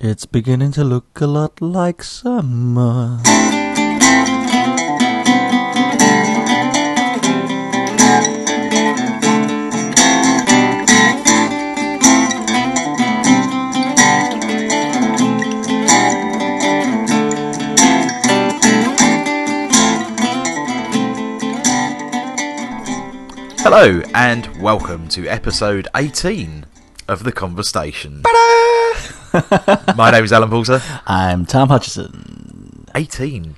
It's 0.00 0.26
beginning 0.26 0.70
to 0.72 0.84
look 0.84 1.20
a 1.20 1.26
lot 1.26 1.60
like 1.60 2.04
summer. 2.04 3.18
Hello, 23.58 24.00
and 24.14 24.62
welcome 24.62 25.08
to 25.08 25.26
episode 25.26 25.88
18 25.96 26.66
of 27.08 27.24
The 27.24 27.32
Conversation. 27.32 28.22
My 29.96 30.10
name 30.10 30.24
is 30.24 30.32
Alan 30.32 30.48
Porter. 30.50 30.80
I'm 31.06 31.44
Tom 31.46 31.68
Hutchison. 31.68 32.86
18. 32.94 33.56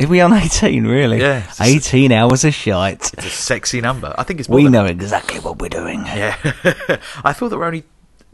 Are 0.00 0.06
we 0.06 0.20
on 0.20 0.32
18, 0.32 0.86
really? 0.86 1.20
Yeah, 1.20 1.44
it's 1.48 1.60
a- 1.60 1.64
18 1.64 2.12
hours 2.12 2.44
of 2.44 2.54
shite. 2.54 3.12
It's 3.14 3.26
a 3.26 3.30
sexy 3.30 3.80
number. 3.80 4.14
I 4.16 4.22
think 4.22 4.38
it's 4.40 4.48
more 4.48 4.56
We 4.56 4.64
than- 4.64 4.72
know 4.72 4.84
exactly 4.84 5.40
what 5.40 5.60
we're 5.60 5.68
doing. 5.68 6.00
Yeah. 6.06 6.36
I 7.24 7.32
thought 7.32 7.48
that 7.48 7.58
we're 7.58 7.64
only 7.66 7.84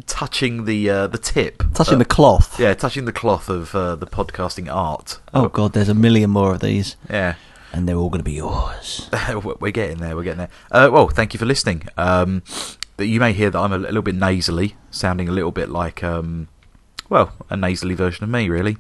touching 0.06 0.64
the 0.66 0.90
uh, 0.90 1.06
the 1.06 1.18
tip. 1.18 1.62
Touching 1.72 1.94
Uh, 1.94 1.98
the 1.98 2.04
cloth. 2.04 2.60
Yeah, 2.60 2.74
touching 2.74 3.06
the 3.06 3.12
cloth 3.12 3.48
of 3.48 3.74
uh, 3.74 3.94
the 3.96 4.06
podcasting 4.06 4.72
art. 4.72 5.20
Oh, 5.32 5.48
God, 5.48 5.72
there's 5.72 5.88
a 5.88 5.94
million 5.94 6.30
more 6.30 6.52
of 6.54 6.60
these. 6.60 6.96
Yeah. 7.08 7.36
And 7.72 7.88
they're 7.88 7.96
all 7.96 8.10
going 8.10 8.20
to 8.20 8.24
be 8.24 8.34
yours. 8.34 9.08
we're 9.60 9.70
getting 9.72 9.98
there. 9.98 10.14
We're 10.14 10.22
getting 10.24 10.38
there. 10.38 10.50
Uh, 10.70 10.90
well, 10.92 11.08
thank 11.08 11.32
you 11.32 11.38
for 11.38 11.46
listening. 11.46 11.88
Um, 11.96 12.42
but 12.96 13.06
you 13.08 13.20
may 13.20 13.32
hear 13.32 13.50
that 13.50 13.58
I'm 13.58 13.72
a 13.72 13.78
little 13.78 14.02
bit 14.02 14.14
nasally, 14.14 14.76
sounding 14.90 15.28
a 15.28 15.32
little 15.32 15.52
bit 15.52 15.68
like, 15.68 16.02
um, 16.02 16.48
well, 17.08 17.32
a 17.50 17.56
nasally 17.56 17.94
version 17.94 18.24
of 18.24 18.30
me, 18.30 18.48
really. 18.48 18.76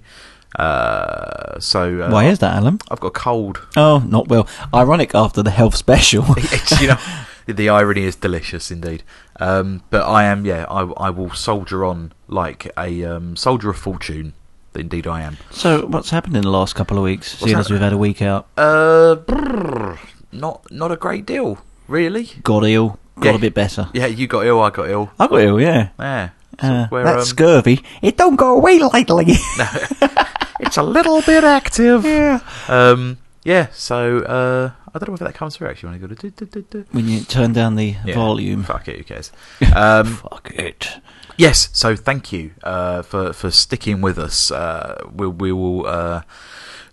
Uh, 0.58 1.58
so 1.58 2.00
uh, 2.02 2.10
Why 2.10 2.26
is 2.26 2.38
that, 2.38 2.54
Alan? 2.54 2.78
I've 2.90 3.00
got 3.00 3.08
a 3.08 3.10
cold. 3.10 3.66
Oh, 3.76 3.98
not 4.06 4.28
well. 4.28 4.46
Ironic 4.72 5.14
after 5.14 5.42
the 5.42 5.50
health 5.50 5.74
special. 5.74 6.24
You 6.80 6.88
know, 6.88 6.98
the 7.46 7.68
irony 7.68 8.04
is 8.04 8.16
delicious 8.16 8.70
indeed. 8.70 9.02
Um, 9.40 9.82
but 9.90 10.02
I 10.02 10.24
am, 10.24 10.44
yeah, 10.44 10.64
I, 10.68 10.82
I 10.82 11.10
will 11.10 11.30
soldier 11.30 11.84
on 11.84 12.12
like 12.28 12.70
a 12.78 13.04
um, 13.04 13.36
soldier 13.36 13.70
of 13.70 13.76
fortune. 13.76 14.34
Indeed, 14.76 15.06
I 15.06 15.22
am. 15.22 15.36
so, 15.52 15.86
what's 15.86 16.10
happened 16.10 16.36
in 16.36 16.42
the 16.42 16.50
last 16.50 16.74
couple 16.74 16.96
of 16.96 17.04
weeks, 17.04 17.38
seeing 17.38 17.56
as 17.56 17.70
we've 17.70 17.78
had 17.80 17.92
a 17.92 17.98
week 17.98 18.20
out? 18.20 18.48
Uh, 18.56 19.14
brrr, 19.14 20.00
not 20.32 20.68
not 20.72 20.90
a 20.90 20.96
great 20.96 21.24
deal, 21.24 21.58
really. 21.86 22.30
Got 22.42 22.64
ill, 22.64 22.98
got 23.16 23.30
Yeah. 23.30 23.34
a 23.36 23.38
bit 23.38 23.54
better. 23.54 23.88
Yeah, 23.94 24.06
you 24.06 24.26
got 24.26 24.46
ill, 24.46 24.60
I 24.60 24.70
got 24.70 24.88
ill. 24.88 25.10
I 25.18 25.26
got 25.26 25.40
ill, 25.40 25.60
yeah. 25.60 25.88
Yeah, 25.98 26.28
So 26.60 26.68
Uh, 26.68 26.88
that 27.04 27.18
um, 27.18 27.24
scurvy, 27.24 27.82
it 28.02 28.16
don't 28.16 28.36
go 28.36 28.56
away 28.56 28.78
lightly. 28.78 29.26
it's 30.60 30.76
a 30.76 30.82
little 30.82 31.20
bit 31.22 31.44
active. 31.44 32.04
yeah. 32.04 32.40
Um, 32.68 33.18
yeah. 33.44 33.66
So 33.72 34.18
uh, 34.20 34.70
I 34.94 34.98
don't 34.98 35.08
know 35.08 35.12
whether 35.12 35.24
that 35.26 35.34
comes 35.34 35.56
through 35.56 35.68
actually 35.68 35.88
when 35.90 35.96
I 35.96 35.98
go 35.98 36.14
do, 36.14 36.30
do, 36.30 36.46
do, 36.46 36.62
do. 36.62 36.84
When 36.92 37.08
you 37.08 37.20
turn 37.20 37.52
down 37.52 37.76
the 37.76 37.96
Yeah, 38.04 38.14
volume. 38.14 38.62
Fuck 38.64 38.88
it, 38.88 38.96
who 38.98 39.04
cares? 39.04 39.32
Um, 39.76 40.16
Fuck 40.16 40.52
it. 40.54 40.98
yes. 41.36 41.68
So 41.72 41.94
thank 41.96 42.32
you 42.32 42.52
uh, 42.62 43.02
for 43.02 43.32
for 43.32 43.50
sticking 43.50 44.00
with 44.00 44.18
us. 44.18 44.50
Uh, 44.50 45.02
we 45.12 45.26
we 45.28 45.52
will. 45.52 45.86
Uh, 45.86 46.22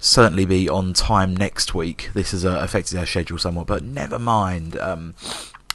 Certainly 0.04 0.46
be 0.46 0.68
on 0.68 0.94
time 0.94 1.38
next 1.38 1.76
week. 1.76 2.10
This 2.16 2.32
has 2.32 2.44
uh, 2.44 2.58
affected 2.64 2.98
our 2.98 3.06
schedule 3.06 3.38
somewhat, 3.38 3.68
but 3.68 3.84
never 3.84 4.18
mind. 4.18 4.76
Um, 4.80 5.14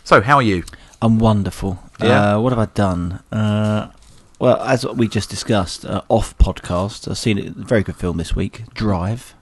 so, 0.07 0.21
how 0.21 0.37
are 0.37 0.43
you? 0.43 0.63
I'm 1.03 1.19
wonderful. 1.19 1.79
Yeah. 2.01 2.37
Uh, 2.37 2.41
what 2.41 2.53
have 2.53 2.59
I 2.61 2.67
done? 2.75 3.21
Uh, 3.33 3.91
well, 4.39 4.61
as 4.63 4.87
we 4.87 5.09
just 5.09 5.29
discussed, 5.31 5.85
uh, 5.85 6.03
off 6.09 6.37
podcast, 6.39 7.09
I've 7.11 7.19
seen 7.19 7.39
a 7.39 7.51
very 7.51 7.83
good 7.83 7.97
film 7.97 8.17
this 8.17 8.37
week, 8.37 8.63
Drive. 8.73 9.35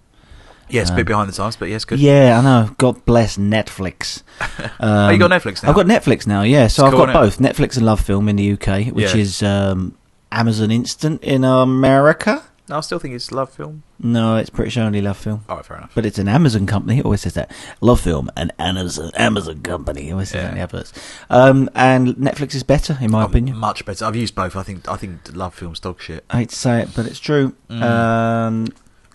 Yes, 0.70 0.88
a 0.88 0.92
Um, 0.92 0.96
bit 0.96 1.06
behind 1.06 1.28
the 1.28 1.34
times, 1.34 1.56
but 1.56 1.68
yes, 1.68 1.84
good. 1.84 1.98
Yeah, 2.00 2.38
I 2.38 2.42
know. 2.42 2.70
God 2.78 3.04
bless 3.04 3.36
Netflix. 3.36 4.22
oh, 4.80 5.10
you 5.10 5.18
got 5.18 5.30
Um, 5.30 5.38
Netflix 5.38 5.62
now. 5.62 5.68
I've 5.68 5.74
got 5.74 5.84
Netflix 5.86 6.26
now, 6.26 6.40
yeah. 6.42 6.68
So 6.68 6.86
It's 6.86 6.92
I've 6.92 6.96
cool, 6.98 7.06
got 7.06 7.12
both 7.12 7.38
Netflix 7.38 7.76
and 7.76 7.84
Love 7.84 8.00
Film 8.00 8.28
in 8.30 8.36
the 8.36 8.52
UK, 8.52 8.86
which 8.86 9.14
Yeah. 9.14 9.20
is 9.20 9.42
um, 9.42 9.94
Amazon 10.32 10.70
Instant 10.70 11.22
in 11.22 11.44
America. 11.44 12.42
No, 12.68 12.78
I 12.78 12.80
still 12.80 12.98
think 12.98 13.14
it's 13.14 13.30
love 13.30 13.50
film. 13.50 13.82
No, 13.98 14.36
it's 14.36 14.48
British 14.48 14.78
only 14.78 15.02
Love 15.02 15.18
Film. 15.18 15.44
All 15.50 15.56
right, 15.56 15.66
fair 15.66 15.76
enough. 15.76 15.92
But 15.94 16.06
it's 16.06 16.18
an 16.18 16.28
Amazon 16.28 16.66
company. 16.66 16.98
It 16.98 17.04
always 17.04 17.20
says 17.20 17.34
that. 17.34 17.50
Love 17.82 18.00
Film, 18.00 18.30
an 18.38 18.52
Amazon 18.58 19.10
Amazon 19.16 19.60
company. 19.60 20.08
It 20.08 20.12
always 20.12 20.30
says 20.30 20.42
that 20.44 20.48
in 20.50 20.54
the 20.56 20.62
adverts. 20.62 20.92
Um, 21.28 21.68
and 21.74 22.08
Netflix 22.16 22.54
is 22.54 22.62
better, 22.62 22.96
in 23.02 23.10
my 23.10 23.22
Oh, 23.22 23.26
opinion. 23.26 23.58
much 23.58 23.84
better. 23.84 24.06
I've 24.06 24.16
used 24.16 24.34
both. 24.34 24.56
I 24.56 24.62
think 24.62 24.88
I 24.88 24.96
think 24.96 25.20
love 25.36 25.54
film's 25.54 25.78
dog 25.80 26.00
shit. 26.00 26.24
I 26.30 26.38
hate 26.38 26.48
to 26.50 26.56
say 26.56 26.80
it, 26.80 26.88
but 26.96 27.04
it's 27.04 27.18
true. 27.20 27.54
Mm. 27.68 27.82
Um, 27.82 28.68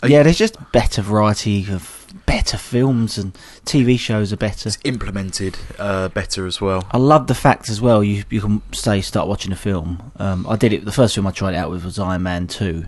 yeah, 0.04 0.18
you- 0.18 0.24
there's 0.24 0.38
just 0.38 0.56
better 0.72 1.02
variety 1.02 1.66
of 1.72 1.96
better 2.26 2.56
films 2.56 3.18
and 3.18 3.34
TV 3.64 3.96
shows 3.98 4.32
are 4.32 4.36
better. 4.36 4.68
It's 4.68 4.78
implemented 4.84 5.56
uh, 5.78 6.08
better 6.08 6.46
as 6.46 6.60
well. 6.60 6.84
I 6.92 6.98
love 6.98 7.26
the 7.26 7.34
fact 7.34 7.68
as 7.68 7.80
well. 7.80 8.02
You 8.04 8.22
you 8.30 8.40
can 8.40 8.62
say 8.72 9.00
start 9.00 9.26
watching 9.28 9.50
a 9.52 9.56
film. 9.56 10.12
Um, 10.20 10.46
I 10.48 10.54
did 10.56 10.72
it. 10.72 10.84
The 10.84 10.92
first 10.92 11.16
film 11.16 11.26
I 11.26 11.32
tried 11.32 11.54
it 11.54 11.58
out 11.58 11.70
with 11.70 11.84
was 11.84 11.98
Iron 11.98 12.22
Man 12.22 12.46
Two. 12.46 12.86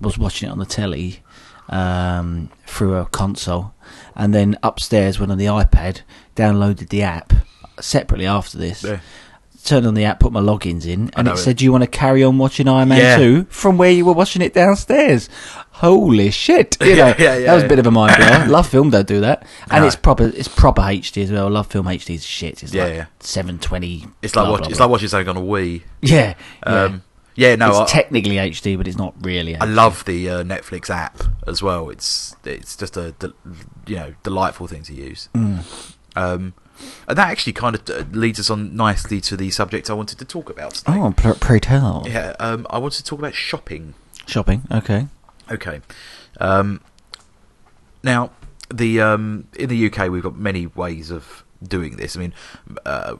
Was 0.00 0.18
watching 0.18 0.48
it 0.48 0.52
on 0.52 0.58
the 0.58 0.66
telly 0.66 1.20
um, 1.68 2.50
through 2.66 2.94
a 2.96 3.06
console, 3.06 3.74
and 4.14 4.34
then 4.34 4.58
upstairs 4.62 5.18
went 5.18 5.32
on 5.32 5.38
the 5.38 5.46
iPad, 5.46 6.00
downloaded 6.36 6.88
the 6.90 7.02
app 7.02 7.32
separately 7.80 8.26
after 8.26 8.58
this. 8.58 8.82
Yeah. 8.84 9.00
Turned 9.64 9.86
on 9.86 9.94
the 9.94 10.04
app, 10.04 10.20
put 10.20 10.30
my 10.30 10.40
logins 10.42 10.84
in, 10.84 11.10
and 11.16 11.26
it 11.26 11.32
it. 11.34 11.36
said, 11.38 11.56
"Do 11.56 11.64
you 11.64 11.72
want 11.72 11.84
to 11.84 11.88
carry 11.88 12.22
on 12.22 12.36
watching 12.36 12.68
Iron 12.68 12.90
Man 12.90 12.98
Yeah. 12.98 13.16
2 13.16 13.46
from 13.48 13.78
where 13.78 13.90
you 13.90 14.04
were 14.04 14.12
watching 14.12 14.42
it 14.42 14.52
downstairs?" 14.52 15.30
Holy 15.70 16.30
shit! 16.30 16.76
You 16.82 16.96
know, 16.96 17.06
Yeah, 17.06 17.14
yeah, 17.18 17.36
yeah, 17.38 17.46
that 17.46 17.54
was 17.54 17.62
a 17.64 17.68
bit 17.68 17.78
of 17.78 17.86
a 17.86 17.90
mind 17.90 18.14
blower. 18.18 18.46
Love 18.48 18.68
Film 18.68 18.90
don't 18.90 19.06
do 19.08 19.20
that, 19.22 19.46
and 19.70 19.80
No. 19.80 19.86
it's 19.86 19.96
proper. 19.96 20.24
It's 20.36 20.48
proper 20.48 20.82
HD 20.82 21.22
as 21.22 21.32
well. 21.32 21.48
Love 21.48 21.68
Film 21.68 21.86
HD 21.86 22.14
is 22.16 22.26
shit. 22.26 22.62
It's 22.62 22.74
Yeah, 22.74 22.84
like 22.84 23.06
seven 23.20 23.58
twenty. 23.58 24.04
It's 24.20 24.36
like 24.36 24.50
watch, 24.50 24.68
it's 24.68 24.80
like 24.80 24.90
watching 24.90 25.08
something 25.08 25.28
on 25.30 25.38
a 25.38 25.40
Wii. 25.40 25.80
yeah, 26.02 26.34
yeah. 26.66 26.82
Um, 26.82 27.02
yeah, 27.34 27.56
no, 27.56 27.70
it's 27.70 27.92
I, 27.92 27.94
technically 27.94 28.36
HD, 28.36 28.76
but 28.76 28.86
it's 28.86 28.96
not 28.96 29.14
really. 29.20 29.56
I 29.56 29.64
love 29.64 30.04
the 30.04 30.30
uh, 30.30 30.42
Netflix 30.42 30.90
app 30.90 31.22
as 31.46 31.62
well. 31.62 31.90
It's 31.90 32.36
it's 32.44 32.76
just 32.76 32.96
a 32.96 33.14
you 33.86 33.96
know 33.96 34.14
delightful 34.22 34.66
thing 34.66 34.82
to 34.84 34.94
use. 34.94 35.28
Mm. 35.34 35.94
Um, 36.16 36.54
and 37.08 37.18
that 37.18 37.28
actually 37.28 37.52
kind 37.52 37.76
of 37.76 38.16
leads 38.16 38.38
us 38.40 38.50
on 38.50 38.76
nicely 38.76 39.20
to 39.22 39.36
the 39.36 39.50
subject 39.50 39.90
I 39.90 39.94
wanted 39.94 40.18
to 40.18 40.24
talk 40.24 40.50
about 40.50 40.74
today. 40.74 40.92
Oh, 40.96 41.12
pr- 41.16 41.32
pray 41.32 41.60
tell. 41.60 42.04
Yeah, 42.06 42.34
um, 42.40 42.66
I 42.70 42.78
wanted 42.78 42.98
to 42.98 43.04
talk 43.04 43.18
about 43.18 43.34
shopping. 43.34 43.94
Shopping. 44.26 44.62
Okay. 44.70 45.08
Okay. 45.50 45.80
Um, 46.40 46.80
now, 48.02 48.30
the 48.72 49.00
um, 49.00 49.48
in 49.58 49.68
the 49.68 49.86
UK, 49.86 50.10
we've 50.10 50.22
got 50.22 50.36
many 50.36 50.66
ways 50.66 51.10
of 51.10 51.44
doing 51.62 51.96
this. 51.96 52.16
I 52.16 52.20
mean, 52.20 52.34
uh, 52.84 53.16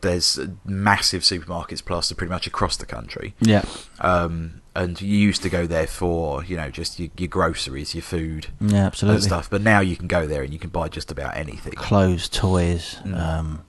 there's 0.00 0.38
massive 0.64 1.22
supermarkets 1.22 1.84
plastered 1.84 2.16
pretty 2.18 2.30
much 2.30 2.46
across 2.46 2.76
the 2.76 2.86
country, 2.86 3.34
Yeah. 3.40 3.64
um, 4.00 4.60
and 4.74 5.00
you 5.00 5.16
used 5.18 5.42
to 5.42 5.48
go 5.50 5.66
there 5.66 5.86
for 5.86 6.44
you 6.44 6.56
know 6.56 6.70
just 6.70 6.98
your, 7.00 7.08
your 7.16 7.28
groceries, 7.28 7.94
your 7.94 8.02
food, 8.02 8.48
Yeah. 8.60 8.66
and 8.68 8.86
Absolutely. 8.86 9.22
stuff. 9.22 9.50
But 9.50 9.62
now 9.62 9.80
you 9.80 9.96
can 9.96 10.06
go 10.08 10.26
there 10.26 10.42
and 10.42 10.52
you 10.52 10.58
can 10.58 10.70
buy 10.70 10.88
just 10.88 11.10
about 11.10 11.36
anything. 11.36 11.72
Clothes, 11.74 12.28
toys. 12.28 12.98
Mm. 13.04 13.18
Um, 13.20 13.64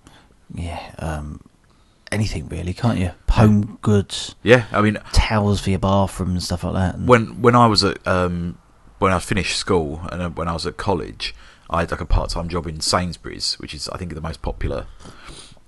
yeah. 0.54 0.94
Um, 1.00 1.42
anything 2.12 2.48
really, 2.50 2.74
can't 2.74 2.98
you? 3.00 3.12
Home 3.32 3.78
goods, 3.82 4.36
Yeah, 4.44 4.66
I 4.72 4.82
mean, 4.82 4.98
towels 5.14 5.62
for 5.62 5.70
your 5.70 5.80
bathroom 5.80 6.32
and 6.32 6.44
stuff 6.44 6.64
like 6.64 6.74
that. 6.74 7.00
When 7.00 7.42
when 7.42 7.56
I 7.56 7.68
was 7.68 7.84
at 7.84 8.06
um, 8.08 8.58
when 9.00 9.14
I 9.14 9.20
finished 9.20 9.56
school 9.58 10.02
and 10.12 10.22
uh, 10.22 10.30
when 10.30 10.48
I 10.48 10.54
was 10.54 10.66
at 10.68 10.76
college, 10.78 11.34
I 11.70 11.82
had 11.82 11.92
like 11.92 12.02
a 12.02 12.06
part 12.06 12.32
time 12.32 12.50
job 12.50 12.68
in 12.68 12.82
Sainsbury's, 12.82 13.54
which 13.60 13.74
is 13.74 13.88
I 13.90 13.98
think 13.98 14.14
the 14.14 14.22
most 14.22 14.42
popular. 14.42 14.88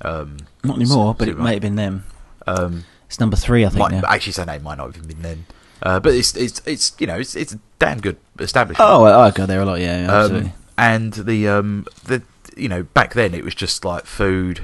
Um, 0.03 0.37
not 0.63 0.77
anymore, 0.77 1.13
but 1.15 1.27
it 1.27 1.37
may 1.37 1.53
have 1.53 1.61
been 1.61 1.75
them. 1.75 2.05
Um, 2.47 2.85
It's 3.07 3.19
number 3.19 3.35
three, 3.35 3.65
I 3.65 3.69
think. 3.69 3.79
might, 3.79 4.03
actually, 4.03 4.45
name 4.45 4.63
might 4.63 4.77
not 4.77 4.87
have 4.87 4.95
even 4.97 5.07
been 5.07 5.21
then. 5.21 5.45
Uh, 5.83 5.99
but 5.99 6.13
it's 6.13 6.35
it's 6.35 6.61
it's 6.65 6.93
you 6.99 7.07
know 7.07 7.17
it's 7.17 7.35
it's 7.35 7.53
a 7.53 7.59
damn 7.79 7.99
good 7.99 8.17
establishment. 8.39 8.87
Oh, 8.87 9.03
I, 9.03 9.27
I 9.27 9.31
go 9.31 9.45
there 9.45 9.61
a 9.61 9.65
lot. 9.65 9.79
Yeah, 9.79 10.01
yeah, 10.05 10.11
absolutely. 10.11 10.49
um, 10.49 10.55
and 10.77 11.13
the 11.13 11.47
um 11.47 11.85
the 12.05 12.21
you 12.55 12.69
know 12.69 12.83
back 12.83 13.13
then 13.15 13.33
it 13.33 13.43
was 13.43 13.55
just 13.55 13.83
like 13.83 14.05
food 14.05 14.61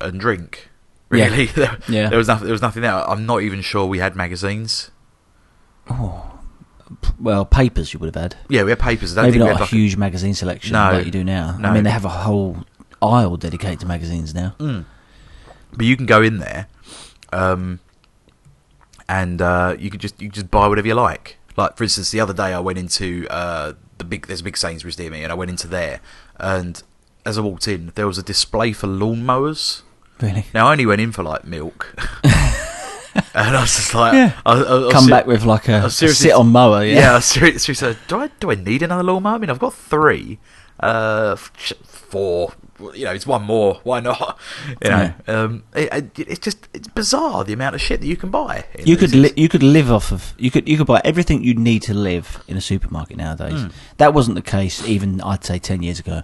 and 0.00 0.20
drink. 0.20 0.68
Yeah. 1.12 1.24
Really, 1.28 1.46
there, 1.56 1.78
Yeah. 1.88 2.08
there 2.10 2.18
was 2.18 2.28
nothing. 2.28 2.44
There 2.44 2.52
was 2.52 2.62
nothing 2.62 2.82
there. 2.82 2.92
I'm 2.92 3.24
not 3.26 3.42
even 3.42 3.62
sure 3.62 3.86
we 3.86 3.98
had 3.98 4.14
magazines. 4.14 4.90
oh, 5.88 6.38
well, 7.18 7.44
papers 7.44 7.92
you 7.92 7.98
would 8.00 8.14
have 8.14 8.20
had. 8.22 8.36
Yeah, 8.48 8.62
we 8.64 8.70
had 8.70 8.78
papers. 8.78 9.12
I 9.12 9.22
don't 9.22 9.24
Maybe 9.30 9.38
think 9.38 9.44
we 9.44 9.48
not 9.50 9.58
had 9.58 9.60
a 9.60 9.64
like 9.64 9.70
huge 9.70 9.96
magazine 9.96 10.34
selection 10.34 10.72
No, 10.74 10.92
like 10.92 11.06
you 11.06 11.10
do 11.12 11.24
now. 11.24 11.58
I 11.62 11.72
mean, 11.72 11.84
they 11.84 11.90
have 11.90 12.04
a 12.04 12.08
whole 12.10 12.58
aisle 13.02 13.36
dedicated 13.36 13.80
to 13.80 13.86
magazines 13.86 14.34
now. 14.34 14.54
Mm. 14.58 14.84
But 15.72 15.86
you 15.86 15.96
can 15.96 16.06
go 16.06 16.20
in 16.22 16.38
there, 16.38 16.66
um, 17.32 17.80
and 19.08 19.40
uh, 19.42 19.76
you 19.78 19.90
could 19.90 20.00
just 20.00 20.20
you 20.20 20.28
can 20.28 20.34
just 20.34 20.50
buy 20.50 20.66
whatever 20.68 20.88
you 20.88 20.94
like. 20.94 21.36
Like 21.56 21.76
for 21.76 21.84
instance, 21.84 22.10
the 22.10 22.20
other 22.20 22.34
day 22.34 22.52
I 22.54 22.60
went 22.60 22.78
into 22.78 23.26
uh, 23.30 23.74
the 23.98 24.04
big 24.04 24.26
there's 24.26 24.40
a 24.40 24.44
big 24.44 24.56
Sainsbury's 24.56 24.98
near 24.98 25.10
me, 25.10 25.22
and 25.22 25.30
I 25.32 25.34
went 25.34 25.50
into 25.50 25.66
there, 25.68 26.00
and 26.38 26.82
as 27.26 27.38
I 27.38 27.40
walked 27.42 27.68
in, 27.68 27.92
there 27.94 28.06
was 28.06 28.18
a 28.18 28.22
display 28.22 28.72
for 28.72 28.86
lawnmowers. 28.86 29.82
Really? 30.20 30.46
Now 30.54 30.68
I 30.68 30.72
only 30.72 30.86
went 30.86 31.00
in 31.00 31.12
for 31.12 31.22
like 31.22 31.44
milk, 31.44 31.94
and 32.24 33.56
I 33.56 33.60
was 33.60 33.74
just 33.76 33.94
like, 33.94 34.12
Yeah. 34.14 34.40
I, 34.44 34.52
I, 34.60 34.88
I 34.88 34.92
Come 34.92 35.04
ser- 35.04 35.10
back 35.10 35.26
with 35.26 35.44
like 35.44 35.68
a, 35.68 35.84
a 35.86 35.90
sit 35.90 36.32
on 36.32 36.48
mower. 36.48 36.84
yeah. 36.84 36.94
Yeah. 37.00 37.14
I 37.16 37.20
seriously, 37.20 37.96
do 38.08 38.18
I 38.18 38.28
do 38.40 38.50
I 38.50 38.54
need 38.54 38.82
another 38.82 39.02
lawnmower? 39.02 39.34
I 39.36 39.38
mean, 39.38 39.50
I've 39.50 39.58
got 39.58 39.74
three, 39.74 40.38
uh, 40.80 41.36
four. 41.36 42.52
You 42.94 43.04
know, 43.04 43.12
it's 43.12 43.26
one 43.26 43.42
more. 43.42 43.78
Why 43.84 44.00
not? 44.00 44.38
You 44.82 44.90
know, 44.90 45.12
um, 45.26 45.62
it, 45.74 45.92
it, 46.18 46.28
it's 46.30 46.38
just 46.38 46.66
it's 46.72 46.88
bizarre 46.88 47.44
the 47.44 47.52
amount 47.52 47.74
of 47.74 47.80
shit 47.82 48.00
that 48.00 48.06
you 48.06 48.16
can 48.16 48.30
buy. 48.30 48.64
You 48.82 48.96
could 48.96 49.14
li- 49.14 49.34
you 49.36 49.48
could 49.50 49.62
live 49.62 49.92
off 49.92 50.10
of 50.12 50.32
you 50.38 50.50
could 50.50 50.66
you 50.66 50.78
could 50.78 50.86
buy 50.86 51.02
everything 51.04 51.44
you 51.44 51.54
need 51.54 51.82
to 51.82 51.94
live 51.94 52.42
in 52.48 52.56
a 52.56 52.60
supermarket 52.62 53.18
nowadays. 53.18 53.60
Hmm. 53.60 53.68
That 53.98 54.14
wasn't 54.14 54.36
the 54.36 54.42
case 54.42 54.86
even 54.86 55.20
I'd 55.20 55.44
say 55.44 55.58
ten 55.58 55.82
years 55.82 55.98
ago. 56.00 56.22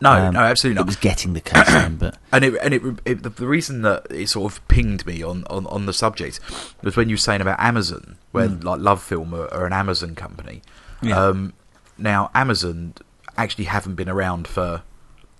no, 0.00 0.10
Um, 0.12 0.32
no, 0.32 0.40
absolutely 0.40 0.76
It 0.78 0.84
not. 0.84 0.86
was 0.86 0.96
getting 0.96 1.34
the 1.34 1.42
case 1.42 1.66
then, 1.66 1.96
but 1.96 2.16
and 2.32 2.44
it 2.46 2.54
and 2.62 2.72
it, 2.72 2.82
it 3.04 3.22
the, 3.22 3.28
the 3.28 3.46
reason 3.46 3.82
that 3.82 4.06
it 4.10 4.30
sort 4.30 4.50
of 4.50 4.66
pinged 4.68 5.04
me 5.04 5.22
on, 5.22 5.44
on, 5.50 5.66
on 5.66 5.84
the 5.84 5.92
subject 5.92 6.40
was 6.82 6.96
when 6.96 7.10
you 7.10 7.14
were 7.14 7.18
saying 7.18 7.42
about 7.42 7.60
Amazon, 7.60 8.16
where 8.32 8.48
like 8.48 8.80
Love 8.80 9.02
Film 9.02 9.34
are, 9.34 9.52
are 9.52 9.66
an 9.66 9.74
Amazon 9.74 10.14
company. 10.14 10.62
Yeah. 11.02 11.22
Um, 11.22 11.52
now 11.98 12.30
Amazon 12.34 12.94
actually 13.42 13.64
haven't 13.64 13.94
been 13.96 14.08
around 14.08 14.46
for 14.48 14.82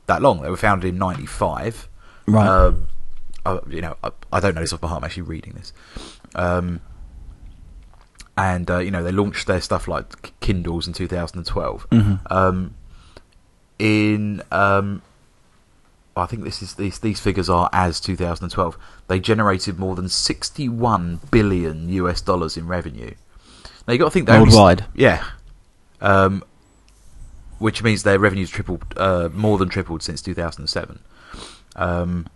that 0.06 0.22
long. 0.22 0.42
They 0.42 0.50
were 0.50 0.56
founded 0.56 0.88
in 0.88 0.98
'95. 0.98 1.88
Right. 2.26 2.46
Um, 2.46 2.86
I, 3.46 3.58
you 3.68 3.80
know, 3.80 3.96
I, 4.04 4.10
I 4.32 4.40
don't 4.40 4.54
know 4.54 4.60
this 4.60 4.72
off 4.72 4.80
by 4.80 4.88
heart. 4.88 5.02
I'm 5.02 5.04
actually 5.06 5.22
reading 5.22 5.54
this. 5.54 5.72
Um, 6.34 6.80
and 8.36 8.70
uh, 8.70 8.78
you 8.78 8.90
know 8.90 9.02
they 9.02 9.12
launched 9.12 9.46
their 9.46 9.60
stuff 9.60 9.88
like 9.88 10.38
Kindles 10.40 10.86
in 10.86 10.92
2012. 10.92 11.88
Mhm. 11.90 12.20
Um, 12.30 12.74
in 13.78 14.42
um, 14.52 15.02
I 16.16 16.26
think 16.26 16.44
this 16.44 16.62
is 16.62 16.74
these 16.74 16.98
these 16.98 17.20
figures 17.20 17.48
are 17.48 17.68
as 17.72 18.00
2012. 18.00 18.76
They 19.08 19.20
generated 19.20 19.78
more 19.78 19.94
than 19.96 20.08
61 20.08 21.20
billion 21.30 21.88
US 21.90 22.20
dollars 22.20 22.56
in 22.56 22.66
revenue. 22.66 23.14
Now 23.86 23.92
you 23.94 23.98
got 23.98 24.06
to 24.06 24.10
think 24.10 24.26
they 24.26 24.34
only- 24.34 24.44
Worldwide? 24.54 24.84
yeah. 24.94 25.24
Um, 26.00 26.44
which 27.60 27.82
means 27.84 28.02
their 28.02 28.18
revenues 28.18 28.50
tripled, 28.50 28.82
uh, 28.96 29.28
more 29.32 29.56
than 29.58 29.68
tripled 29.68 30.02
since 30.02 30.20
2007. 30.20 30.98
Um, 31.76 32.26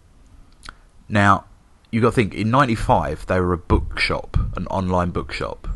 now 1.08 1.44
you've 1.90 2.02
got 2.02 2.10
to 2.10 2.14
think 2.14 2.34
in 2.34 2.50
'95 2.50 3.26
they 3.26 3.40
were 3.40 3.52
a 3.52 3.58
bookshop, 3.58 4.36
an 4.56 4.66
online 4.68 5.10
bookshop. 5.10 5.66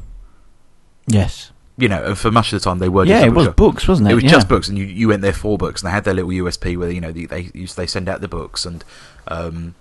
yes, 1.07 1.51
You 1.77 1.89
know, 1.89 2.05
and 2.05 2.19
for 2.19 2.31
much 2.31 2.53
of 2.53 2.61
the 2.61 2.65
time 2.65 2.79
they 2.79 2.89
were. 2.89 3.05
yeah, 3.05 3.25
it 3.25 3.33
was 3.35 3.49
books, 3.49 3.87
wasn't 3.89 4.09
it? 4.09 4.13
It 4.13 4.15
was 4.17 4.25
Yeah. 4.25 4.31
just 4.31 4.49
books, 4.49 4.69
and 4.69 4.77
you, 4.79 4.85
you 4.85 5.09
went 5.09 5.23
there 5.23 5.33
for 5.33 5.57
books, 5.59 5.83
and 5.83 5.89
they 5.89 5.93
had 5.93 6.05
their 6.05 6.15
little 6.15 6.31
USP 6.31 6.77
where 6.77 6.91
you 6.91 7.01
know 7.01 7.13
they 7.13 7.25
they, 7.27 7.43
they 7.77 7.87
send 7.87 8.09
out 8.09 8.21
the 8.21 8.29
books, 8.29 8.65
and 8.67 8.85
um, 9.29 9.75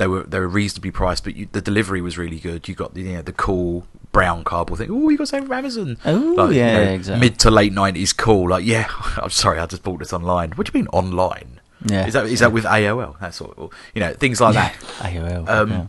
they 0.00 0.06
were 0.06 0.22
they 0.22 0.40
were 0.40 0.48
reasonably 0.48 0.90
priced, 0.90 1.24
but 1.24 1.36
you, 1.36 1.46
the 1.52 1.60
delivery 1.60 2.00
was 2.00 2.16
really 2.16 2.38
good. 2.38 2.66
You 2.66 2.74
got 2.74 2.94
the 2.94 3.02
you 3.02 3.12
know, 3.12 3.22
the 3.22 3.34
cool 3.34 3.86
brown 4.12 4.44
cardboard 4.44 4.78
thing. 4.80 4.90
Oh, 4.90 5.10
you 5.10 5.18
got 5.18 5.28
something 5.28 5.46
from 5.46 5.58
Amazon. 5.58 5.98
Oh, 6.06 6.48
yeah, 6.48 6.78
exactly. 6.78 7.20
Mid 7.20 7.38
to 7.40 7.50
late 7.50 7.74
nineties, 7.74 8.14
cool. 8.14 8.48
Like, 8.48 8.64
yeah, 8.64 8.88
I'm 9.18 9.30
sorry, 9.30 9.58
I 9.58 9.66
just 9.66 9.82
bought 9.82 9.98
this 9.98 10.14
online. 10.14 10.52
What 10.52 10.66
do 10.66 10.76
you 10.76 10.82
mean 10.82 10.88
online? 10.88 11.60
Yeah. 11.84 12.06
is 12.06 12.14
that 12.14 12.26
is 12.26 12.40
that 12.40 12.52
with 12.52 12.64
AOL? 12.64 13.20
That's 13.20 13.36
sort 13.36 13.56
of, 13.58 13.72
you 13.94 14.00
know 14.00 14.14
things 14.14 14.40
like 14.40 14.54
that. 14.54 14.74
AOL. 15.00 15.48
Um, 15.48 15.70
yeah. 15.70 15.86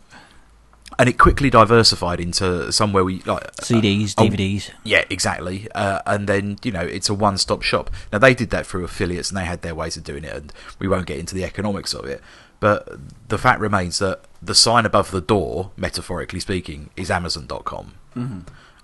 And 0.99 1.07
it 1.07 1.17
quickly 1.17 1.49
diversified 1.49 2.19
into 2.19 2.69
somewhere 2.71 3.05
we 3.05 3.21
like 3.21 3.55
CDs, 3.55 4.13
oh, 4.17 4.25
DVDs. 4.25 4.71
yeah, 4.83 5.05
exactly. 5.09 5.69
Uh, 5.73 6.01
and 6.05 6.27
then 6.27 6.57
you 6.63 6.71
know 6.71 6.81
it's 6.81 7.07
a 7.07 7.13
one-stop 7.13 7.61
shop. 7.61 7.89
Now 8.11 8.19
they 8.19 8.33
did 8.33 8.49
that 8.49 8.67
through 8.67 8.83
affiliates, 8.83 9.29
and 9.29 9.37
they 9.37 9.45
had 9.45 9.61
their 9.61 9.73
ways 9.73 9.95
of 9.95 10.03
doing 10.03 10.25
it, 10.25 10.35
and 10.35 10.53
we 10.79 10.89
won't 10.89 11.05
get 11.05 11.17
into 11.17 11.33
the 11.33 11.45
economics 11.45 11.93
of 11.93 12.05
it. 12.05 12.21
But 12.61 12.87
the 13.27 13.37
fact 13.37 13.59
remains 13.59 13.99
that 13.99 14.21
the 14.41 14.55
sign 14.55 14.85
above 14.85 15.11
the 15.11 15.19
door, 15.19 15.71
metaphorically 15.75 16.39
speaking, 16.39 16.89
is 16.95 17.11
Amazon.com. 17.11 17.95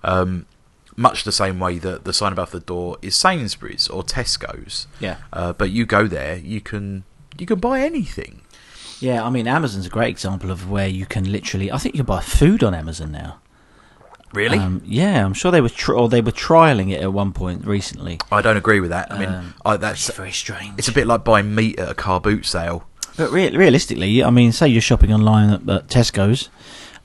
Um, 0.04 0.46
much 0.96 1.24
the 1.24 1.32
same 1.32 1.60
way 1.60 1.78
that 1.78 2.04
the 2.04 2.12
sign 2.12 2.32
above 2.32 2.50
the 2.50 2.60
door 2.60 2.98
is 3.02 3.14
Sainsbury's 3.14 3.88
or 3.88 4.02
Tesco's. 4.02 4.86
Yeah. 5.00 5.18
Uh, 5.32 5.52
but 5.52 5.70
you 5.70 5.86
go 5.86 6.06
there, 6.06 6.36
you 6.36 6.60
can 6.60 7.04
you 7.38 7.46
can 7.46 7.60
buy 7.60 7.80
anything. 7.80 8.42
Yeah, 9.00 9.24
I 9.24 9.30
mean, 9.30 9.46
Amazon's 9.46 9.86
a 9.86 9.90
great 9.90 10.08
example 10.10 10.50
of 10.50 10.68
where 10.68 10.88
you 10.88 11.06
can 11.06 11.30
literally. 11.30 11.70
I 11.70 11.78
think 11.78 11.94
you 11.94 12.00
can 12.00 12.06
buy 12.06 12.20
food 12.20 12.64
on 12.64 12.74
Amazon 12.74 13.12
now. 13.12 13.38
Really? 14.32 14.58
Um, 14.58 14.82
yeah, 14.84 15.24
I'm 15.24 15.34
sure 15.34 15.52
they 15.52 15.60
were 15.60 15.70
or 15.94 16.08
they 16.08 16.20
were 16.20 16.32
trialing 16.32 16.90
it 16.92 17.00
at 17.00 17.12
one 17.12 17.32
point 17.32 17.64
recently. 17.64 18.18
I 18.32 18.42
don't 18.42 18.56
agree 18.56 18.80
with 18.80 18.90
that. 18.90 19.12
I 19.12 19.18
mean, 19.18 19.28
Um, 19.28 19.54
I, 19.64 19.76
that's 19.76 20.10
very 20.12 20.32
strange. 20.32 20.74
it's 20.78 20.88
a 20.88 20.92
bit 20.92 21.06
like 21.06 21.22
buying 21.24 21.54
meat 21.54 21.78
at 21.78 21.88
a 21.88 21.94
car 21.94 22.20
boot 22.20 22.44
sale. 22.44 22.87
But 23.18 23.30
re- 23.30 23.50
realistically, 23.54 24.24
I 24.24 24.30
mean, 24.30 24.52
say 24.52 24.68
you're 24.68 24.80
shopping 24.80 25.12
online 25.12 25.50
at, 25.50 25.68
at 25.68 25.88
Tesco's, 25.88 26.48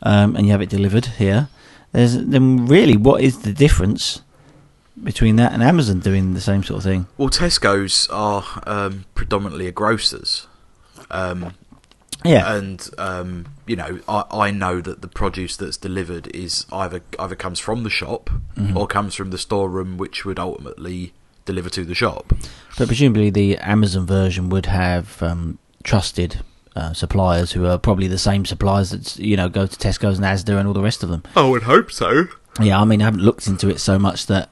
um, 0.04 0.36
and 0.38 0.46
you 0.46 0.52
have 0.54 0.62
it 0.62 0.70
delivered 0.70 1.06
here. 1.18 1.50
There's 1.92 2.18
then 2.18 2.66
really, 2.68 2.96
what 2.96 3.22
is 3.22 3.42
the 3.42 3.52
difference 3.52 4.22
between 5.04 5.36
that 5.38 5.52
and 5.54 5.62
Amazon 5.64 6.00
doing 6.00 6.34
the 6.34 6.40
same 6.42 6.64
sort 6.64 6.78
of 6.78 6.84
thing? 6.84 7.08
Well, 7.18 7.30
Tesco's 7.30 8.08
are 8.10 8.44
um, 8.66 9.06
predominantly 9.16 9.68
a 9.68 9.72
grocers, 9.72 10.48
um, 11.12 11.54
Yeah, 12.24 12.56
and 12.56 12.90
um, 12.98 13.48
you 13.68 13.76
know 13.76 14.00
I, 14.08 14.24
I 14.32 14.52
know 14.52 14.80
that 14.82 15.02
the 15.02 15.08
produce 15.08 15.58
that's 15.58 15.78
delivered 15.78 16.28
is 16.34 16.66
either 16.72 17.02
either 17.20 17.36
comes 17.36 17.60
from 17.60 17.84
the 17.84 17.90
shop 17.90 18.30
Mhm. 18.56 18.76
or 18.76 18.88
comes 18.88 19.14
from 19.16 19.32
the 19.32 19.38
storeroom, 19.38 19.98
which 19.98 20.24
would 20.26 20.40
ultimately 20.40 21.12
deliver 21.46 21.70
to 21.72 21.84
the 21.84 21.96
shop. 21.96 22.32
but 22.78 22.88
presumably 22.88 23.30
the 23.30 23.58
Amazon 23.58 24.06
version 24.06 24.48
would 24.50 24.68
have 24.68 25.22
um, 25.22 25.58
trusted 25.84 26.42
uh, 26.76 26.94
suppliers 26.94 27.52
who 27.52 27.66
are 27.66 27.78
probably 27.78 28.08
the 28.08 28.18
same 28.18 28.46
suppliers 28.46 28.90
that 28.92 29.18
you 29.20 29.38
know 29.38 29.50
go 29.50 29.68
to 29.68 29.76
Tesco's 29.78 30.18
and 30.18 30.26
Asda 30.26 30.58
and 30.58 30.68
all 30.68 30.74
the 30.74 30.82
rest 30.82 31.04
of 31.04 31.10
them. 31.10 31.24
I 31.36 31.48
would 31.48 31.64
hope 31.64 31.92
so. 31.92 32.26
Yeah, 32.60 32.80
I 32.80 32.86
mean, 32.86 33.02
I 33.02 33.06
haven't 33.06 33.22
looked 33.22 33.48
into 33.48 33.68
it 33.70 33.80
so 33.80 33.98
much 33.98 34.28
that 34.28 34.50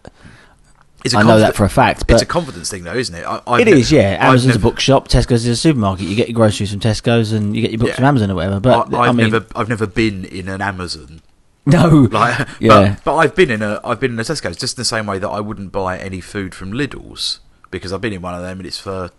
It's 1.06 1.14
I 1.14 1.22
know 1.24 1.40
that 1.40 1.56
for 1.56 1.66
a 1.66 1.70
fact. 1.70 2.08
But 2.08 2.14
it's 2.16 2.24
a 2.24 2.26
confidence 2.26 2.70
thing, 2.70 2.84
though, 2.84 2.96
isn't 2.96 3.14
it? 3.16 3.24
I, 3.24 3.42
I've 3.46 3.62
It 3.62 3.66
ne- 3.66 3.80
is, 3.80 3.92
yeah. 3.92 4.18
Amazon's 4.20 4.56
a 4.56 4.60
bookshop, 4.60 5.08
Tesco's 5.08 5.46
is 5.46 5.48
a 5.48 5.56
supermarket. 5.56 6.08
You 6.08 6.16
get 6.16 6.28
your 6.28 6.36
groceries 6.36 6.72
from 6.72 6.80
Tesco's 6.80 7.32
and 7.32 7.56
you 7.56 7.62
get 7.62 7.70
your 7.72 7.78
books 7.80 7.90
Yeah. 7.92 7.96
from 7.98 8.06
Amazon 8.06 8.32
or 8.32 8.36
whatever. 8.36 8.60
But 8.60 8.94
I, 8.94 8.98
I, 8.98 9.10
I've 9.10 9.16
mean, 9.16 9.30
never, 9.32 9.46
I've 9.56 9.70
never 9.70 9.86
been 9.88 10.26
in 10.26 10.48
an 10.50 10.62
Amazon. 10.62 11.22
no, 11.68 12.08
Like, 12.12 12.48
Yeah. 12.60 12.96
but, 12.96 13.04
but 13.04 13.16
I've 13.18 13.36
been 13.36 13.52
in 13.52 13.62
a, 13.62 13.80
I've 13.84 14.00
been 14.00 14.14
in 14.14 14.20
a 14.20 14.24
Tesco's 14.24 14.58
just 14.58 14.78
in 14.78 14.82
the 14.82 14.86
same 14.86 15.06
way 15.06 15.20
that 15.20 15.30
I 15.30 15.40
wouldn't 15.42 15.72
buy 15.72 15.98
any 16.00 16.22
food 16.22 16.56
from 16.56 16.72
Lidl's 16.72 17.40
because 17.70 17.94
I've 17.94 18.02
been 18.02 18.14
in 18.14 18.22
one 18.24 18.34
of 18.34 18.42
them 18.42 18.60
and 18.60 18.66
it's 18.68 18.80
for, 18.80 19.12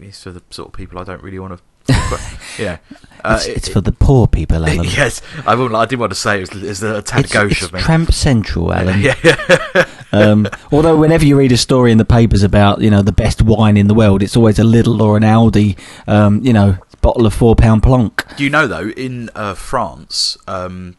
it's 0.00 0.22
for 0.22 0.30
the 0.32 0.42
sort 0.50 0.68
of 0.68 0.74
people 0.74 0.98
I 0.98 1.04
don't 1.04 1.22
really 1.22 1.38
want 1.38 1.60
to. 1.86 2.20
yeah, 2.58 2.78
uh, 3.24 3.38
it's, 3.46 3.68
it- 3.68 3.72
for 3.72 3.80
the 3.80 3.92
poor 3.92 4.26
people, 4.26 4.64
Alan. 4.66 4.84
yes, 4.84 5.22
I 5.46 5.54
wouldn't. 5.54 5.74
I 5.76 5.84
didn't 5.86 6.00
want 6.00 6.12
to 6.12 6.18
say 6.18 6.38
it 6.42 6.52
was, 6.52 6.62
it's 6.62 6.82
a 6.82 7.00
tad 7.02 7.24
It's, 7.24 7.32
gauche 7.32 7.52
it's 7.52 7.62
of 7.62 7.72
me. 7.72 7.80
Tramp 7.80 8.12
Central, 8.12 8.72
Alan. 8.72 9.00
yeah, 9.00 9.14
yeah. 9.24 9.84
Um, 10.12 10.46
although 10.72 10.96
whenever 10.96 11.26
you 11.26 11.36
read 11.36 11.52
a 11.52 11.56
story 11.58 11.92
in 11.92 11.98
the 11.98 12.04
papers 12.04 12.42
about 12.42 12.80
you 12.80 12.88
know 12.90 13.02
the 13.02 13.12
best 13.12 13.42
wine 13.42 13.76
in 13.76 13.86
the 13.86 13.92
world, 13.92 14.22
it's 14.22 14.36
always 14.36 14.58
a 14.58 14.62
Lidl 14.62 15.00
or 15.00 15.16
an 15.16 15.24
Aldi, 15.24 15.76
um, 16.06 16.40
you 16.42 16.52
know, 16.54 16.78
bottle 17.02 17.26
of 17.26 17.34
four 17.34 17.54
pound 17.54 17.82
plonk. 17.82 18.24
Do 18.36 18.44
you 18.44 18.48
know 18.48 18.66
though, 18.66 18.88
in 18.90 19.30
uh, 19.34 19.54
France, 19.54 20.38
um, 20.48 20.96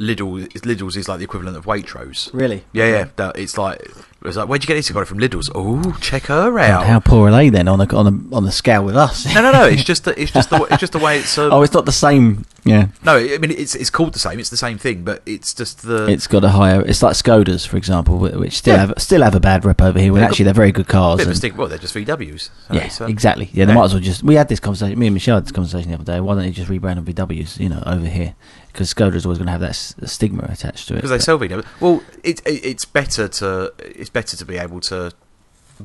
Lidl, 0.00 0.48
Lidl's 0.52 0.96
is 0.96 1.08
like 1.08 1.18
the 1.18 1.24
equivalent 1.24 1.56
of 1.56 1.66
Waitrose. 1.66 2.30
Really? 2.32 2.64
Yeah, 2.72 2.86
yeah. 2.88 3.08
That, 3.16 3.38
it's 3.38 3.58
like 3.58 3.80
it's 4.24 4.36
like 4.36 4.48
where'd 4.48 4.62
you 4.62 4.66
get 4.66 4.74
this? 4.74 4.90
I 4.90 4.94
got 4.94 5.00
it 5.00 5.06
from 5.06 5.18
Lidl's. 5.18 5.50
Oh, 5.54 5.96
check 6.00 6.24
her 6.24 6.58
out. 6.58 6.86
How 6.86 7.00
poor 7.00 7.28
are 7.28 7.32
they 7.32 7.48
then 7.50 7.68
on 7.68 7.78
the 7.78 7.94
on 7.96 8.04
the 8.30 8.36
on 8.36 8.44
the 8.44 8.52
scale 8.52 8.84
with 8.84 8.96
us? 8.96 9.26
no, 9.34 9.42
no, 9.42 9.52
no. 9.52 9.64
It's 9.66 9.84
just 9.92 10.04
the, 10.04 10.20
it's 10.20 10.32
just 10.32 10.50
the 10.50 10.62
it's 10.64 10.78
just 10.78 10.92
the 10.92 10.98
way 10.98 11.18
it's. 11.18 11.36
Um, 11.36 11.52
oh, 11.52 11.62
it's 11.62 11.74
not 11.74 11.84
the 11.84 11.92
same. 11.92 12.44
Yeah, 12.64 12.88
no, 13.04 13.16
I 13.16 13.38
mean 13.38 13.50
it's 13.50 13.74
it's 13.74 13.90
called 13.90 14.12
the 14.14 14.18
same. 14.18 14.38
It's 14.38 14.50
the 14.50 14.56
same 14.56 14.78
thing, 14.78 15.02
but 15.04 15.22
it's 15.26 15.54
just 15.54 15.82
the. 15.82 16.06
it's 16.08 16.26
got 16.26 16.44
a 16.44 16.50
higher. 16.50 16.80
It's 16.82 17.02
like 17.02 17.14
Skodas, 17.14 17.66
for 17.66 17.76
example, 17.76 18.18
which 18.18 18.54
still 18.58 18.74
Yeah. 18.76 18.86
have 18.86 18.94
still 18.98 19.22
have 19.22 19.34
a 19.34 19.40
bad 19.40 19.64
rep 19.64 19.80
over 19.82 19.98
here. 19.98 20.12
When 20.12 20.22
actually 20.22 20.44
they're 20.46 20.54
very 20.54 20.72
good 20.72 20.88
cars. 20.88 21.18
bit 21.18 21.22
of 21.22 21.28
a 21.28 21.30
and- 21.30 21.36
stick. 21.38 21.56
Well, 21.56 21.68
they're 21.68 21.78
just 21.78 21.94
VWs. 21.94 22.50
So 22.68 22.74
Yeah, 22.74 22.84
it's, 22.84 23.00
um, 23.00 23.10
exactly. 23.10 23.50
Yeah, 23.52 23.64
they 23.66 23.72
yeah. 23.72 23.78
might 23.78 23.84
as 23.86 23.94
well 23.94 24.02
just. 24.02 24.22
We 24.22 24.34
had 24.34 24.48
this 24.48 24.60
conversation. 24.60 24.98
Me 24.98 25.06
and 25.06 25.14
Michelle 25.14 25.36
had 25.36 25.44
this 25.44 25.52
conversation 25.52 25.90
the 25.90 25.94
other 25.96 26.04
day. 26.04 26.20
Why 26.20 26.34
don't 26.34 26.44
you 26.44 26.52
just 26.52 26.70
rebrand 26.70 26.96
them 26.96 27.06
VWs? 27.06 27.58
You 27.58 27.70
know, 27.70 27.82
over 27.86 28.06
here 28.06 28.34
because 28.72 28.92
Skoda's 28.92 29.24
always 29.26 29.38
going 29.38 29.46
to 29.46 29.52
have 29.52 29.60
that 29.60 29.70
s- 29.70 29.94
stigma 30.04 30.44
attached 30.50 30.88
to 30.88 30.94
it. 30.94 30.96
because 30.96 31.10
they 31.10 31.18
sell 31.18 31.38
VW. 31.38 31.64
Well, 31.80 32.02
it, 32.22 32.40
it 32.46 32.64
it's 32.64 32.84
better 32.84 33.28
to 33.28 33.72
it's 33.78 34.10
better 34.10 34.36
to 34.36 34.44
be 34.44 34.56
able 34.58 34.80
to 34.82 35.12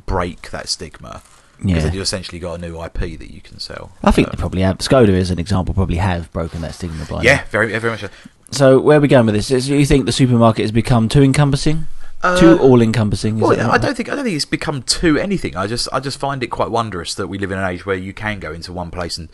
break 0.06 0.52
that 0.52 0.68
stigma 0.70 1.22
because 1.58 1.72
Yeah, 1.72 1.80
then 1.84 1.94
you 1.94 2.02
essentially 2.02 2.40
got 2.40 2.54
a 2.56 2.58
new 2.58 2.82
IP 2.84 3.18
that 3.20 3.32
you 3.34 3.42
can 3.42 3.60
sell. 3.60 3.92
I 4.04 4.12
think 4.12 4.28
Uh, 4.28 4.32
they 4.32 4.38
probably 4.38 4.62
have. 4.62 4.80
Skoda, 4.80 5.10
as 5.18 5.32
an 5.32 5.40
example, 5.40 5.74
probably 5.74 5.96
have 5.98 6.32
broken 6.34 6.62
that 6.62 6.74
stigma 6.76 7.06
by 7.06 7.18
now. 7.18 7.22
yeah, 7.24 7.44
very 7.50 7.78
very 7.80 7.92
much. 7.92 8.02
so. 8.02 8.10
So 8.52 8.80
where 8.80 8.98
are 9.00 9.02
we 9.02 9.08
going 9.08 9.26
with 9.26 9.36
this? 9.36 9.50
Is, 9.52 9.66
do 9.68 9.76
you 9.76 9.86
think 9.88 10.06
the 10.06 10.12
supermarket 10.12 10.64
has 10.64 10.72
become 10.72 11.10
too 11.10 11.24
encompassing, 11.24 11.88
Uh, 12.22 12.38
too 12.40 12.60
all-encompassing? 12.60 13.40
Well, 13.40 13.60
I 13.60 13.66
right? 13.66 13.82
don't 13.82 13.96
think 13.98 14.08
I 14.10 14.16
don't 14.16 14.24
think 14.24 14.36
it's 14.36 14.46
become 14.46 14.84
too 14.84 15.18
anything. 15.18 15.56
I 15.58 15.66
just 15.66 15.88
I 15.92 16.00
just 16.00 16.20
find 16.20 16.44
it 16.44 16.48
quite 16.48 16.70
wondrous 16.70 17.16
that 17.16 17.28
we 17.28 17.38
live 17.40 17.52
in 17.52 17.58
an 17.58 17.66
age 17.66 17.86
where 17.86 17.96
you 17.98 18.14
can 18.14 18.40
go 18.40 18.52
into 18.54 18.72
one 18.72 18.92
place 18.92 19.18
and 19.18 19.30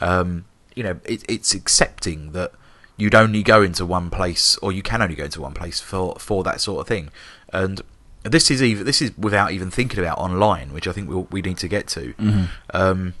um, 0.00 0.46
you 0.74 0.82
know 0.82 0.98
it, 1.04 1.24
it's 1.28 1.54
accepting 1.54 2.32
that 2.32 2.52
you'd 2.96 3.14
only 3.14 3.42
go 3.42 3.62
into 3.62 3.84
one 3.84 4.08
place 4.10 4.56
or 4.58 4.70
you 4.72 4.82
can 4.82 5.02
only 5.02 5.14
go 5.14 5.24
into 5.24 5.40
one 5.40 5.52
place 5.54 5.80
for 5.80 6.14
for 6.18 6.42
that 6.44 6.60
sort 6.60 6.80
of 6.80 6.86
thing. 6.88 7.10
And 7.52 7.80
this 8.22 8.50
is 8.50 8.62
even 8.62 8.84
this 8.86 9.02
is 9.02 9.16
without 9.18 9.52
even 9.52 9.70
thinking 9.70 9.98
about 10.00 10.18
online, 10.18 10.72
which 10.72 10.86
I 10.88 10.92
think 10.92 11.08
we'll, 11.08 11.26
we 11.30 11.42
need 11.42 11.58
to 11.58 11.68
get 11.68 11.86
to. 11.88 12.14
Mhm. 12.14 12.48
Um, 12.72 13.14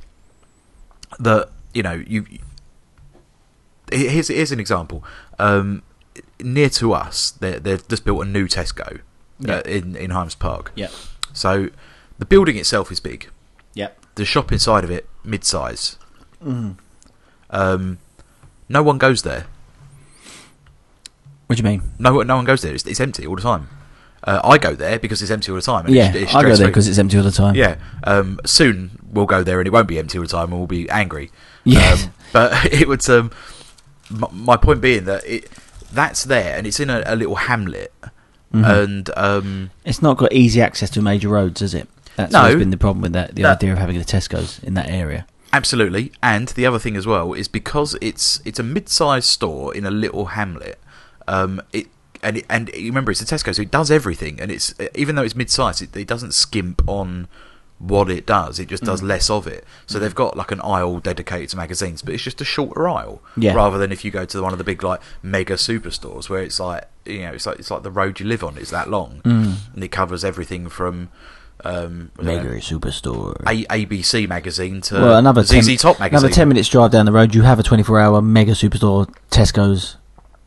that 1.18 1.50
you 1.72 1.82
know 1.82 2.02
you 2.06 2.24
here's 3.92 4.28
here's 4.28 4.52
an 4.52 4.60
example. 4.60 5.04
Um, 5.38 5.82
near 6.40 6.68
to 6.70 6.92
us, 6.92 7.30
they 7.32 7.58
they've 7.58 7.86
just 7.88 8.04
built 8.04 8.22
a 8.22 8.28
new 8.28 8.46
Tesco 8.46 9.00
Yeah. 9.38 9.56
uh, 9.56 9.60
in 9.62 9.96
in 9.96 10.10
Highams 10.10 10.34
Park. 10.34 10.72
Yep. 10.74 10.90
So 11.32 11.68
the 12.18 12.24
building 12.26 12.56
itself 12.56 12.90
is 12.92 13.00
big. 13.00 13.28
Yep. 13.74 13.98
The 14.14 14.24
shop 14.24 14.52
inside 14.52 14.84
of 14.84 14.90
it, 14.90 15.08
mid-size. 15.24 15.96
Mm. 16.42 16.76
Um, 17.50 17.98
no 18.68 18.82
one 18.84 18.98
goes 18.98 19.22
there. 19.22 19.46
What 21.46 21.56
do 21.56 21.62
you 21.62 21.68
mean? 21.68 21.82
No, 21.98 22.22
no 22.22 22.36
one 22.36 22.44
goes 22.44 22.62
there. 22.62 22.74
It's, 22.74 22.86
it's 22.86 23.00
empty 23.00 23.26
all 23.26 23.36
the 23.36 23.42
time. 23.42 23.68
Uh, 24.22 24.40
I 24.42 24.56
go 24.56 24.74
there 24.74 24.98
because 24.98 25.20
it's 25.20 25.30
empty 25.30 25.50
all 25.52 25.56
the 25.56 25.62
time. 25.62 25.86
Yeah, 25.88 26.08
it's, 26.08 26.16
it's 26.16 26.34
I 26.34 26.42
go 26.42 26.56
there 26.56 26.66
because 26.68 26.88
it's 26.88 26.98
empty 26.98 27.18
all 27.18 27.24
the 27.24 27.30
time. 27.30 27.54
Yeah. 27.54 27.76
Um, 28.04 28.40
soon 28.46 28.98
we'll 29.12 29.26
go 29.26 29.42
there 29.42 29.60
and 29.60 29.66
it 29.66 29.70
won't 29.72 29.86
be 29.86 29.98
empty 29.98 30.16
all 30.18 30.24
the 30.24 30.28
time 30.30 30.50
and 30.50 30.58
we'll 30.58 30.66
be 30.66 30.88
angry. 30.90 31.30
Yeah. 31.64 31.96
Um, 32.04 32.12
but 32.32 32.72
it 32.72 32.88
would. 32.88 33.08
Um, 33.08 33.30
my 34.10 34.56
point 34.56 34.80
being 34.80 35.04
that 35.04 35.24
it 35.24 35.48
that's 35.92 36.24
there 36.24 36.56
and 36.56 36.66
it's 36.66 36.80
in 36.80 36.90
a, 36.90 37.02
a 37.06 37.14
little 37.16 37.36
hamlet 37.36 37.92
Mhm. 38.52 38.82
and 38.82 39.10
um, 39.16 39.70
It's 39.84 40.00
not 40.02 40.16
got 40.16 40.32
easy 40.32 40.60
access 40.60 40.88
to 40.90 41.02
major 41.02 41.28
roads, 41.28 41.60
is 41.62 41.74
it? 41.74 41.88
That's 42.16 42.32
No. 42.32 42.40
always 42.42 42.56
been 42.56 42.70
the 42.70 42.76
problem 42.76 43.02
with 43.02 43.12
that. 43.14 43.34
The 43.34 43.42
No. 43.42 43.50
idea 43.50 43.72
of 43.72 43.78
having 43.78 43.98
the 43.98 44.04
Tesco's 44.04 44.60
in 44.62 44.74
that 44.74 44.88
area. 44.88 45.26
absolutely. 45.52 46.12
And 46.22 46.48
the 46.48 46.64
other 46.66 46.78
thing 46.78 46.96
as 46.96 47.06
well 47.06 47.32
is 47.34 47.48
because 47.48 47.96
it's 48.00 48.40
it's 48.44 48.58
a 48.58 48.62
mid-sized 48.62 49.26
store 49.28 49.74
in 49.74 49.84
a 49.86 49.90
little 49.90 50.26
hamlet. 50.26 50.78
Um, 51.28 51.60
it 51.72 51.86
and 52.22 52.38
it, 52.38 52.46
and 52.48 52.70
remember 52.74 53.10
it's 53.12 53.20
a 53.20 53.24
Tesco, 53.26 53.54
so 53.54 53.62
it 53.62 53.70
does 53.70 53.90
everything. 53.90 54.40
And 54.40 54.50
it's 54.50 54.74
even 54.94 55.14
though 55.14 55.22
it's 55.22 55.34
mid-sized, 55.36 55.82
it, 55.82 55.94
it 55.96 56.06
doesn't 56.08 56.32
skimp 56.32 56.82
on 56.86 57.28
what 57.78 58.08
it 58.08 58.24
does. 58.24 58.58
It 58.58 58.68
just 58.68 58.84
does 58.84 59.02
Mm. 59.02 59.08
less 59.08 59.28
of 59.28 59.46
it. 59.46 59.64
So 59.86 59.98
they've 59.98 60.14
got 60.14 60.36
like 60.36 60.50
an 60.52 60.60
aisle 60.62 61.00
dedicated 61.00 61.50
to 61.50 61.56
magazines, 61.56 62.00
but 62.02 62.14
it's 62.14 62.22
just 62.22 62.40
a 62.40 62.44
shorter 62.44 62.88
aisle. 62.88 63.20
Yeah. 63.36 63.52
Rather 63.54 63.76
than 63.78 63.92
if 63.92 64.04
you 64.04 64.10
go 64.10 64.24
to 64.24 64.40
one 64.42 64.52
of 64.52 64.58
the 64.58 64.64
big 64.64 64.82
like 64.82 65.00
mega 65.22 65.54
superstores 65.54 66.30
where 66.30 66.42
it's 66.42 66.58
like 66.60 66.84
you 67.04 67.20
know 67.22 67.32
it's 67.32 67.44
like 67.46 67.58
it's 67.58 67.70
like 67.70 67.82
the 67.82 67.90
road 67.90 68.20
you 68.20 68.26
live 68.26 68.42
on. 68.44 68.56
It's 68.56 68.70
that 68.70 68.88
long, 68.88 69.20
Mm. 69.24 69.56
and 69.74 69.84
it 69.84 69.88
covers 69.88 70.24
everything 70.24 70.68
from. 70.68 71.08
Um, 71.64 72.10
I 72.18 72.24
don't 72.24 72.36
know, 72.44 72.50
Mega 72.50 72.60
superstore. 72.60 73.36
a- 73.46 73.64
ABC 73.86 74.26
magazine 74.28 74.80
to 74.82 74.94
well, 74.96 75.16
another 75.16 75.42
ZZ 75.44 75.66
10, 75.66 75.76
Top 75.78 76.00
magazine. 76.00 76.18
Another 76.26 76.34
ten 76.34 76.48
minutes 76.48 76.68
drive 76.68 76.90
down 76.90 77.06
the 77.06 77.12
road, 77.12 77.34
you 77.34 77.42
have 77.42 77.58
a 77.58 77.62
twenty-four 77.62 77.98
hour 77.98 78.20
mega 78.20 78.52
superstore, 78.52 79.08
Tesco's. 79.30 79.96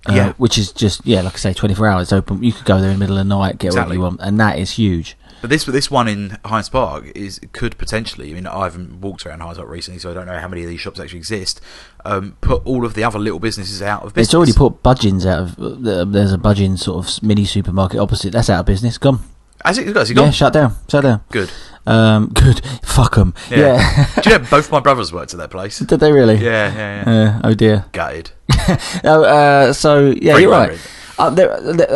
Uh, 0.07 0.13
Yeah. 0.13 0.33
which 0.37 0.57
is 0.57 0.71
just 0.71 1.05
yeah, 1.05 1.21
like 1.21 1.33
I 1.33 1.37
say, 1.37 1.53
twenty-four 1.53 1.87
hours 1.87 2.13
open. 2.13 2.41
You 2.43 2.53
could 2.53 2.65
go 2.65 2.79
there 2.79 2.89
in 2.91 2.95
the 2.95 2.99
middle 2.99 3.17
of 3.17 3.27
the 3.27 3.35
night, 3.35 3.57
get 3.57 3.67
Exactly. 3.67 3.97
what 3.97 4.03
you 4.03 4.07
want, 4.09 4.21
and 4.21 4.39
that 4.39 4.57
is 4.57 4.71
huge. 4.71 5.17
But 5.41 5.49
this 5.51 5.65
this 5.65 5.91
one 5.91 6.07
in 6.07 6.37
Highams 6.45 6.69
Park 6.69 7.11
is 7.13 7.39
could 7.53 7.77
potentially. 7.77 8.31
I 8.31 8.33
mean, 8.33 8.47
I 8.47 8.63
haven't 8.63 9.01
walked 9.01 9.25
around 9.25 9.41
Highams 9.41 9.57
Park 9.57 9.69
recently, 9.69 9.99
so 9.99 10.09
I 10.09 10.13
don't 10.13 10.25
know 10.25 10.39
how 10.39 10.47
many 10.47 10.63
of 10.63 10.69
these 10.69 10.79
shops 10.79 10.99
actually 10.99 11.19
exist. 11.19 11.61
Um, 12.05 12.37
put 12.41 12.65
all 12.65 12.85
of 12.85 12.93
the 12.95 13.03
other 13.03 13.19
little 13.19 13.39
businesses 13.39 13.81
out 13.81 14.03
of 14.03 14.13
business. 14.13 14.29
It's 14.29 14.33
already 14.35 14.53
put 14.53 14.81
Budgens 14.81 15.25
out 15.25 15.39
of. 15.39 15.59
Uh, 15.59 16.05
there's 16.05 16.33
a 16.33 16.37
Budgeon 16.37 16.79
sort 16.79 17.05
of 17.05 17.21
mini 17.23 17.45
supermarket 17.45 17.99
opposite. 17.99 18.31
That's 18.31 18.49
out 18.49 18.61
of 18.61 18.65
business. 18.65 18.97
Gone. 18.97 19.19
Has 19.65 19.77
it? 19.77 19.95
Has 19.95 20.11
it 20.11 20.17
Yeah, 20.17 20.31
shut 20.31 20.53
down. 20.53 20.75
Shut 20.89 21.03
down. 21.03 21.21
Good. 21.31 21.51
Um, 21.85 22.27
good. 22.33 22.61
Fuck 22.83 23.15
them. 23.15 23.33
Yeah. 23.49 23.57
Yeah. 23.57 24.21
Do 24.21 24.29
you 24.29 24.37
know 24.37 24.45
both 24.49 24.71
my 24.71 24.79
brothers 24.79 25.11
worked 25.13 25.33
at 25.33 25.39
that 25.39 25.49
place? 25.51 25.79
Did 25.79 25.99
they 25.99 26.11
really? 26.11 26.35
Yeah, 26.35 26.73
yeah, 26.73 27.03
yeah. 27.09 27.39
Uh, 27.41 27.41
oh 27.45 27.53
dear. 27.53 27.85
Gutted. 27.91 28.31
Oh, 29.05 29.23
uh, 29.23 29.71
so 29.73 30.09
yeah, 30.09 30.33
Very 30.33 30.41
you're 30.43 30.51
right. 30.51 30.77
Uh, 31.19 31.31
the, 31.31 31.47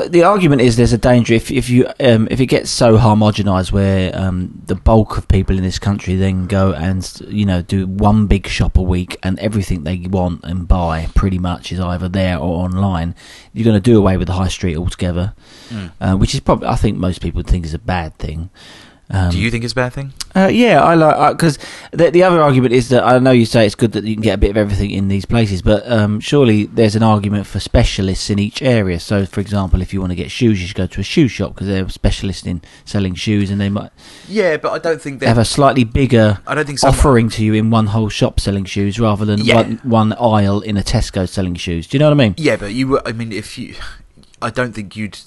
the, 0.04 0.10
the 0.10 0.24
argument 0.24 0.62
is 0.62 0.78
there's 0.78 0.94
a 0.94 0.98
danger 0.98 1.36
if 1.36 1.52
if 1.52 1.70
you 1.70 1.86
um, 2.00 2.28
if 2.32 2.40
it 2.40 2.48
gets 2.48 2.72
so 2.72 2.98
homogenised 2.98 3.72
where 3.72 4.12
um, 4.18 4.60
the 4.66 4.74
bulk 4.74 5.16
of 5.16 5.28
people 5.28 5.56
in 5.56 5.62
this 5.64 5.78
country 5.78 6.16
then 6.16 6.48
go 6.48 6.74
and 6.74 7.22
you 7.28 7.46
know 7.46 7.62
do 7.62 7.86
one 7.86 8.26
big 8.26 8.48
shop 8.48 8.78
a 8.78 8.82
week 8.82 9.18
and 9.22 9.38
everything 9.40 9.84
they 9.84 9.98
want 10.10 10.44
and 10.44 10.68
buy 10.68 11.08
pretty 11.14 11.38
much 11.38 11.72
is 11.72 11.80
either 11.80 12.10
there 12.10 12.38
or 12.40 12.64
online. 12.66 13.14
You're 13.54 13.66
going 13.66 13.76
to 13.76 13.92
do 13.92 13.96
away 13.98 14.18
with 14.18 14.26
the 14.28 14.34
high 14.34 14.48
street 14.48 14.76
altogether, 14.78 15.34
Mm. 15.70 15.92
uh, 16.02 16.16
which 16.18 16.34
is 16.34 16.40
probably 16.40 16.68
I 16.68 16.76
think 16.76 16.98
most 16.98 17.22
people 17.22 17.44
think 17.44 17.64
is 17.66 17.74
a 17.76 17.80
bad 17.80 18.18
thing. 18.18 18.50
Um, 19.14 19.30
Do 19.30 19.38
you 19.40 19.52
think 19.52 19.66
it's 19.66 19.74
a 19.74 19.76
bad 19.76 19.92
thing? 19.92 20.14
uh, 20.36 20.48
yeah, 20.52 20.82
I 20.82 20.96
like 20.96 21.38
because 21.38 21.60
the 21.92 22.10
the 22.12 22.24
other 22.24 22.42
argument 22.42 22.74
is 22.74 22.88
that 22.90 23.04
I 23.04 23.20
know 23.20 23.32
you 23.32 23.46
say 23.46 23.66
it's 23.66 23.76
good 23.76 23.92
that 23.92 24.06
you 24.06 24.16
can 24.16 24.22
get 24.22 24.36
a 24.36 24.38
bit 24.38 24.52
of 24.52 24.56
everything 24.56 24.90
in 24.92 25.10
these 25.10 25.26
places, 25.26 25.62
but 25.62 25.84
um, 25.92 26.22
surely 26.22 26.66
there's 26.68 26.96
an 26.96 27.04
argument 27.04 27.46
for 27.46 27.60
specialists 27.60 28.30
in 28.30 28.40
each 28.40 28.62
area. 28.62 29.02
So, 29.02 29.26
for 29.26 29.42
example, 29.42 29.82
if 29.82 29.94
you 29.94 30.00
want 30.00 30.12
to 30.12 30.16
get 30.16 30.32
shoes, 30.32 30.62
you 30.62 30.68
should 30.68 30.78
go 30.78 30.88
to 30.88 31.02
a 31.02 31.04
shoe 31.04 31.28
shop 31.28 31.54
because 31.56 31.68
they're 31.68 31.90
specialists 31.90 32.46
in 32.48 32.62
selling 32.86 33.14
shoes, 33.16 33.50
and 33.52 33.60
they 33.60 33.68
might 33.70 33.92
Yeah, 34.30 34.56
but 34.56 34.72
I 34.72 34.80
don't 34.80 35.02
think 35.02 35.20
they 35.20 35.28
have 35.28 35.38
a 35.38 35.44
slightly 35.46 35.84
bigger 35.84 36.40
I 36.48 36.56
don't 36.56 36.66
think 36.66 36.82
offering 36.82 37.28
to 37.32 37.44
you 37.44 37.54
in 37.54 37.70
one 37.70 37.88
whole 37.88 38.08
shop 38.08 38.40
selling 38.40 38.64
shoes 38.64 38.98
rather 38.98 39.26
than 39.26 39.40
Yeah. 39.42 39.56
one, 39.56 39.80
one 39.84 40.14
aisle 40.14 40.62
in 40.62 40.78
a 40.78 40.84
Tesco 40.84 41.28
selling 41.28 41.56
shoes. 41.56 41.86
Do 41.88 41.98
you 41.98 42.00
know 42.00 42.06
what 42.06 42.14
I 42.22 42.24
mean? 42.30 42.36
Yeah, 42.38 42.56
but 42.56 42.72
you. 42.74 42.88
were- 42.88 43.06
I 43.06 43.12
mean, 43.12 43.34
if 43.34 43.58
you, 43.58 43.76
I 44.42 44.50
don't 44.52 44.74
think 44.74 44.96
you'd. 44.96 45.20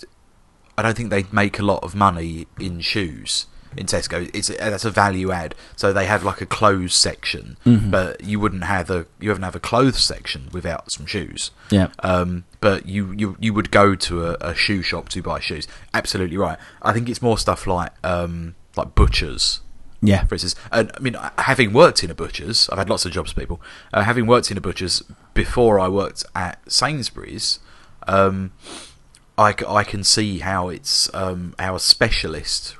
I 0.78 0.82
don't 0.82 0.96
think 0.96 1.10
they'd 1.10 1.32
make 1.34 1.58
a 1.58 1.62
lot 1.62 1.84
of 1.84 1.94
money 1.94 2.46
in 2.58 2.80
shoes 2.80 3.46
in 3.76 3.86
Tesco. 3.86 4.30
It's 4.34 4.48
that's 4.48 4.84
a 4.84 4.90
value 4.90 5.30
add. 5.32 5.54
So 5.76 5.92
they 5.92 6.06
have 6.06 6.22
like 6.24 6.40
a 6.40 6.46
clothes 6.46 6.94
section, 6.94 7.56
Mhm. 7.66 7.90
but 7.90 8.22
you 8.22 8.38
wouldn't 8.40 8.64
have 8.64 8.90
a 8.90 9.06
you 9.20 9.28
wouldn't 9.30 9.44
have 9.44 9.56
a 9.56 9.60
clothes 9.60 10.02
section 10.02 10.48
without 10.52 10.90
some 10.92 11.06
shoes. 11.06 11.50
Yeah. 11.70 11.88
Um, 12.00 12.44
but 12.60 12.86
you, 12.86 13.12
you 13.16 13.36
you 13.40 13.52
would 13.54 13.70
go 13.70 13.94
to 13.94 14.26
a, 14.26 14.36
a 14.40 14.54
shoe 14.54 14.82
shop 14.82 15.08
to 15.10 15.22
buy 15.22 15.40
shoes. 15.40 15.66
Absolutely 15.92 16.36
right. 16.36 16.58
I 16.82 16.92
think 16.92 17.08
it's 17.08 17.20
more 17.22 17.36
stuff 17.38 17.66
like 17.66 17.92
um, 18.04 18.54
like 18.76 18.94
butchers 18.94 19.60
Yeah. 20.00 20.24
for 20.24 20.34
instance. 20.34 20.54
And 20.72 20.90
I 20.96 21.00
mean, 21.00 21.16
having 21.38 21.72
worked 21.72 22.02
in 22.04 22.10
a 22.10 22.14
butcher's, 22.14 22.68
I've 22.70 22.78
had 22.78 22.90
lots 22.90 23.04
of 23.06 23.12
jobs, 23.12 23.32
people. 23.32 23.60
Uh, 23.92 24.02
having 24.02 24.26
worked 24.26 24.50
in 24.50 24.56
a 24.58 24.60
butcher's 24.60 25.02
before 25.34 25.78
I 25.80 25.88
worked 25.88 26.24
at 26.34 26.58
Sainsbury's, 26.70 27.58
um, 28.06 28.52
I, 29.36 29.54
I 29.66 29.82
can 29.84 30.04
see 30.04 30.38
how 30.38 30.68
it's 30.68 31.12
um, 31.14 31.54
how 31.58 31.74
a 31.74 31.80
specialist 31.80 32.76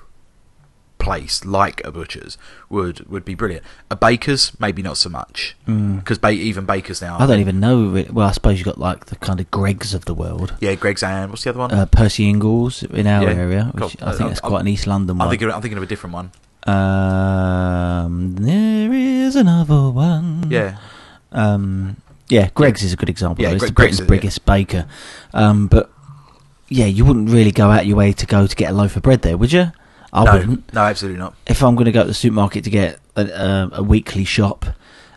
place 1.04 1.44
like 1.44 1.84
a 1.84 1.92
butcher's 1.92 2.38
would 2.68 3.06
would 3.10 3.24
be 3.24 3.34
brilliant. 3.34 3.62
A 3.90 3.96
baker's 3.96 4.52
maybe 4.58 4.80
not 4.82 4.96
so 4.96 5.08
much 5.10 5.54
Mm. 5.68 5.98
because 6.00 6.18
ba- 6.18 6.30
even 6.30 6.64
bakers 6.64 7.00
now. 7.02 7.16
I 7.20 7.26
don't 7.26 7.40
even 7.40 7.60
know. 7.60 8.04
Well, 8.10 8.26
I 8.26 8.32
suppose 8.32 8.58
you've 8.58 8.64
got 8.64 8.78
like 8.78 9.06
the 9.06 9.16
kind 9.16 9.38
of 9.38 9.50
Greggs 9.50 9.92
of 9.94 10.06
the 10.06 10.14
world. 10.14 10.54
Yeah, 10.60 10.74
Greggs 10.74 11.02
and 11.02 11.30
what's 11.30 11.44
the 11.44 11.50
other 11.50 11.58
one? 11.60 11.70
Uh, 11.72 11.86
Percy 11.86 12.28
Ingles 12.28 12.82
in 12.84 13.06
our 13.06 13.22
Yeah. 13.24 13.30
area, 13.44 13.64
which 13.72 13.80
God, 13.80 14.08
I 14.08 14.10
think 14.12 14.22
uh, 14.22 14.28
that's 14.28 14.40
I'm- 14.42 14.50
quite 14.50 14.60
an 14.62 14.68
East 14.68 14.86
London 14.86 15.14
I'm 15.14 15.18
one. 15.18 15.30
thinking 15.30 15.50
I'm 15.50 15.60
thinking 15.62 15.78
of 15.78 15.84
a 15.84 15.86
different 15.86 16.14
one. 16.14 16.30
Um, 16.66 18.36
there 18.36 18.92
is 18.92 19.36
another 19.36 19.90
one. 19.90 20.46
Yeah, 20.50 20.76
Um, 21.32 21.96
yeah, 22.28 22.48
Greggs 22.54 22.82
is 22.82 22.92
a 22.92 22.96
good 22.96 23.10
example. 23.10 23.42
Yeah, 23.42 23.50
though. 23.50 23.56
it's 23.56 23.64
Gre- 23.64 23.68
the 23.68 23.72
Greggs 23.74 23.96
Britain's 23.98 24.00
yeah. 24.10 24.16
biggest 24.16 24.46
baker. 24.46 24.86
Um, 25.34 25.66
but 25.66 25.90
yeah, 26.68 26.86
you 26.86 27.04
wouldn't 27.04 27.28
really 27.30 27.50
go 27.52 27.70
out 27.70 27.86
your 27.86 27.96
way 27.96 28.12
to 28.12 28.26
go 28.26 28.46
to 28.46 28.56
get 28.56 28.70
a 28.70 28.74
loaf 28.74 28.96
of 28.96 29.02
bread 29.02 29.22
there, 29.22 29.36
would 29.36 29.52
you? 29.52 29.72
I 30.14 30.24
no, 30.24 30.32
wouldn't. 30.32 30.72
no, 30.72 30.80
absolutely 30.82 31.18
not. 31.18 31.34
If 31.46 31.62
I'm 31.62 31.74
going 31.74 31.86
to 31.86 31.92
go 31.92 32.02
to 32.02 32.08
the 32.08 32.14
supermarket 32.14 32.64
to 32.64 32.70
get 32.70 33.00
a, 33.16 33.22
a, 33.22 33.70
a 33.74 33.82
weekly 33.82 34.24
shop, 34.24 34.64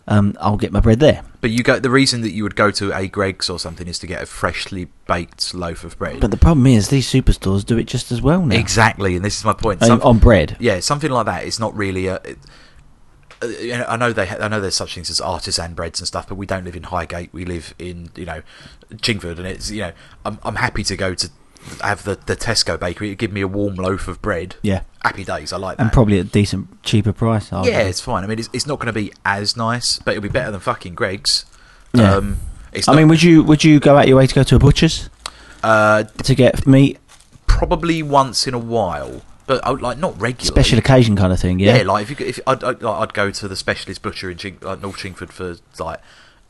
um, 0.08 0.36
I'll 0.40 0.56
get 0.56 0.72
my 0.72 0.80
bread 0.80 0.98
there. 1.00 1.22
But 1.40 1.50
you 1.50 1.62
go. 1.62 1.78
The 1.78 1.90
reason 1.90 2.22
that 2.22 2.32
you 2.32 2.42
would 2.42 2.56
go 2.56 2.72
to 2.72 2.92
a 2.92 3.06
Greggs 3.06 3.48
or 3.48 3.60
something 3.60 3.86
is 3.86 3.98
to 4.00 4.08
get 4.08 4.20
a 4.22 4.26
freshly 4.26 4.88
baked 5.06 5.54
loaf 5.54 5.84
of 5.84 5.96
bread. 5.98 6.20
But 6.20 6.32
the 6.32 6.36
problem 6.36 6.66
is, 6.66 6.88
these 6.88 7.06
superstores 7.08 7.64
do 7.64 7.78
it 7.78 7.84
just 7.84 8.10
as 8.10 8.20
well 8.20 8.44
now. 8.44 8.56
Exactly, 8.56 9.14
and 9.14 9.24
this 9.24 9.38
is 9.38 9.44
my 9.44 9.52
point. 9.52 9.82
Um, 9.82 9.88
Some- 9.88 10.02
on 10.02 10.18
bread. 10.18 10.56
yeah, 10.58 10.80
something 10.80 11.10
like 11.10 11.26
that. 11.26 11.44
It's 11.44 11.60
not 11.60 11.76
really 11.76 12.08
a. 12.08 12.16
It, 12.16 12.38
uh, 13.40 13.84
I 13.86 13.96
know 13.96 14.12
they. 14.12 14.28
I 14.28 14.48
know 14.48 14.60
there's 14.60 14.74
such 14.74 14.94
things 14.94 15.10
as 15.10 15.20
artisan 15.20 15.74
breads 15.74 16.00
and 16.00 16.08
stuff, 16.08 16.26
but 16.26 16.34
we 16.34 16.46
don't 16.46 16.64
live 16.64 16.74
in 16.74 16.82
Highgate. 16.84 17.32
We 17.32 17.44
live 17.44 17.72
in 17.78 18.10
you 18.16 18.24
know, 18.24 18.42
Chingford, 18.94 19.38
and 19.38 19.46
it's 19.46 19.70
you 19.70 19.82
know, 19.82 19.92
I'm 20.24 20.40
I'm 20.42 20.56
happy 20.56 20.82
to 20.82 20.96
go 20.96 21.14
to 21.14 21.30
have 21.82 22.04
the 22.04 22.16
the 22.26 22.36
Tesco 22.36 22.78
bakery. 22.78 23.14
Give 23.14 23.32
me 23.32 23.40
a 23.40 23.48
warm 23.48 23.74
loaf 23.76 24.08
of 24.08 24.20
bread. 24.22 24.56
Yeah, 24.62 24.82
Happy 25.02 25.24
days. 25.24 25.52
I 25.52 25.56
like 25.56 25.76
that. 25.76 25.82
and 25.84 25.92
probably 25.92 26.18
at 26.18 26.26
a 26.26 26.28
decent, 26.28 26.82
cheaper 26.82 27.12
price. 27.12 27.52
I 27.52 27.60
would 27.60 27.68
yeah, 27.70 27.78
say. 27.82 27.88
it's 27.90 28.00
fine. 28.00 28.24
I 28.24 28.26
mean, 28.26 28.38
it's 28.38 28.48
it's 28.52 28.66
not 28.66 28.78
going 28.78 28.86
to 28.86 28.92
be 28.92 29.12
as 29.24 29.56
nice, 29.56 29.98
but 29.98 30.12
it'll 30.12 30.22
be 30.22 30.28
better 30.28 30.50
than 30.50 30.60
fucking 30.60 30.94
Greggs. 30.94 31.44
Yeah. 31.94 32.14
Um, 32.16 32.38
it's 32.72 32.86
I 32.88 32.94
mean, 32.96 33.08
would 33.08 33.22
you 33.22 33.42
would 33.42 33.64
you 33.64 33.80
go 33.80 33.96
out 33.96 34.08
your 34.08 34.16
way 34.18 34.26
to 34.26 34.34
go 34.34 34.42
to 34.42 34.56
a 34.56 34.58
butcher's 34.58 35.08
uh, 35.62 36.04
to 36.04 36.34
get 36.34 36.66
meat, 36.66 36.98
probably 37.46 38.02
once 38.02 38.46
in 38.46 38.54
a 38.54 38.58
while, 38.58 39.22
but 39.46 39.64
I 39.64 39.70
would, 39.70 39.80
like 39.82 39.98
not 39.98 40.20
regularly. 40.20 40.54
special 40.62 40.78
occasion 40.78 41.16
kind 41.16 41.32
of 41.32 41.40
thing? 41.40 41.58
Yeah, 41.58 41.76
Yeah, 41.78 41.82
like 41.84 42.02
if 42.02 42.10
you 42.10 42.16
could- 42.16 42.26
if 42.28 42.40
I'd, 42.46 42.62
I'd, 42.62 42.82
like, 42.82 43.00
I'd 43.00 43.14
go 43.14 43.30
to 43.30 43.48
the 43.48 43.56
specialist 43.56 44.02
butcher 44.02 44.30
in 44.30 44.36
Ching, 44.38 44.58
like 44.60 44.82
North 44.82 44.96
Chingford 44.98 45.30
for 45.32 45.56
like 45.82 46.00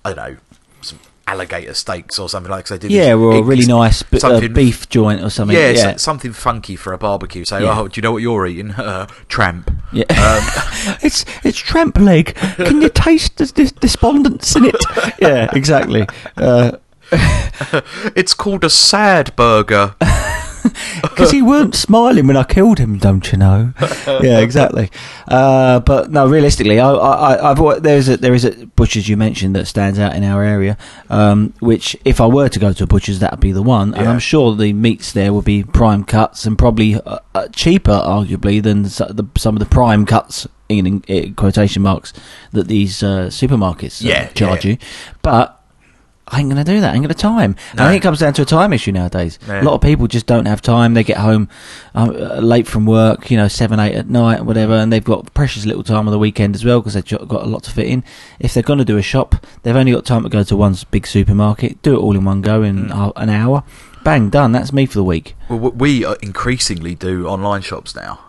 I 0.05 0.13
don't 0.13 0.17
know 0.17 0.37
some 0.81 0.99
alligator 1.29 1.75
steaks 1.75 2.19
or 2.19 2.29
something 2.29 2.51
like. 2.51 2.65
Cause 2.67 2.79
they 2.81 2.89
do 2.89 2.95
yeah, 2.95 3.15
or 3.15 3.37
a 3.37 3.43
really 3.43 3.67
nice 3.67 4.03
b- 4.03 4.19
uh, 4.23 4.49
beef 4.49 4.89
joint 4.89 5.23
or 5.23 5.31
something. 5.31 5.57
Yeah, 5.57 5.71
Yeah, 5.71 5.93
so- 5.93 5.97
something 5.99 6.33
funky 6.33 6.75
for 6.77 6.93
a 6.93 6.99
barbecue. 6.99 7.45
Say, 7.45 7.63
Yeah. 7.63 7.79
oh, 7.79 7.89
do 7.89 7.99
you 7.99 8.03
know 8.03 8.13
what 8.13 8.23
you're 8.23 8.47
eating? 8.47 8.71
Uh, 8.89 9.07
tramp. 9.29 9.71
yeah. 9.93 10.05
Um, 10.11 10.97
it's 11.03 11.25
it's 11.45 11.59
tramp 11.59 11.99
leg. 11.99 12.35
Can 12.57 12.81
you 12.81 12.89
taste 12.89 13.37
the, 13.37 13.45
the 13.45 13.73
despondence 13.81 14.57
in 14.57 14.65
it? 14.67 14.77
yeah, 15.21 15.49
exactly. 15.53 16.07
Uh, 16.37 16.73
it's 18.15 18.35
called 18.35 18.65
a 18.65 18.71
sad 18.71 19.35
burger. 19.37 19.95
Because 21.03 21.31
he 21.31 21.43
weren't 21.43 21.75
smiling 21.75 22.27
when 22.27 22.37
I 22.37 22.45
killed 22.45 22.79
him, 22.79 22.99
don't 22.99 23.31
you 23.31 23.39
know? 23.39 23.73
yeah, 24.23 24.41
exactly. 24.41 24.91
Uh, 25.27 25.81
but 25.81 26.11
no, 26.11 26.27
realistically, 26.29 26.81
I, 26.81 26.91
I, 26.91 27.51
I've 27.51 27.83
there's 27.83 28.09
a 28.09 28.17
there 28.17 28.35
is 28.35 28.45
a 28.45 28.67
butcher's 28.67 29.09
you 29.09 29.17
mentioned 29.17 29.55
that 29.57 29.67
stands 29.67 29.99
out 29.99 30.15
in 30.15 30.25
our 30.25 30.43
area. 30.43 30.77
Um, 31.11 31.55
which, 31.61 31.97
if 32.05 32.21
I 32.21 32.27
were 32.27 32.49
to 32.49 32.59
go 32.59 32.73
to 32.73 32.85
a 32.85 32.87
butcher's, 32.87 33.19
that 33.21 33.33
would 33.33 33.41
be 33.41 33.53
the 33.53 33.63
one, 33.63 33.95
and 33.95 34.09
I'm 34.09 34.19
sure 34.19 34.55
the 34.55 34.73
meats 34.73 35.13
there 35.13 35.33
would 35.33 35.45
be 35.45 35.63
prime 35.65 36.05
cuts 36.05 36.47
and 36.47 36.57
probably 36.59 36.95
uh, 36.97 37.19
uh, 37.35 37.49
cheaper, 37.49 37.93
arguably, 37.93 38.63
than 38.63 38.83
the, 38.83 39.27
some 39.37 39.57
of 39.57 39.61
the 39.61 39.67
prime 39.67 40.07
cuts. 40.07 40.47
In, 40.69 40.87
in, 40.87 41.03
in 41.09 41.35
quotation 41.35 41.81
marks 41.81 42.13
that 42.53 42.69
these 42.69 43.03
uh, 43.03 43.29
supermarkets 43.29 44.05
uh, 44.05 44.09
Yeah, 44.11 44.27
charge 44.29 44.67
yeah. 44.67 44.73
you, 44.73 44.79
but 45.23 45.58
I 46.31 46.41
ain't 46.41 46.51
going 46.51 46.63
to 46.63 46.71
do 46.73 46.81
that. 46.81 46.91
I 46.91 46.95
ain't 46.95 47.03
going 47.03 47.09
to 47.09 47.15
time. 47.15 47.57
And 47.73 47.81
I 47.81 47.91
think 47.91 48.03
it 48.03 48.07
comes 48.07 48.19
down 48.21 48.35
to 48.35 48.43
a 48.43 48.45
time 48.45 48.73
issue 48.75 48.93
nowadays. 48.93 49.39
Yeah. 49.49 49.63
A 49.63 49.65
lot 49.65 49.75
of 49.75 49.81
people 49.81 50.07
just 50.07 50.27
don't 50.27 50.45
have 50.47 50.61
time. 50.61 50.93
They 50.95 51.03
get 51.03 51.17
home 51.17 51.49
uh, 51.95 52.11
uh, 52.37 52.41
late 52.41 52.67
from 52.67 52.85
work, 52.85 53.31
you 53.31 53.37
know, 53.39 53.49
seven, 53.49 53.81
eight 53.81 53.95
at 53.95 54.09
night, 54.11 54.45
whatever, 54.45 54.75
and 54.75 54.93
they've 54.93 55.03
got 55.03 55.33
precious 55.33 55.65
little 55.65 55.83
time 55.83 56.07
on 56.07 56.13
the 56.13 56.19
weekend 56.19 56.55
as 56.55 56.65
well 56.65 56.81
because 56.81 56.95
they've 56.95 57.05
got 57.29 57.43
a 57.43 57.47
lot 57.49 57.63
to 57.65 57.71
fit 57.71 57.87
in. 57.87 58.05
If 58.39 58.53
they're 58.53 58.63
going 58.63 58.79
to 58.79 58.85
do 58.85 58.99
a 58.99 59.03
shop, 59.03 59.37
they've 59.63 59.75
only 59.75 59.93
got 59.93 60.05
time 60.05 60.23
to 60.23 60.29
go 60.29 60.43
to 60.43 60.57
one 60.57 60.77
big 60.91 61.07
supermarket, 61.07 61.81
do 61.83 61.95
it 61.95 61.99
all 61.99 62.15
in 62.15 62.25
one 62.25 62.43
go 62.43 62.63
in 62.63 62.89
Mm. 62.89 63.13
an 63.17 63.31
hour. 63.31 63.65
Bang, 64.05 64.31
done. 64.31 64.53
That's 64.53 64.73
me 64.73 64.87
for 64.87 64.95
the 64.95 65.05
week. 65.05 65.35
Well, 65.49 65.59
we 65.59 66.05
uh, 66.05 66.15
increasingly 66.23 66.95
do 66.95 67.27
online 67.27 67.63
shops 67.63 67.95
now, 67.97 68.21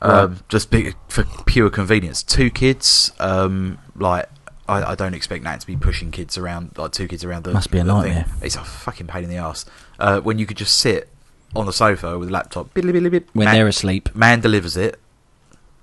Right. 0.00 0.10
um, 0.24 0.40
just 0.48 0.70
big, 0.70 0.94
for 1.08 1.24
pure 1.46 1.70
convenience. 1.70 2.22
Two 2.22 2.50
kids, 2.50 3.12
um, 3.18 3.78
like 3.96 4.26
I, 4.68 4.92
I 4.92 4.94
don't 4.94 5.14
expect 5.14 5.44
Nat 5.44 5.60
to 5.60 5.66
be 5.66 5.76
pushing 5.76 6.10
kids 6.10 6.36
around, 6.36 6.72
like 6.76 6.92
two 6.92 7.08
kids 7.08 7.24
around 7.24 7.44
the. 7.44 7.52
Must 7.52 7.70
be 7.70 7.78
a 7.78 7.84
nightmare. 7.84 8.24
Thing. 8.24 8.34
It's 8.42 8.56
a 8.56 8.64
fucking 8.64 9.06
pain 9.06 9.24
in 9.24 9.30
the 9.30 9.36
ass. 9.38 9.64
Uh, 9.98 10.20
when 10.20 10.38
you 10.38 10.46
could 10.46 10.56
just 10.58 10.78
sit 10.78 11.08
on 11.56 11.64
the 11.66 11.72
sofa 11.72 12.18
with 12.18 12.28
a 12.28 12.32
laptop, 12.32 12.72
biddly, 12.74 12.92
biddly, 12.92 13.10
bid, 13.10 13.24
When 13.32 13.46
man, 13.46 13.54
they're 13.54 13.66
asleep. 13.68 14.14
man 14.14 14.40
delivers 14.40 14.76
it. 14.76 15.00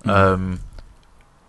Mm. 0.03 0.09
Um, 0.11 0.59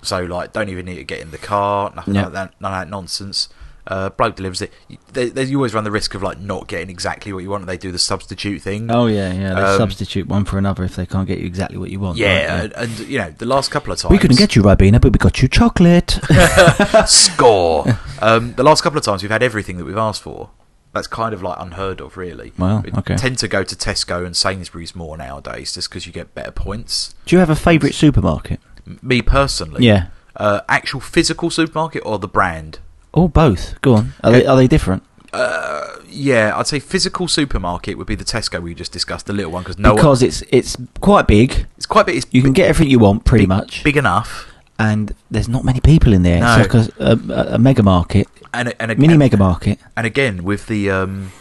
so 0.03 0.23
like, 0.25 0.53
don't 0.55 0.69
even 0.71 0.87
need 0.87 0.95
to 0.97 1.05
get 1.05 1.21
in 1.21 1.31
the 1.31 1.39
car, 1.39 1.93
nothing 1.95 2.15
Yeah. 2.15 2.25
like 2.25 2.33
that, 2.33 2.55
none 2.61 2.73
of 2.73 2.81
that 2.81 2.89
nonsense. 2.91 3.49
Uh, 3.89 4.09
bloke 4.11 4.35
delivers 4.35 4.63
it. 4.63 4.73
You, 4.89 4.99
they, 5.13 5.29
they, 5.29 5.45
you 5.45 5.57
always 5.59 5.73
run 5.73 5.85
the 5.85 5.93
risk 5.93 6.15
of 6.15 6.23
like 6.23 6.41
not 6.41 6.67
getting 6.67 6.91
exactly 6.91 7.33
what 7.33 7.45
you 7.45 7.51
want. 7.51 7.67
They 7.67 7.77
do 7.77 7.93
the 7.93 7.99
substitute 8.01 8.61
thing. 8.61 8.91
Oh, 8.91 9.07
yeah, 9.07 9.33
yeah. 9.33 9.55
They 9.55 9.61
Um, 9.63 9.79
substitute 9.79 10.27
one 10.27 10.45
for 10.45 10.59
another 10.59 10.83
if 10.83 10.97
they 10.97 11.07
can't 11.07 11.29
get 11.29 11.39
you 11.39 11.47
exactly 11.47 11.79
what 11.79 11.91
you 11.91 12.01
want. 12.01 12.19
Yeah, 12.19 12.63
right? 12.63 12.73
and, 12.77 12.91
and 12.99 13.09
you 13.09 13.19
know 13.19 13.31
the 13.31 13.47
last 13.47 13.71
couple 13.71 13.93
of 13.93 13.99
times 14.01 14.11
We 14.11 14.19
couldn't 14.19 14.39
get 14.39 14.57
you 14.57 14.63
Ribena, 14.63 15.01
but 15.01 15.13
we 15.13 15.19
got 15.19 15.41
you 15.41 15.47
chocolate. 15.49 16.19
score. 17.07 17.87
um, 18.21 18.55
the 18.55 18.63
last 18.65 18.83
couple 18.83 18.99
of 18.99 19.05
times 19.05 19.23
we've 19.23 19.31
had 19.31 19.43
everything 19.43 19.77
that 19.79 19.85
we've 19.85 19.97
asked 19.97 20.23
for. 20.23 20.51
That's 20.93 21.07
kind 21.09 21.35
of 21.35 21.43
like 21.43 21.57
unheard 21.61 22.01
of, 22.01 22.17
really. 22.17 22.53
Wow, 22.59 22.81
we 22.81 22.91
okay. 22.91 23.17
tend 23.17 23.37
to 23.39 23.49
go 23.49 23.63
to 23.63 23.77
Tesco 23.77 24.25
and 24.25 24.35
Sainsbury's 24.35 24.95
more 24.97 25.17
nowadays, 25.17 25.75
just 25.75 25.91
because 25.91 26.07
you 26.07 26.13
get 26.13 26.35
better 26.35 26.51
points. 26.51 27.15
Do 27.27 27.37
you 27.37 27.41
have 27.41 27.51
a 27.51 27.57
favourite 27.57 27.95
supermarket? 27.95 28.61
Me 29.03 29.21
personally, 29.21 29.85
Yeah. 29.85 30.07
uh, 30.37 30.63
actual 30.69 31.01
physical 31.01 31.51
supermarket 31.51 32.03
or 32.07 32.19
the 32.19 32.29
brand. 32.29 32.79
Oh, 33.17 33.29
both. 33.29 33.81
Go 33.81 33.95
on. 33.95 34.13
Are, 34.23 34.31
they, 34.31 34.45
are 34.47 34.57
they 34.57 34.69
different? 34.69 35.03
Uh, 35.33 35.87
yeah, 36.09 36.53
I'd 36.57 36.67
say 36.67 36.79
physical 36.79 37.29
supermarket 37.29 37.97
would 37.99 38.07
be 38.07 38.15
the 38.15 38.25
Tesco 38.25 38.61
we 38.63 38.75
just 38.75 38.93
discussed, 38.93 39.27
the 39.27 39.33
little 39.33 39.51
one, 39.53 39.63
because 39.63 39.79
no 39.79 39.91
one, 39.91 39.97
because 39.97 40.23
it's 40.23 40.43
it's 40.51 40.77
quite 41.01 41.27
big. 41.27 41.67
it's 41.77 41.87
quite 41.87 42.07
big. 42.07 42.17
It's 42.17 42.27
You 42.31 42.43
can 42.43 42.53
get 42.53 42.69
everything 42.69 42.91
you 42.91 42.99
want, 42.99 43.25
pretty 43.25 43.43
big, 43.45 43.49
much, 43.49 43.85
big 43.85 43.97
enough, 43.97 44.47
and 44.79 45.15
there's 45.31 45.49
not 45.49 45.65
many 45.65 45.81
people 45.81 46.13
in 46.13 46.23
there. 46.23 46.41
No. 46.41 46.57
It's 46.61 46.75
like 46.75 46.89
a, 46.99 47.19
a, 47.33 47.55
a 47.55 47.59
mega 47.59 47.83
market, 47.83 48.29
and 48.55 48.69
a- 48.69 48.83
and 48.83 48.93
a, 48.93 48.97
mini 48.97 49.13
and- 49.15 49.19
mega 49.19 49.37
market. 49.37 49.79
And 49.97 50.07
again, 50.07 50.43
with 50.45 50.67
the 50.69 50.91
um, 50.91 51.33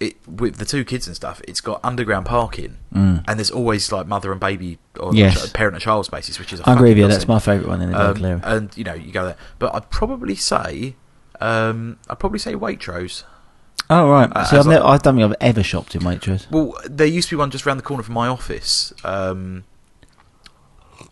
it 0.00 0.16
with 0.26 0.56
the 0.56 0.64
two 0.64 0.84
kids 0.84 1.06
and 1.06 1.14
stuff, 1.14 1.42
it's 1.46 1.60
got 1.60 1.80
underground 1.84 2.24
parking, 2.26 2.76
Mm. 2.94 3.24
and 3.28 3.38
there's 3.38 3.50
always 3.50 3.90
like 3.92 4.06
mother 4.06 4.30
and 4.32 4.40
baby 4.40 4.78
or 4.98 5.14
Yes. 5.14 5.50
parent 5.52 5.74
and 5.74 5.82
child 5.82 6.06
spaces, 6.06 6.38
which 6.38 6.52
is. 6.52 6.60
A 6.60 6.68
I 6.68 6.74
agree 6.74 6.90
with 6.90 6.98
you. 6.98 7.08
That's 7.08 7.28
my 7.28 7.40
favourite 7.40 7.68
one 7.68 7.82
in 7.82 7.90
the 7.90 8.00
Um, 8.00 8.06
local 8.08 8.26
area. 8.26 8.40
and 8.44 8.74
you 8.76 8.84
know 8.84 8.94
you 8.94 9.12
go 9.12 9.24
there, 9.26 9.36
but 9.58 9.74
I'd 9.74 9.90
probably 9.90 10.36
say, 10.36 10.94
um, 11.40 11.98
I'd 12.08 12.18
probably 12.18 12.38
say 12.38 12.54
Waitrose. 12.54 13.24
oh 13.90 14.08
right. 14.10 14.30
uh, 14.34 14.44
so 14.44 14.58
I've 14.60 14.66
I- 14.66 14.70
never, 14.70 14.84
I 14.86 14.96
don't 14.98 15.16
think 15.16 15.30
I've 15.30 15.36
ever 15.48 15.62
shopped 15.62 15.94
in 15.94 16.02
Waitrose. 16.02 16.50
Well, 16.50 16.74
there 16.86 17.06
used 17.06 17.28
to 17.30 17.36
be 17.36 17.38
one 17.38 17.50
just 17.50 17.66
around 17.66 17.76
the 17.78 17.82
corner 17.82 18.02
from 18.02 18.14
my 18.14 18.28
office, 18.28 18.92
um, 19.04 19.64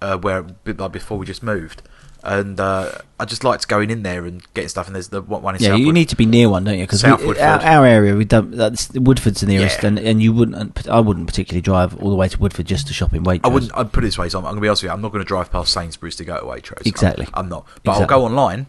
uh, 0.00 0.16
where 0.18 0.44
like 0.64 0.92
before 0.92 1.18
we 1.18 1.26
just 1.26 1.42
moved, 1.42 1.82
and 2.24 2.58
uh, 2.60 2.92
I 3.18 3.24
just 3.24 3.42
liked 3.44 3.66
going 3.68 3.90
in 3.90 4.02
there 4.04 4.24
and 4.26 4.42
getting 4.54 4.68
stuff. 4.68 4.86
And 4.86 4.94
there's 4.94 5.08
the 5.08 5.20
one 5.22 5.54
in 5.56 5.60
Yeah, 5.60 5.70
Southwood. 5.70 5.86
you 5.86 5.92
need 5.92 6.08
to 6.10 6.16
be 6.16 6.24
near 6.26 6.48
one, 6.48 6.64
don't 6.64 6.78
you? 6.78 6.84
Because 6.84 7.04
our, 7.04 7.18
our 7.38 7.84
area, 7.86 8.14
we 8.14 8.24
don't. 8.24 8.52
That's 8.52 8.90
Woodford's 8.92 9.40
the 9.40 9.46
nearest, 9.48 9.82
Yeah. 9.82 9.88
and, 9.88 9.98
and 9.98 10.22
you 10.22 10.32
wouldn't. 10.32 10.88
I 10.88 11.00
wouldn't 11.00 11.26
particularly 11.26 11.62
drive 11.62 12.00
all 12.00 12.10
the 12.10 12.16
way 12.16 12.28
to 12.28 12.38
Woodford 12.38 12.66
just 12.66 12.86
to 12.88 12.94
shop 12.94 13.12
in 13.12 13.24
Waitrose. 13.24 13.40
I 13.44 13.48
wouldn't. 13.48 13.76
I'd 13.76 13.92
put 13.92 14.04
it 14.04 14.06
this 14.08 14.18
way. 14.18 14.28
So 14.28 14.38
I'm, 14.38 14.44
I'm 14.46 14.50
going 14.52 14.56
to 14.56 14.62
be 14.62 14.68
honest 14.68 14.82
with 14.82 14.90
you. 14.90 14.94
I'm 14.94 15.02
not 15.02 15.10
going 15.12 15.24
to 15.24 15.28
drive 15.28 15.50
past 15.50 15.72
Sainsbury's 15.72 16.16
to 16.16 16.24
go 16.24 16.38
to 16.38 16.44
Waitrose. 16.46 16.86
Exactly. 16.86 17.26
I'm, 17.34 17.44
I'm 17.44 17.48
not. 17.48 17.66
But 17.82 17.92
Exactly. 17.92 18.14
I'll 18.14 18.20
go 18.20 18.24
online. 18.26 18.66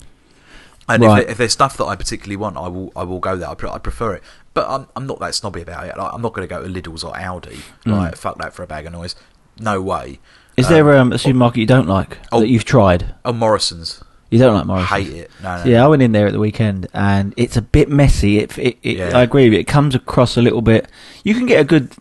And 0.90 1.02
Right. 1.04 1.24
if, 1.24 1.30
if 1.32 1.38
there's 1.38 1.54
stuff 1.54 1.78
that 1.78 1.86
I 1.86 1.96
particularly 1.96 2.36
want, 2.36 2.58
I 2.58 2.68
will. 2.68 2.92
I 2.96 3.04
will 3.04 3.20
go 3.20 3.38
there. 3.38 3.50
I, 3.50 3.56
pre- 3.56 3.70
I 3.70 3.78
prefer 3.78 4.14
it. 4.16 4.24
But 4.54 4.70
I'm, 4.70 4.88
I'm 4.96 5.08
not 5.08 5.20
that 5.20 5.34
snobby 5.34 5.62
about 5.62 5.86
it. 5.88 5.98
Like, 5.98 6.14
I'm 6.14 6.22
not 6.22 6.34
going 6.34 6.48
to 6.48 6.54
go 6.54 6.62
to 6.62 6.68
Lidl's 6.70 7.04
or 7.04 7.14
Aldi. 7.14 7.60
Mm. 7.86 7.98
Like 7.98 8.16
fuck 8.18 8.38
that 8.40 8.54
for 8.54 8.64
a 8.64 8.68
bag 8.68 8.86
of 8.86 8.92
noise. 8.92 9.16
No 9.60 9.82
way. 9.82 10.20
Is 10.58 10.68
Um, 10.68 10.74
there 10.74 10.98
um, 10.98 11.12
a 11.14 11.18
supermarket 11.18 11.58
you 11.60 11.66
don't 11.66 11.88
like 11.88 12.18
oh. 12.32 12.40
that 12.42 12.48
you've 12.50 12.66
tried? 12.66 13.16
Oh, 13.26 13.34
Morrison's. 13.34 14.04
You 14.34 14.40
don't 14.40 14.56
like 14.56 14.66
Morrison's? 14.66 14.90
Hate 15.08 15.18
it. 15.18 15.32
No, 15.42 15.58
no. 15.58 15.64
Yeah, 15.64 15.86
I 15.86 15.88
went 15.88 16.02
in 16.02 16.12
there 16.12 16.28
at 16.28 16.34
the 16.34 16.40
weekend, 16.40 16.88
and 16.94 17.34
it's 17.38 17.56
a 17.58 17.62
bit 17.62 17.90
messy. 17.90 18.40
It, 18.40 18.58
it, 18.58 18.78
it 18.84 18.98
Yeah. 18.98 19.18
I 19.18 19.22
agree 19.24 19.46
with 19.46 19.54
you. 19.54 19.60
It 19.60 19.68
comes 19.68 19.96
across 19.96 20.38
a 20.38 20.42
little 20.42 20.62
bit. 20.62 20.88
You 21.24 21.34
can 21.36 21.46
get 21.46 21.62
a 21.62 21.64
good, 21.64 21.92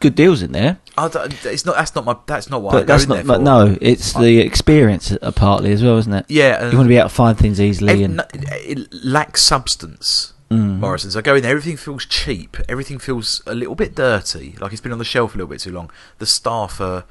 good 0.00 0.14
deals 0.14 0.42
in 0.42 0.52
there, 0.52 0.78
I 0.98 1.08
don't- 1.08 1.32
it's 1.44 1.64
not. 1.64 1.76
That's 1.76 1.94
not 1.94 2.04
my. 2.04 2.16
That's 2.26 2.48
not 2.50 2.62
what 2.62 2.74
I 2.74 2.78
but 2.78 2.86
go 2.86 2.92
that's 2.94 3.06
not. 3.06 3.26
But 3.26 3.40
no, 3.42 3.76
it's 3.80 4.12
the 4.14 4.40
experience 4.40 5.12
uh, 5.20 5.30
partly 5.30 5.72
as 5.72 5.82
well, 5.82 5.98
isn't 5.98 6.12
it? 6.12 6.24
Yeah. 6.28 6.70
You 6.70 6.76
want 6.76 6.86
to 6.86 6.88
be 6.88 6.96
able 6.96 7.08
to 7.08 7.14
find 7.14 7.38
things 7.38 7.60
easily, 7.60 8.02
and 8.02 8.16
no, 8.16 8.24
it 8.34 8.92
lacks 8.92 9.42
substance. 9.42 10.32
Mm. 10.50 10.78
Morrison's. 10.78 11.16
I 11.16 11.22
go 11.22 11.34
in 11.34 11.42
there, 11.42 11.50
everything 11.50 11.76
feels 11.76 12.06
cheap. 12.06 12.56
Everything 12.68 12.98
feels 12.98 13.42
a 13.46 13.54
little 13.54 13.74
bit 13.74 13.94
dirty, 13.96 14.56
like 14.60 14.72
it's 14.72 14.80
been 14.80 14.92
on 14.92 14.98
the 14.98 15.04
shelf 15.04 15.34
a 15.34 15.38
little 15.38 15.50
bit 15.50 15.60
too 15.60 15.72
long. 15.72 15.90
The 16.18 16.26
staff 16.26 16.80
are 16.80 17.04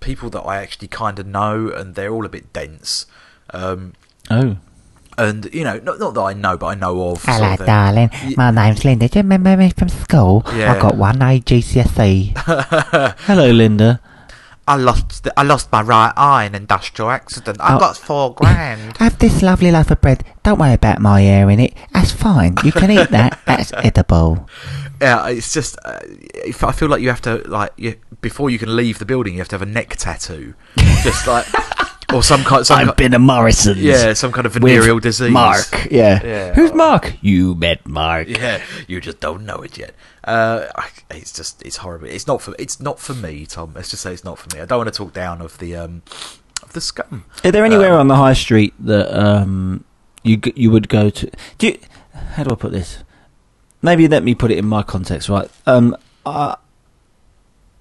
people 0.00 0.28
that 0.30 0.40
I 0.42 0.56
actually 0.56 0.88
kind 0.88 1.18
of 1.20 1.26
know, 1.26 1.68
and 1.68 1.94
they're 1.94 2.10
all 2.12 2.26
a 2.26 2.28
bit 2.28 2.52
dense. 2.52 3.06
Um, 3.50 3.92
oh, 4.30 4.56
and 5.18 5.48
you 5.52 5.64
know, 5.64 5.78
not 5.78 5.98
not 5.98 6.14
that 6.14 6.20
I 6.20 6.32
know, 6.32 6.56
but 6.56 6.66
I 6.66 6.74
know 6.74 7.10
of. 7.10 7.24
Hello, 7.24 7.48
sort 7.48 7.60
of 7.60 7.66
darling. 7.66 8.10
Ye- 8.24 8.34
My 8.36 8.50
name's 8.50 8.84
Linda. 8.84 9.08
Do 9.08 9.18
you 9.18 9.22
remember 9.22 9.56
me 9.56 9.70
from 9.70 9.88
school? 9.88 10.42
Yeah. 10.54 10.74
I 10.74 10.80
got 10.80 10.96
one 10.96 11.20
A 11.22 11.40
GCSE. 11.40 12.36
hello, 13.26 13.50
Linda. 13.50 14.00
I 14.66 14.76
lost 14.76 15.26
I 15.36 15.42
lost 15.42 15.72
my 15.72 15.82
right 15.82 16.12
eye 16.16 16.44
in 16.44 16.54
an 16.54 16.62
industrial 16.62 17.10
accident. 17.10 17.58
I 17.60 17.74
Oh. 17.76 17.78
got 17.80 17.96
four 17.96 18.32
grand. 18.34 18.96
Have 18.98 19.18
this 19.18 19.42
lovely 19.42 19.70
loaf 19.72 19.90
of 19.90 20.00
bread. 20.00 20.24
Don't 20.44 20.58
worry 20.58 20.74
about 20.74 21.00
my 21.00 21.20
hair 21.20 21.50
in 21.50 21.58
it. 21.60 21.74
That's 21.92 22.12
fine. 22.12 22.56
You 22.64 22.70
can 22.72 22.90
eat 22.90 23.10
that. 23.10 23.40
That's 23.46 23.72
edible. 23.74 24.48
Yeah, 25.00 25.28
it's 25.28 25.52
just. 25.52 25.76
Uh, 25.84 25.98
if 26.04 26.62
I 26.62 26.70
feel 26.70 26.88
like 26.88 27.02
you 27.02 27.08
have 27.08 27.20
to 27.22 27.38
like 27.48 27.72
you, 27.76 27.96
before 28.20 28.50
you 28.50 28.58
can 28.60 28.76
leave 28.76 29.00
the 29.00 29.04
building, 29.04 29.34
you 29.34 29.40
have 29.40 29.48
to 29.48 29.56
have 29.56 29.62
a 29.62 29.66
neck 29.66 29.96
tattoo, 29.96 30.54
just 31.02 31.26
like 31.26 31.44
or 32.14 32.22
some 32.22 32.42
kind. 32.44 32.66
Some 32.66 32.88
I've 32.88 32.96
been 32.96 33.12
to 33.12 33.18
Morrison's. 33.18 33.78
yeah, 33.78 34.12
some 34.12 34.32
kind 34.32 34.46
of 34.46 34.52
venereal 34.54 34.98
disease. 34.98 35.30
Mark. 35.30 35.88
Yeah. 35.90 36.20
Yeah. 36.24 36.54
Who's 36.54 36.72
Mark? 36.72 37.14
You 37.20 37.54
met 37.54 37.86
Mark. 37.86 38.28
Yeah, 38.28 38.62
you 38.88 39.00
just 39.00 39.20
don't 39.20 39.44
know 39.44 39.56
it 39.62 39.76
yet. 39.78 39.94
Uh, 40.24 40.66
it's 41.10 41.32
just 41.32 41.62
it's 41.62 41.78
horrible. 41.78 42.06
It's 42.08 42.26
not 42.26 42.40
for 42.42 42.54
it's 42.58 42.80
not 42.80 42.98
for 42.98 43.14
me, 43.14 43.46
Tom. 43.46 43.72
Let's 43.74 43.90
just 43.90 44.02
say 44.02 44.12
it's 44.12 44.24
not 44.24 44.38
for 44.38 44.54
me. 44.54 44.62
I 44.62 44.66
don't 44.66 44.78
want 44.78 44.92
to 44.92 44.96
talk 44.96 45.12
down 45.12 45.40
of 45.40 45.58
the 45.58 45.76
um 45.76 46.02
of 46.62 46.72
the 46.72 46.80
scum. 46.80 47.24
Are 47.44 47.50
there 47.50 47.64
anywhere 47.64 47.94
Um, 47.94 48.00
on 48.00 48.08
the 48.08 48.16
high 48.16 48.34
street 48.34 48.74
that 48.80 49.12
um 49.16 49.84
you 50.22 50.40
you 50.54 50.70
would 50.70 50.88
go 50.88 51.10
to? 51.10 51.30
Do 51.58 51.66
you, 51.68 51.78
how 52.34 52.44
do 52.44 52.50
I 52.52 52.54
put 52.56 52.72
this? 52.72 52.98
Maybe 53.82 54.06
let 54.06 54.22
me 54.22 54.34
put 54.36 54.50
it 54.52 54.58
in 54.58 54.66
my 54.66 54.84
context, 54.84 55.28
right? 55.28 55.50
Um, 55.66 55.96
uh, 56.24 56.54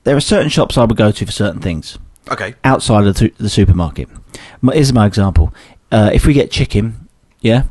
there 0.04 0.16
are 0.16 0.20
certain 0.22 0.50
shops 0.50 0.76
I 0.78 0.84
would 0.86 0.98
go 0.98 1.12
to 1.12 1.26
for 1.28 1.32
certain 1.32 1.62
things 1.62 2.00
Okay. 2.30 2.54
outside 2.64 3.06
of 3.08 3.16
the, 3.16 3.32
the 3.38 3.50
supermarket. 3.50 4.08
My, 4.62 4.74
here's 4.74 4.94
my 4.94 5.06
example: 5.06 5.54
uh, 5.92 6.12
if 6.14 6.26
we 6.26 6.34
get 6.34 6.52
chicken, 6.52 7.08
yeah, 7.42 7.64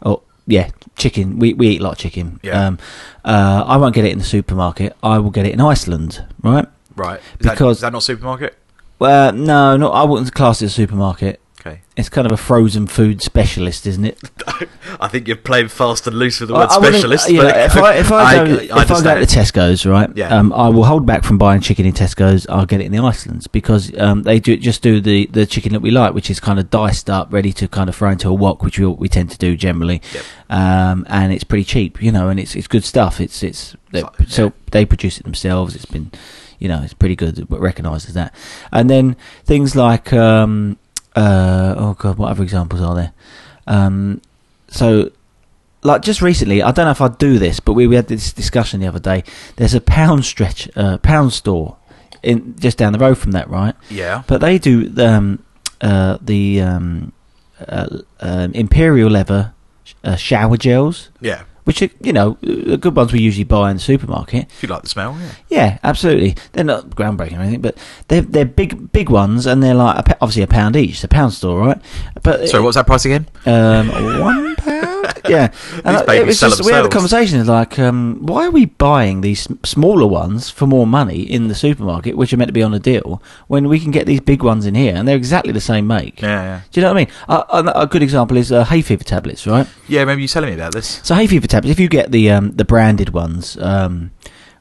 or 0.00 0.22
yeah, 0.46 0.70
chicken. 0.96 1.38
We 1.38 1.54
we 1.54 1.68
eat 1.68 1.80
a 1.80 1.84
lot 1.84 1.92
of 1.92 1.98
chicken. 1.98 2.38
Yeah. 2.42 2.66
Um, 2.66 2.78
uh, 3.24 3.64
I 3.66 3.76
won't 3.76 3.94
get 3.94 4.04
it 4.04 4.12
in 4.12 4.18
the 4.18 4.24
supermarket. 4.24 4.96
I 5.02 5.18
will 5.18 5.30
get 5.30 5.46
it 5.46 5.52
in 5.52 5.60
Iceland, 5.60 6.24
right? 6.42 6.66
Right. 6.96 7.20
Is 7.40 7.50
Because- 7.50 7.76
is 7.78 7.80
that 7.82 7.92
not 7.92 8.02
supermarket? 8.02 8.56
Well, 8.98 9.32
no, 9.32 9.76
no, 9.76 9.90
I 9.90 10.04
wouldn't 10.04 10.32
class 10.32 10.62
it 10.62 10.66
as 10.66 10.72
a 10.72 10.74
supermarket. 10.74 11.40
Okay. 11.64 11.80
It's 11.96 12.08
kind 12.08 12.26
of 12.26 12.32
a 12.32 12.36
frozen 12.36 12.88
food 12.88 13.22
specialist, 13.22 13.86
isn't 13.86 14.04
it? 14.04 14.18
I 15.00 15.06
think 15.06 15.28
you're 15.28 15.36
playing 15.36 15.68
fast 15.68 16.08
and 16.08 16.18
loose 16.18 16.40
with 16.40 16.48
the 16.48 16.56
I- 16.56 16.58
word 16.62 16.68
I 16.70 16.78
wouldn't- 16.78 16.94
specialist. 16.96 17.30
yeah, 17.30 17.66
if 17.66 17.76
I 17.76 17.94
if 17.94 18.10
I 18.10 18.34
go, 18.46 18.52
if 18.54 18.72
I 18.90 19.02
go 19.02 19.20
to. 19.24 19.26
Tesco's, 19.26 19.86
right? 19.86 20.10
Yeah. 20.16 20.36
Um, 20.36 20.52
I 20.52 20.68
will 20.70 20.84
hold 20.84 21.06
back 21.06 21.22
from 21.22 21.38
buying 21.38 21.60
chicken 21.60 21.86
in 21.86 21.92
Tesco's. 21.92 22.48
I'll 22.48 22.66
get 22.66 22.80
it 22.80 22.86
in 22.86 22.92
the 22.92 22.98
Icelands 22.98 23.46
because 23.46 23.96
um, 23.96 24.24
they 24.24 24.40
do 24.40 24.56
just 24.56 24.82
do 24.82 25.00
the, 25.00 25.26
the 25.26 25.46
chicken 25.46 25.72
that 25.72 25.80
we 25.80 25.92
like, 25.92 26.14
which 26.14 26.30
is 26.30 26.40
kind 26.40 26.58
of 26.58 26.68
diced 26.68 27.08
up, 27.08 27.32
ready 27.32 27.52
to 27.52 27.68
kind 27.68 27.88
of 27.88 27.94
throw 27.94 28.10
into 28.10 28.28
a 28.28 28.34
wok, 28.34 28.64
which 28.64 28.80
we 28.80 28.86
we 28.86 29.08
tend 29.08 29.30
to 29.30 29.38
do 29.38 29.56
generally. 29.56 30.02
Yep. 30.12 30.24
Um, 30.50 31.06
and 31.08 31.32
it's 31.32 31.44
pretty 31.44 31.64
cheap, 31.64 32.02
you 32.02 32.10
know, 32.10 32.28
and 32.28 32.40
it's 32.40 32.56
it's 32.56 32.66
good 32.66 32.84
stuff. 32.84 33.20
It's 33.20 33.40
it's 33.44 33.76
they, 33.92 34.00
It's 34.00 34.18
like- 34.20 34.28
so 34.28 34.44
yeah. 34.46 34.50
they 34.72 34.84
produce 34.84 35.18
it 35.18 35.22
themselves. 35.22 35.76
It's 35.76 35.84
been 35.86 36.10
you 36.58 36.68
know, 36.68 36.80
it's 36.82 36.94
pretty 36.94 37.16
good. 37.16 37.38
It 37.40 37.46
recognises 37.50 38.14
that. 38.14 38.32
And 38.70 38.88
then 38.88 39.16
things 39.44 39.74
like, 39.74 40.12
um, 40.12 40.78
uh, 41.16 41.74
oh 41.76 41.94
god, 41.94 42.18
what 42.18 42.30
other 42.30 42.42
examples 42.42 42.80
are 42.80 42.94
there? 42.94 43.12
Um, 43.66 44.20
so, 44.68 45.10
like 45.82 46.02
just 46.02 46.22
recently, 46.22 46.62
I 46.62 46.70
don't 46.72 46.86
know 46.86 46.90
if 46.92 47.00
I'd 47.00 47.18
do 47.18 47.38
this, 47.38 47.60
but 47.60 47.74
we, 47.74 47.86
we 47.86 47.96
had 47.96 48.08
this 48.08 48.32
discussion 48.32 48.80
the 48.80 48.86
other 48.86 48.98
day. 49.00 49.24
There's 49.56 49.74
a 49.74 49.80
pound 49.80 50.24
stretch, 50.24 50.68
uh, 50.76 50.98
pound 50.98 51.32
store 51.32 51.76
in 52.22 52.56
just 52.58 52.78
down 52.78 52.92
the 52.92 52.98
road 52.98 53.18
from 53.18 53.32
that, 53.32 53.48
right? 53.50 53.74
Yeah. 53.90 54.22
But 54.26 54.40
they 54.40 54.58
do 54.58 54.92
um, 54.98 55.42
uh, 55.80 56.18
the 56.20 56.60
um, 56.60 57.12
uh, 57.68 57.98
um, 58.20 58.52
imperial 58.52 59.10
leather 59.10 59.52
uh, 60.04 60.16
shower 60.16 60.56
gels, 60.56 61.10
Yeah. 61.20 61.42
Which 61.64 61.82
are 61.82 61.90
you 62.00 62.12
know 62.12 62.36
the 62.42 62.76
good 62.76 62.96
ones 62.96 63.12
we 63.12 63.20
usually 63.20 63.44
buy 63.44 63.70
in 63.70 63.76
the 63.76 63.82
supermarket. 63.82 64.46
If 64.50 64.62
you 64.62 64.68
like 64.68 64.82
the 64.82 64.88
smell, 64.88 65.16
yeah. 65.20 65.30
Yeah, 65.48 65.78
absolutely. 65.84 66.36
They're 66.52 66.64
not 66.64 66.90
groundbreaking 66.90 67.38
or 67.38 67.42
anything, 67.42 67.60
but 67.60 67.76
they're 68.08 68.22
they're 68.22 68.44
big 68.44 68.92
big 68.92 69.10
ones, 69.10 69.46
and 69.46 69.62
they're 69.62 69.74
like 69.74 70.04
obviously 70.20 70.42
a 70.42 70.46
pound 70.46 70.76
each. 70.76 70.90
It's 70.94 71.04
a 71.04 71.08
pound 71.08 71.32
store, 71.32 71.60
right? 71.60 71.80
But 72.22 72.48
Sorry, 72.48 72.62
what's 72.62 72.76
that 72.76 72.86
price 72.86 73.04
again? 73.04 73.26
um, 73.46 73.88
one. 74.20 74.51
Yeah, 75.28 75.52
and 75.84 76.08
it 76.08 76.26
was 76.26 76.40
just 76.40 76.64
we 76.64 76.72
had 76.72 76.80
a 76.80 76.82
themselves. 76.82 76.94
conversation 76.94 77.46
like, 77.46 77.78
um, 77.78 78.18
why 78.20 78.46
are 78.46 78.50
we 78.50 78.66
buying 78.66 79.20
these 79.20 79.46
smaller 79.64 80.06
ones 80.06 80.50
for 80.50 80.66
more 80.66 80.86
money 80.86 81.20
in 81.22 81.48
the 81.48 81.54
supermarket, 81.54 82.16
which 82.16 82.32
are 82.32 82.36
meant 82.36 82.48
to 82.48 82.52
be 82.52 82.62
on 82.62 82.74
a 82.74 82.78
deal, 82.78 83.22
when 83.48 83.68
we 83.68 83.78
can 83.78 83.90
get 83.90 84.06
these 84.06 84.20
big 84.20 84.42
ones 84.42 84.66
in 84.66 84.74
here 84.74 84.94
and 84.94 85.06
they're 85.06 85.16
exactly 85.16 85.52
the 85.52 85.60
same 85.60 85.86
make? 85.86 86.20
Yeah, 86.22 86.42
yeah. 86.42 86.60
Do 86.70 86.80
you 86.80 86.84
know 86.86 86.92
what 86.92 87.00
I 87.00 87.04
mean? 87.04 87.14
Uh, 87.28 87.62
a, 87.74 87.82
a 87.82 87.86
good 87.86 88.02
example 88.02 88.36
is 88.36 88.50
uh, 88.52 88.64
hay 88.64 88.82
fever 88.82 89.04
tablets, 89.04 89.46
right? 89.46 89.66
Yeah, 89.88 90.00
remember 90.00 90.20
you 90.22 90.28
telling 90.28 90.50
me 90.50 90.54
about 90.54 90.72
this? 90.72 91.00
So 91.02 91.14
hay 91.14 91.26
fever 91.26 91.46
tablets, 91.46 91.70
if 91.72 91.80
you 91.80 91.88
get 91.88 92.10
the 92.10 92.30
um, 92.30 92.52
the 92.52 92.64
branded 92.64 93.10
ones, 93.10 93.56
um, 93.58 94.10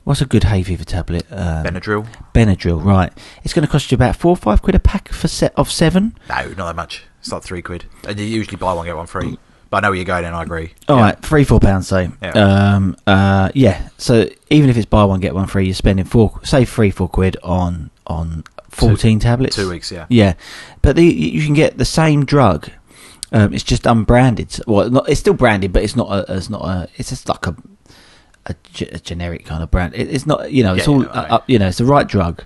what's 0.03 0.21
a 0.21 0.25
good 0.25 0.43
hay 0.45 0.63
fever 0.63 0.83
tablet? 0.85 1.25
Um, 1.31 1.63
Benadryl? 1.65 2.07
Benadryl, 2.33 2.83
right? 2.83 3.11
It's 3.43 3.53
going 3.53 3.65
to 3.65 3.71
cost 3.71 3.91
you 3.91 3.95
about 3.95 4.15
four 4.15 4.31
or 4.31 4.37
five 4.37 4.61
quid 4.61 4.75
a 4.75 4.79
pack 4.79 5.09
for 5.09 5.27
set 5.27 5.53
of 5.55 5.71
seven. 5.71 6.15
No, 6.29 6.47
not 6.49 6.67
that 6.67 6.75
much. 6.75 7.05
It's 7.19 7.31
like 7.31 7.43
three 7.43 7.61
quid. 7.61 7.85
And 8.07 8.19
you 8.19 8.25
usually 8.25 8.57
buy 8.57 8.73
one, 8.73 8.85
get 8.85 8.95
one 8.95 9.05
free. 9.07 9.37
But 9.71 9.77
I 9.77 9.79
know 9.87 9.91
where 9.91 9.95
you're 9.95 10.05
going 10.05 10.25
and 10.25 10.35
I 10.35 10.43
agree. 10.43 10.73
All 10.89 10.97
yeah. 10.97 11.03
right, 11.03 11.19
three 11.21 11.45
four 11.45 11.59
pounds, 11.59 11.87
say. 11.87 12.09
Yeah. 12.21 12.31
Um, 12.31 12.97
uh, 13.07 13.49
yeah. 13.55 13.89
So 13.97 14.27
even 14.49 14.69
if 14.69 14.75
it's 14.77 14.85
buy 14.85 15.05
one 15.05 15.21
get 15.21 15.33
one 15.33 15.47
free, 15.47 15.65
you're 15.65 15.73
spending 15.73 16.05
four, 16.05 16.39
say 16.43 16.65
three 16.65 16.91
four 16.91 17.07
quid 17.07 17.37
on 17.41 17.89
on 18.05 18.43
fourteen 18.69 19.19
tablets. 19.19 19.55
Two 19.55 19.69
weeks, 19.69 19.89
yeah. 19.91 20.05
Yeah, 20.09 20.33
but 20.81 20.97
the, 20.97 21.05
you 21.05 21.43
can 21.45 21.53
get 21.53 21.77
the 21.77 21.85
same 21.85 22.25
drug. 22.25 22.69
Um, 23.31 23.53
it's 23.53 23.63
just 23.63 23.85
unbranded. 23.85 24.59
Well, 24.67 24.89
not, 24.89 25.07
it's 25.07 25.21
still 25.21 25.33
branded, 25.33 25.71
but 25.71 25.83
it's 25.83 25.95
not. 25.95 26.11
A, 26.11 26.35
it's 26.35 26.49
not 26.49 26.65
a. 26.65 26.89
It's 26.97 27.09
just 27.09 27.29
like 27.29 27.47
a 27.47 27.55
a, 28.47 28.55
generic 28.99 29.45
kind 29.45 29.63
of 29.63 29.71
brand. 29.71 29.93
It, 29.95 30.09
it's 30.09 30.25
not. 30.25 30.51
You 30.51 30.63
know, 30.63 30.75
it's 30.75 30.85
Yeah, 30.85 30.93
all. 30.93 31.03
yeah, 31.03 31.11
I 31.11 31.35
uh, 31.35 31.41
you 31.47 31.59
know, 31.59 31.67
it's 31.69 31.77
the 31.77 31.85
right 31.85 32.07
drug, 32.07 32.43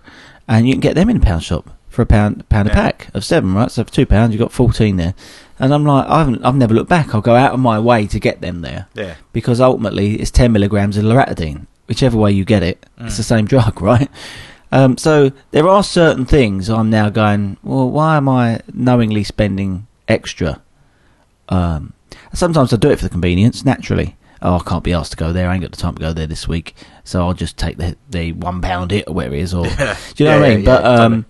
and 0.47 0.67
you 0.67 0.73
can 0.73 0.81
get 0.81 0.93
them 0.93 1.09
in 1.09 1.17
a 1.17 1.21
pound 1.21 1.43
shop 1.43 1.71
for 1.89 2.03
a 2.03 2.05
pound 2.05 2.47
pound 2.49 2.67
a 2.67 2.71
Yeah. 2.71 2.75
pack 2.75 3.09
of 3.15 3.25
seven. 3.25 3.55
Right, 3.55 3.71
so 3.71 3.83
for 3.83 3.91
two 3.91 4.05
pounds, 4.05 4.33
you 4.33 4.39
have 4.39 4.49
got 4.49 4.51
fourteen 4.53 4.97
there. 4.97 5.15
And 5.59 5.73
I'm 5.73 5.85
like, 5.85 6.07
I 6.07 6.19
haven't. 6.19 6.43
I've 6.45 6.55
never 6.55 6.73
looked 6.73 6.89
back. 6.89 7.15
I'll 7.15 7.21
go 7.21 7.35
out 7.35 7.53
of 7.53 7.59
my 7.59 7.79
way 7.79 8.07
to 8.07 8.19
get 8.19 8.41
them 8.41 8.61
there 8.61 8.87
Yeah. 8.93 9.15
because 9.31 9.61
ultimately 9.61 10.15
it's 10.15 10.31
10 10.31 10.51
milligrams 10.51 10.97
of 10.97 11.05
loratadine. 11.05 11.67
Whichever 11.87 12.17
way 12.17 12.31
you 12.31 12.43
get 12.45 12.61
it, 12.63 12.85
it's 12.99 13.13
Mm. 13.13 13.17
the 13.17 13.23
same 13.23 13.45
drug, 13.53 13.81
right? 13.81 14.09
Um, 14.71 14.97
so 14.97 15.31
there 15.51 15.67
are 15.69 15.83
certain 15.83 16.25
things 16.25 16.69
I'm 16.69 16.89
now 16.89 17.09
going, 17.09 17.55
well, 17.63 17.89
why 17.89 18.17
am 18.17 18.27
I 18.27 18.59
knowingly 18.73 19.23
spending 19.23 19.87
extra? 20.09 20.61
Um, 21.49 21.93
sometimes 22.33 22.73
I 22.73 22.77
do 22.77 22.89
it 22.89 22.97
for 22.97 23.05
the 23.05 23.09
convenience, 23.09 23.63
naturally. 23.63 24.17
Oh, 24.41 24.55
I 24.57 24.63
can't 24.69 24.83
be 24.83 24.93
asked 24.93 25.11
to 25.11 25.17
go 25.17 25.31
there. 25.31 25.49
I 25.49 25.53
ain't 25.53 25.61
got 25.61 25.71
the 25.71 25.77
time 25.77 25.95
to 25.95 26.01
go 26.01 26.11
there 26.13 26.27
this 26.27 26.47
week, 26.47 26.75
so 27.03 27.21
I'll 27.21 27.33
just 27.33 27.57
take 27.57 27.77
the 27.77 27.95
the 28.09 28.33
one 28.33 28.61
pound 28.61 28.91
hit 28.91 29.05
or 29.07 29.13
whatever 29.13 29.35
it 29.35 29.41
is. 29.41 29.53
Or 29.53 29.65
Yeah. 29.65 29.95
do 30.15 30.23
you 30.23 30.29
know 30.29 30.35
Yeah, 30.35 30.41
what 30.41 30.49
I 30.49 30.55
mean? 30.55 30.59
yeah, 30.65 30.65
but 30.65 30.85
um, 30.85 31.25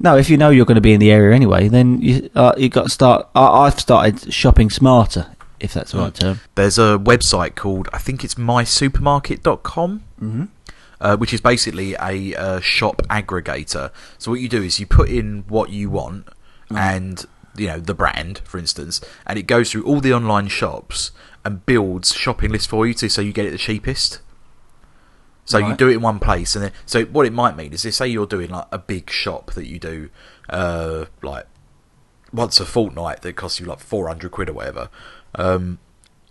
no, 0.00 0.16
if 0.16 0.30
you 0.30 0.36
know 0.36 0.48
you're 0.48 0.64
going 0.64 0.76
to 0.76 0.80
be 0.80 0.94
in 0.94 1.00
the 1.00 1.12
area 1.12 1.36
anyway, 1.36 1.68
then 1.68 2.00
you 2.00 2.30
uh, 2.34 2.54
you 2.56 2.68
got 2.68 2.84
to 2.84 2.90
start. 2.90 3.28
I, 3.34 3.46
I've 3.46 3.78
started 3.78 4.32
shopping 4.32 4.70
smarter, 4.70 5.36
if 5.60 5.74
that's 5.74 5.92
the 5.92 5.98
right 5.98 6.14
term. 6.14 6.40
There's 6.54 6.78
a 6.78 6.98
website 6.98 7.54
called, 7.54 7.88
I 7.92 7.98
think 7.98 8.24
it's 8.24 8.34
mysupermarket.com. 8.34 10.02
Mm-hmm. 10.20 10.44
uh, 11.00 11.16
which 11.16 11.32
is 11.32 11.40
basically 11.40 11.94
a 11.94 12.34
uh, 12.34 12.60
shop 12.60 13.02
aggregator. 13.08 13.90
So 14.18 14.30
what 14.30 14.40
you 14.40 14.48
do 14.48 14.62
is 14.62 14.80
you 14.80 14.86
put 14.86 15.08
in 15.08 15.44
what 15.48 15.70
you 15.70 15.88
want 15.88 16.28
and 16.70 17.24
you 17.56 17.66
know 17.66 17.80
the 17.80 17.94
brand, 17.94 18.40
for 18.44 18.58
instance, 18.58 19.00
and 19.26 19.38
it 19.38 19.42
goes 19.42 19.70
through 19.70 19.84
all 19.84 20.00
the 20.00 20.14
online 20.14 20.48
shops 20.48 21.10
and 21.44 21.64
builds 21.66 22.14
shopping 22.14 22.50
lists 22.50 22.66
for 22.66 22.86
you 22.86 22.94
to 22.94 23.08
so 23.08 23.20
you 23.20 23.32
get 23.32 23.46
it 23.46 23.50
the 23.50 23.58
cheapest. 23.58 24.20
So 25.50 25.58
you 25.58 25.76
do 25.76 25.88
it 25.88 25.94
in 25.94 26.00
one 26.00 26.20
place, 26.20 26.54
and 26.54 26.64
then 26.64 26.72
so 26.86 27.04
what 27.06 27.26
it 27.26 27.32
might 27.32 27.56
mean 27.56 27.72
is, 27.72 27.84
if 27.84 27.94
say 27.94 28.08
you're 28.08 28.26
doing 28.26 28.50
like 28.50 28.66
a 28.70 28.78
big 28.78 29.10
shop 29.10 29.52
that 29.52 29.66
you 29.66 29.78
do, 29.78 30.10
uh, 30.48 31.06
like 31.22 31.46
once 32.32 32.60
a 32.60 32.64
fortnight 32.64 33.22
that 33.22 33.34
costs 33.34 33.58
you 33.58 33.66
like 33.66 33.80
four 33.80 34.08
hundred 34.08 34.30
quid 34.30 34.48
or 34.48 34.54
whatever. 34.54 34.90
Um, 35.34 35.78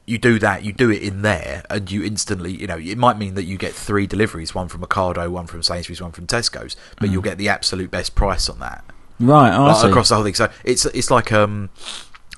you 0.06 0.18
do 0.18 0.40
that, 0.40 0.64
you 0.64 0.74
do 0.74 0.90
it 0.90 1.04
in 1.04 1.22
there, 1.22 1.64
and 1.70 1.92
you 1.92 2.04
instantly, 2.04 2.52
you 2.52 2.66
know, 2.66 2.80
it 2.80 2.98
might 2.98 3.20
mean 3.20 3.36
that 3.36 3.44
you 3.44 3.58
get 3.58 3.74
three 3.74 4.08
deliveries: 4.08 4.56
one 4.56 4.68
from 4.68 4.82
Ocado, 4.82 5.30
one 5.30 5.46
from 5.46 5.62
Sainsbury's, 5.62 6.02
one 6.02 6.12
from 6.12 6.26
Tesco's, 6.26 6.76
but 7.00 7.12
you'll 7.12 7.22
get 7.22 7.38
the 7.38 7.48
absolute 7.48 7.92
best 7.92 8.16
price 8.16 8.50
on 8.50 8.60
that 8.60 8.84
Right, 9.20 9.54
oh, 9.54 9.66
like, 9.66 9.90
across 9.90 10.10
the 10.10 10.16
whole 10.16 10.24
thing. 10.24 10.34
So 10.34 10.50
it's 10.64 10.86
it's 10.86 11.12
like 11.12 11.32
um, 11.34 11.70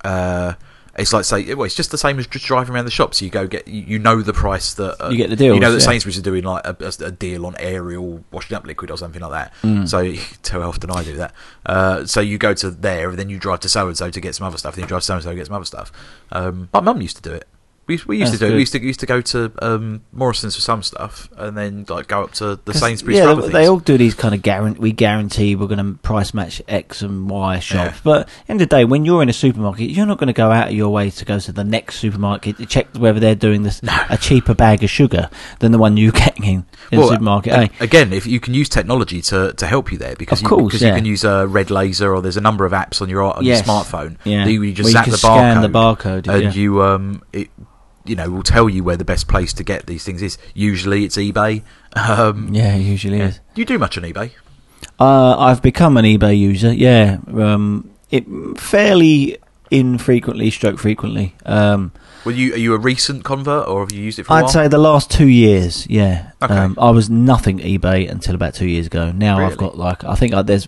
uh, 0.04 0.54
it's 0.98 1.14
like 1.14 1.26
say, 1.26 1.54
well, 1.54 1.66
it's 1.66 1.76
just 1.76 1.92
the 1.92 1.98
same 1.98 2.20
as 2.20 2.28
just 2.28 2.46
driving 2.46 2.76
around 2.76 2.86
the 2.86 2.92
shops. 2.92 3.22
You 3.22 3.30
go 3.30 3.48
get, 3.48 3.68
you, 3.68 3.82
you 3.82 4.00
know 4.00 4.22
the 4.22 4.34
price 4.34 4.74
that 4.74 5.04
uh, 5.04 5.10
You 5.10 5.18
get 5.18 5.30
the 5.30 5.36
deals, 5.36 5.56
You 5.56 5.62
know 5.62 5.72
that 5.72 5.80
yeah. 5.80 5.86
Sainsbury's 5.86 6.18
are 6.20 6.22
doing 6.22 6.44
like 6.44 6.66
a, 6.66 6.76
a- 7.00 7.12
deal 7.12 7.46
on 7.46 7.56
Ariel 7.58 8.24
washing 8.32 8.58
up 8.58 8.66
liquid 8.66 8.92
or 8.92 8.98
something 8.98 9.22
like 9.22 9.32
that. 9.32 9.54
Mm. 9.64 9.88
So 9.88 10.00
you 10.00 10.18
can 10.18 10.38
tell 10.44 10.62
how 10.62 10.70
often 10.70 10.92
I 10.92 11.04
do 11.04 11.16
that. 11.18 11.34
Uh, 11.66 12.06
so 12.06 12.20
you 12.20 12.38
go 12.38 12.54
to 12.56 12.72
there, 12.72 13.10
and 13.10 13.18
then 13.18 13.30
you 13.30 13.40
drive 13.40 13.62
to 13.62 13.70
so 13.70 13.88
and 13.88 13.98
so 13.98 14.10
to 14.10 14.20
get 14.22 14.36
some 14.36 14.48
other 14.48 14.58
stuff. 14.58 14.76
Then 14.76 14.84
you 14.84 14.88
drive 14.88 15.02
to 15.02 15.06
so 15.06 15.14
and 15.16 15.24
so 15.24 15.30
to 15.30 15.36
get 15.36 15.48
some 15.48 15.56
other 15.56 15.66
stuff. 15.66 15.92
Um, 16.32 16.70
my 16.74 16.82
mum 16.82 17.02
used 17.02 17.16
to 17.18 17.22
do 17.22 17.34
it. 17.34 17.48
We, 17.88 18.00
we 18.08 18.18
used 18.20 18.32
That's 18.32 18.40
to 18.40 18.46
do 18.46 18.50
good. 18.50 18.54
We 18.56 18.60
used 18.62 18.72
to 18.74 18.80
used 18.80 19.00
to 19.02 19.06
go 19.06 19.22
to 19.22 19.52
um, 19.62 20.04
Morrison's 20.12 20.56
for 20.56 20.62
some 20.62 20.84
stuff, 20.84 21.30
and 21.36 21.58
then 21.58 21.86
like 21.90 22.08
go 22.08 22.24
up 22.24 22.32
to 22.34 22.60
the 22.64 22.74
Sainsbury's 22.74 23.18
Yeah, 23.18 23.34
they, 23.34 23.50
they 23.50 23.66
all 23.68 23.80
do 23.80 23.98
these 23.98 24.14
kind 24.14 24.36
of 24.36 24.42
guarantee. 24.42 24.80
We 24.80 24.92
guarantee 24.92 25.56
we're 25.56 25.68
going 25.68 25.96
to 25.96 26.00
price 26.00 26.34
match 26.34 26.62
X 26.68 27.02
and 27.02 27.30
Y 27.30 27.60
shops. 27.60 27.96
Yeah. 27.98 28.02
But 28.04 28.30
end 28.48 28.62
of 28.62 28.70
the 28.70 28.76
day, 28.76 28.86
when 28.86 29.04
you're 29.04 29.24
in 29.24 29.30
a 29.30 29.34
supermarket, 29.34 29.90
you're 29.90 30.06
not 30.06 30.20
going 30.20 30.28
to 30.28 30.34
go 30.34 30.52
out 30.52 30.68
of 30.70 30.74
your 30.74 30.90
way 30.90 31.10
to 31.10 31.26
go 31.26 31.40
to 31.40 31.52
the 31.52 31.64
next 31.64 31.98
supermarket 31.98 32.58
to 32.58 32.66
check 32.66 32.88
whether 32.96 33.20
they're 33.20 33.36
doing 33.36 33.64
this 33.64 33.82
no. 33.82 33.94
a 34.10 34.18
cheaper 34.18 34.54
bag 34.54 34.84
of 34.84 34.90
sugar 34.90 35.30
than 35.60 35.72
the 35.72 35.78
one 35.80 35.98
you're 35.98 36.12
getting 36.14 36.44
in, 36.44 36.66
in 36.92 37.00
the 37.00 37.08
supermarket. 37.08 37.54
a- 37.54 37.58
eh? 37.58 37.68
Again, 37.80 38.14
if 38.14 38.28
you 38.28 38.40
can 38.40 38.54
use 38.54 38.70
technology 38.70 39.22
to, 39.24 39.54
to 39.54 39.66
help 39.66 39.92
you 39.92 39.98
there, 39.98 40.16
because 40.16 40.40
Of 40.40 40.44
you, 40.44 40.50
course, 40.50 40.66
because 40.68 40.82
yeah. 40.84 40.90
you 40.90 40.96
can 40.96 41.06
use 41.06 41.24
a 41.24 41.46
RedLaser, 41.50 42.16
or 42.16 42.22
there's 42.22 42.38
a 42.38 42.42
number 42.42 42.66
of 42.66 42.74
apps 42.74 43.02
on 43.02 43.10
your 43.10 43.22
on 43.24 43.44
Yes. 43.44 43.66
your 43.66 43.76
smartphone. 43.76 44.18
Yeah. 44.24 44.46
you, 44.46 44.62
you 44.62 44.74
just 44.74 44.88
you 44.90 44.94
zap 44.94 45.06
can 45.06 45.12
the 45.12 45.18
scan 45.18 45.58
barcode, 45.58 45.62
the 45.62 45.70
barcode, 45.70 46.34
and 46.34 46.44
yeah. 46.44 46.52
you 46.54 46.84
um 46.84 47.24
it 47.34 47.50
you 48.06 48.16
know 48.16 48.30
will 48.30 48.44
tell 48.44 48.70
you 48.70 48.84
where 48.84 48.98
the 48.98 49.06
best 49.06 49.28
place 49.28 49.54
to 49.54 49.64
get 49.64 49.86
these 49.86 50.04
things 50.04 50.22
is. 50.22 50.38
Usually, 50.54 51.04
it's 51.06 51.18
eBay. 51.18 51.64
Um, 51.96 52.50
Yeah, 52.54 52.76
usually 52.76 53.18
yeah. 53.18 53.28
is. 53.28 53.40
Do 53.54 53.62
you 53.62 53.66
do 53.66 53.78
much 53.80 53.98
on 53.98 54.04
eBay? 54.04 54.32
Uh, 55.00 55.38
I've 55.38 55.62
become 55.62 55.98
an 55.98 56.06
eBay 56.06 56.38
user. 56.38 56.74
Yeah, 56.74 57.18
um, 57.36 57.90
it 58.10 58.26
fairly 58.58 59.38
infrequently, 59.70 60.52
stroke 60.52 60.80
frequently. 60.80 61.34
Um, 61.46 61.92
Well, 62.26 62.36
you 62.36 62.54
are 62.54 62.58
you 62.58 62.74
a 62.74 62.78
recent 62.78 63.24
convert, 63.24 63.68
or 63.68 63.82
have 63.82 63.92
you 63.92 64.04
used 64.04 64.20
it 64.20 64.26
for 64.26 64.34
I'd 64.34 64.50
say 64.50 64.68
the 64.68 64.78
last 64.78 65.10
two 65.10 65.28
years, 65.28 65.88
yeah. 65.90 66.32
Okay. 66.42 66.54
Um, 66.54 66.76
I 66.80 66.92
was 66.92 67.10
nothing 67.10 67.60
eBay 67.60 68.10
until 68.10 68.36
about 68.36 68.54
two 68.54 68.68
years 68.68 68.86
ago. 68.88 69.12
Now 69.12 69.40
Really? 69.40 69.52
I've 69.52 69.58
got 69.58 69.78
like 69.78 70.04
I 70.04 70.16
think 70.16 70.34
uh, 70.34 70.42
there's 70.44 70.68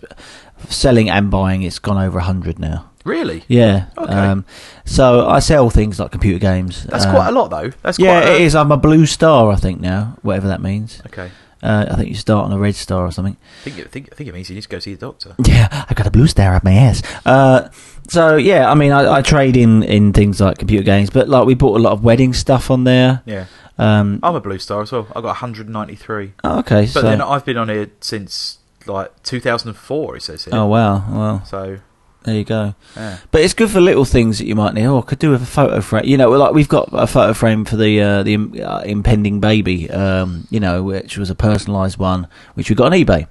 selling 0.68 1.10
and 1.10 1.30
buying. 1.30 1.62
It's 1.62 1.78
gone 1.78 1.98
over 1.98 2.18
a 2.18 2.24
hundred 2.24 2.58
now. 2.58 2.90
Really? 3.04 3.44
Yeah. 3.48 3.86
Okay. 3.96 4.12
Um, 4.12 4.44
so 4.84 5.28
I 5.28 5.38
sell 5.38 5.70
things 5.70 6.00
like 6.00 6.10
computer 6.10 6.38
games. 6.38 6.84
That's 6.84 7.04
um, 7.04 7.14
quite 7.14 7.28
a 7.28 7.32
lot, 7.32 7.48
though. 7.48 7.70
That's 7.82 7.98
yeah, 7.98 8.20
quite 8.20 8.32
a, 8.32 8.34
it 8.34 8.40
is. 8.42 8.54
I'm 8.54 8.72
a 8.72 8.76
blue 8.76 9.06
star, 9.06 9.50
I 9.52 9.56
think 9.56 9.80
now, 9.80 10.16
whatever 10.22 10.48
that 10.48 10.60
means. 10.60 11.00
Okay. 11.06 11.30
Uh, 11.62 11.86
I 11.90 11.96
think 11.96 12.10
you 12.10 12.14
start 12.14 12.44
on 12.44 12.52
a 12.52 12.58
red 12.58 12.74
star 12.74 13.06
or 13.06 13.10
something. 13.10 13.38
I 13.60 13.64
think, 13.64 13.78
it, 13.78 13.90
think, 13.90 14.10
I 14.12 14.16
think 14.16 14.28
it 14.28 14.34
means 14.34 14.50
you 14.50 14.54
need 14.54 14.62
to 14.62 14.68
go 14.68 14.78
see 14.80 14.92
the 14.94 15.00
doctor. 15.00 15.34
Yeah, 15.46 15.68
I've 15.88 15.96
got 15.96 16.06
a 16.06 16.10
blue 16.10 16.26
star 16.26 16.54
up 16.54 16.62
my 16.64 16.74
ass. 16.74 17.02
Uh, 17.24 17.70
so 18.08 18.36
yeah, 18.36 18.70
I 18.70 18.74
mean, 18.74 18.92
I, 18.92 19.14
I 19.14 19.22
trade 19.22 19.56
in 19.56 19.82
in 19.82 20.12
things 20.12 20.42
like 20.42 20.58
computer 20.58 20.84
games, 20.84 21.08
but 21.08 21.26
like 21.26 21.46
we 21.46 21.54
bought 21.54 21.78
a 21.78 21.82
lot 21.82 21.92
of 21.92 22.04
wedding 22.04 22.34
stuff 22.34 22.70
on 22.70 22.84
there. 22.84 23.22
Yeah. 23.24 23.46
Um, 23.78 24.20
I'm 24.22 24.34
a 24.34 24.40
blue 24.40 24.58
star 24.58 24.82
as 24.82 24.92
well. 24.92 25.06
I 25.16 25.22
got 25.22 25.28
193. 25.28 26.34
oh, 26.44 26.58
okay, 26.58 26.82
But 26.82 26.88
so 26.88 27.02
then 27.02 27.22
I've 27.22 27.46
been 27.46 27.56
on 27.56 27.70
here 27.70 27.90
since 28.00 28.58
like 28.86 29.22
2004. 29.22 30.16
It 30.16 30.22
says 30.22 30.44
here. 30.44 30.54
oh 30.54 30.66
wow, 30.66 31.02
well 31.10 31.44
So 31.46 31.78
there 32.24 32.34
you 32.34 32.44
go. 32.44 32.74
yeah. 32.96 33.18
But 33.30 33.42
it's 33.42 33.54
good 33.54 33.70
for 33.70 33.80
little 33.80 34.04
things 34.04 34.38
that 34.38 34.46
you 34.46 34.54
might 34.54 34.74
need. 34.74 34.86
Oh, 34.86 34.98
I 34.98 35.02
could 35.02 35.18
do 35.18 35.30
with 35.30 35.42
a 35.42 35.46
photo 35.46 35.80
frame. 35.80 36.04
You 36.06 36.16
know, 36.16 36.30
like 36.30 36.52
we've 36.54 36.68
got 36.68 36.88
a 36.92 37.06
photo 37.06 37.32
frame 37.34 37.64
for 37.64 37.76
the 37.76 38.00
uh, 38.00 38.22
the 38.22 38.34
im- 38.34 38.54
uh, 38.62 38.80
impending 38.84 39.40
baby. 39.40 39.90
Um, 39.90 40.46
you 40.50 40.58
know, 40.60 40.82
which 40.82 41.16
was 41.18 41.30
a 41.30 41.34
personalised 41.34 41.98
one, 41.98 42.26
which 42.54 42.68
we 42.70 42.76
got 42.76 42.92
on 42.92 42.98
eBay 42.98 43.26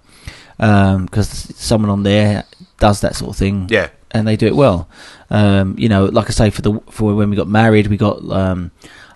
because 0.57 1.27
someone 1.57 1.89
on 1.89 2.03
there 2.03 2.43
does 2.79 3.01
that 3.01 3.15
sort 3.15 3.31
of 3.31 3.35
thing. 3.37 3.67
Yeah. 3.69 3.89
and 4.11 4.27
they 4.27 4.35
do 4.35 4.45
it 4.47 4.55
well. 4.55 4.87
Um, 5.29 5.75
you 5.77 5.89
know, 5.89 6.05
like 6.05 6.27
I 6.27 6.31
say, 6.31 6.49
for 6.51 6.61
the 6.61 6.79
for 6.91 7.15
when 7.15 7.29
we 7.29 7.35
got 7.35 7.47
married, 7.47 7.87
we 7.87 7.97
got 7.97 8.21
um, 8.31 8.71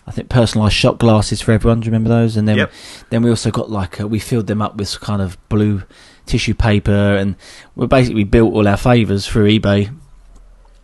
I 0.07 0.11
think 0.11 0.29
personalised 0.29 0.71
shot 0.71 0.99
glasses 0.99 1.41
for 1.41 1.51
everyone. 1.51 1.81
Do 1.81 1.85
you 1.85 1.91
remember 1.91 2.09
those? 2.09 2.37
And 2.37 2.47
then 2.47 2.57
Yep. 2.57 2.71
then 3.09 3.21
we 3.23 3.29
also 3.29 3.51
got 3.51 3.69
like 3.69 3.99
uh, 3.99 4.07
we 4.07 4.19
filled 4.19 4.47
them 4.47 4.61
up 4.61 4.77
with 4.77 4.99
kind 5.01 5.21
of 5.21 5.37
blue 5.49 5.83
tissue 6.25 6.53
paper, 6.53 6.91
and 7.17 7.35
we 7.75 7.87
basically 7.87 8.23
built 8.23 8.53
all 8.53 8.67
our 8.67 8.77
favours 8.77 9.27
through 9.27 9.49
eBay. 9.59 9.93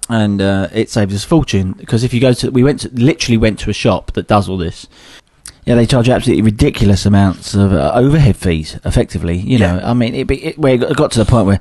And 0.09 0.41
uh, 0.41 0.67
it 0.73 0.89
saved 0.89 1.13
us 1.13 1.23
a 1.23 1.27
fortune 1.27 1.71
because 1.73 2.03
if 2.03 2.13
you 2.13 2.19
go 2.19 2.33
to, 2.33 2.51
we 2.51 2.63
went 2.63 2.81
to, 2.81 2.89
literally 2.89 3.37
went 3.37 3.57
to 3.59 3.69
a 3.69 3.73
shop 3.73 4.11
that 4.13 4.27
does 4.27 4.49
all 4.49 4.57
this. 4.57 4.85
Yeah, 5.65 5.75
they 5.75 5.85
charge 5.85 6.09
absolutely 6.09 6.41
ridiculous 6.41 7.05
amounts 7.05 7.53
of 7.55 7.71
uh, 7.71 7.93
overhead 7.95 8.35
fees. 8.35 8.77
Effectively, 8.83 9.37
you 9.37 9.57
know, 9.57 9.79
I 9.81 9.93
mean, 9.93 10.13
it, 10.13 10.27
be- 10.27 10.43
it, 10.43 10.57
where 10.59 10.73
it 10.75 10.97
got 10.97 11.11
to 11.11 11.19
the 11.19 11.25
point 11.25 11.47
where, 11.47 11.59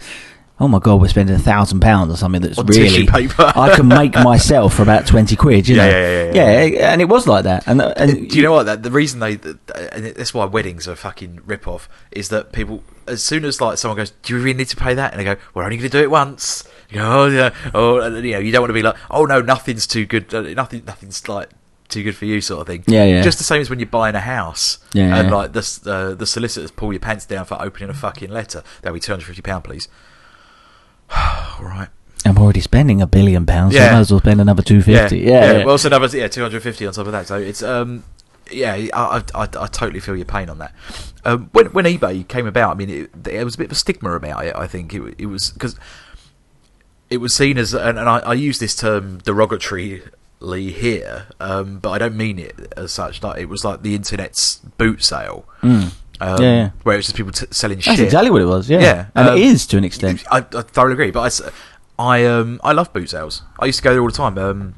oh 0.63 0.69
my 0.69 0.79
god, 0.79 1.01
we're 1.01 1.09
spending 1.09 1.35
a 1.35 1.39
thousand 1.41 1.81
pounds 1.81 2.13
or 2.13 2.17
something 2.17 2.41
that's 2.41 2.57
On 2.59 2.65
really 2.67 3.05
paper. 3.07 3.53
I 3.57 3.75
can 3.75 3.89
make 3.89 4.15
myself 4.23 4.75
for 4.75 4.83
about 4.83 5.07
twenty 5.07 5.35
quid. 5.35 5.69
You 5.69 5.77
Yeah, 5.77 5.83
know, 5.91 5.99
yeah, 5.99 6.33
yeah, 6.33 6.63
yeah, 6.65 6.93
and 6.93 7.01
it 7.03 7.09
was 7.09 7.27
like 7.27 7.45
that. 7.45 7.65
And, 7.67 7.81
uh, 7.83 7.93
and 7.97 8.31
Do 8.31 8.37
you 8.37 8.43
know 8.45 8.53
what? 8.53 8.65
That 8.67 8.83
the 8.85 8.91
reason 8.93 9.19
they, 9.21 9.33
and 9.33 10.07
that's 10.17 10.33
why 10.33 10.45
weddings 10.45 10.87
are 10.87 10.93
a 10.93 10.97
fucking 10.97 11.41
rip 11.45 11.67
off, 11.67 11.89
is 12.13 12.29
that 12.29 12.53
people, 12.53 12.85
as 13.09 13.23
soon 13.23 13.45
as 13.45 13.61
like 13.61 13.77
someone 13.77 13.97
goes, 13.97 14.13
"Do 14.23 14.33
you 14.35 14.41
really 14.41 14.57
need 14.59 14.69
to 14.69 14.77
pay 14.77 14.95
that?" 14.95 15.13
and 15.13 15.21
they 15.21 15.25
go, 15.25 15.37
"We're 15.53 15.65
only 15.65 15.77
going 15.77 15.91
to 15.91 15.99
do 15.99 16.03
it 16.03 16.11
once." 16.11 16.63
You 16.89 16.99
go, 17.01 17.05
"Oh 17.23 17.27
yeah," 17.27 17.51
oh, 17.75 17.99
and, 18.01 18.25
you 18.25 18.33
know, 18.33 18.39
you 18.39 18.53
don't 18.53 18.63
want 18.63 18.71
to 18.71 18.75
be 18.75 18.83
like, 18.83 18.97
"Oh 19.11 19.25
no, 19.25 19.41
nothing's 19.43 19.87
too 19.87 20.07
good, 20.07 20.33
uh, 20.33 20.43
nothing, 20.55 20.85
nothing's 20.87 21.29
like 21.29 21.49
too 21.89 22.05
good 22.05 22.15
for 22.17 22.25
you," 22.27 22.41
sort 22.41 22.61
of 22.61 22.67
thing. 22.69 22.85
Yeah, 22.87 23.05
yeah. 23.05 23.23
Just 23.23 23.39
the 23.39 23.45
same 23.45 23.61
as 23.61 23.69
when 23.69 23.81
you're 23.81 23.87
buying 23.89 24.15
a 24.15 24.21
house, 24.21 24.79
Yeah, 24.93 25.17
and 25.17 25.29
yeah. 25.29 25.35
like 25.35 25.53
the 25.55 25.81
uh, 25.87 26.15
the 26.15 26.27
solicitors 26.27 26.71
pull 26.71 26.93
your 26.93 27.01
pants 27.01 27.27
down 27.27 27.47
for 27.47 27.61
opening 27.61 27.91
a 27.91 27.95
fucking 27.95 28.31
letter. 28.31 28.63
That'll 28.83 28.95
be 28.95 29.01
two 29.01 29.13
hundred 29.13 29.25
fifty 29.27 29.43
pound, 29.43 29.65
please. 29.65 29.89
All 31.59 31.65
right. 31.67 31.89
I'm 32.25 32.39
already 32.39 32.61
spending 32.61 33.03
a 33.03 33.07
billion 33.07 33.47
pounds. 33.47 33.75
So 33.75 33.81
Yeah. 33.81 33.89
I 33.89 33.93
might 33.95 34.01
as 34.01 34.11
well 34.11 34.21
spend 34.21 34.41
another 34.41 34.63
two 34.63 34.81
fifty. 34.81 35.19
Yeah, 35.21 35.53
yeah. 35.53 35.65
Well, 35.65 35.77
so 35.79 35.89
another 35.89 36.17
yeah, 36.17 36.29
two 36.29 36.43
hundred 36.43 36.63
fifty 36.63 36.87
on 36.87 36.93
top 36.93 37.07
of 37.07 37.13
that. 37.13 37.27
So 37.27 37.37
it's 37.37 37.63
um, 37.63 38.05
yeah, 38.51 38.75
I, 38.75 38.89
I, 38.95 39.23
I, 39.35 39.43
I 39.43 39.67
totally 39.67 40.01
feel 40.01 40.17
your 40.17 40.25
pain 40.25 40.49
on 40.49 40.59
that. 40.59 40.73
Um, 41.25 41.51
when 41.53 41.67
when 41.67 41.85
eBay 41.85 42.27
came 42.29 42.47
about, 42.47 42.73
I 42.73 42.75
mean, 42.75 42.91
it, 42.91 43.25
there 43.25 43.45
was 43.45 43.57
a 43.57 43.59
bit 43.59 43.65
of 43.67 43.73
a 43.73 43.77
stigma 43.77 44.13
about 44.13 44.45
it. 44.45 44.55
I 44.55 44.67
think 44.67 44.95
it 44.95 45.03
it 45.19 45.27
was 45.27 45.51
because 45.51 45.77
it 47.11 47.19
was 47.19 47.35
seen 47.35 47.59
as, 47.59 47.75
and, 47.75 47.99
and 47.99 48.09
I, 48.09 48.19
I 48.21 48.33
use 48.35 48.59
this 48.59 48.75
term 48.75 49.21
derogatorily 49.21 50.71
here, 50.73 51.27
um, 51.41 51.79
but 51.79 51.91
I 51.91 51.99
don't 51.99 52.17
mean 52.17 52.39
it 52.39 52.73
as 52.77 52.91
such. 52.93 53.23
Like 53.23 53.39
it 53.41 53.49
was 53.49 53.65
like 53.65 53.83
the 53.83 53.95
internet's 53.95 54.57
boot 54.79 55.03
sale. 55.03 55.45
Mm. 55.63 55.93
Um, 56.23 56.43
Yeah, 56.43 56.53
yeah. 56.55 56.71
where 56.85 56.97
it's 56.99 57.07
just 57.09 57.17
people 57.17 57.33
t- 57.33 57.47
selling 57.51 57.79
That's 57.79 57.85
shit. 57.85 57.97
That's 57.99 58.07
exactly 58.07 58.31
what 58.31 58.43
it 58.43 58.47
was. 58.47 58.71
Yeah, 58.71 58.81
Yeah, 58.81 59.07
and 59.15 59.29
um, 59.31 59.37
it 59.37 59.43
is 59.45 59.67
to 59.69 59.77
an 59.79 59.85
extent. 59.85 60.23
I, 60.31 60.39
I 60.39 60.63
thoroughly 60.63 60.93
agree, 60.95 61.11
but 61.11 61.43
I, 61.99 62.03
I, 62.03 62.25
um 62.27 62.61
I 62.63 62.73
love 62.73 62.93
boot 62.93 63.11
sales. 63.11 63.43
I 63.59 63.67
used 63.67 63.79
to 63.79 63.85
go 63.85 63.91
there 63.93 64.01
all 64.01 64.09
the 64.09 64.13
time, 64.25 64.39
um, 64.39 64.75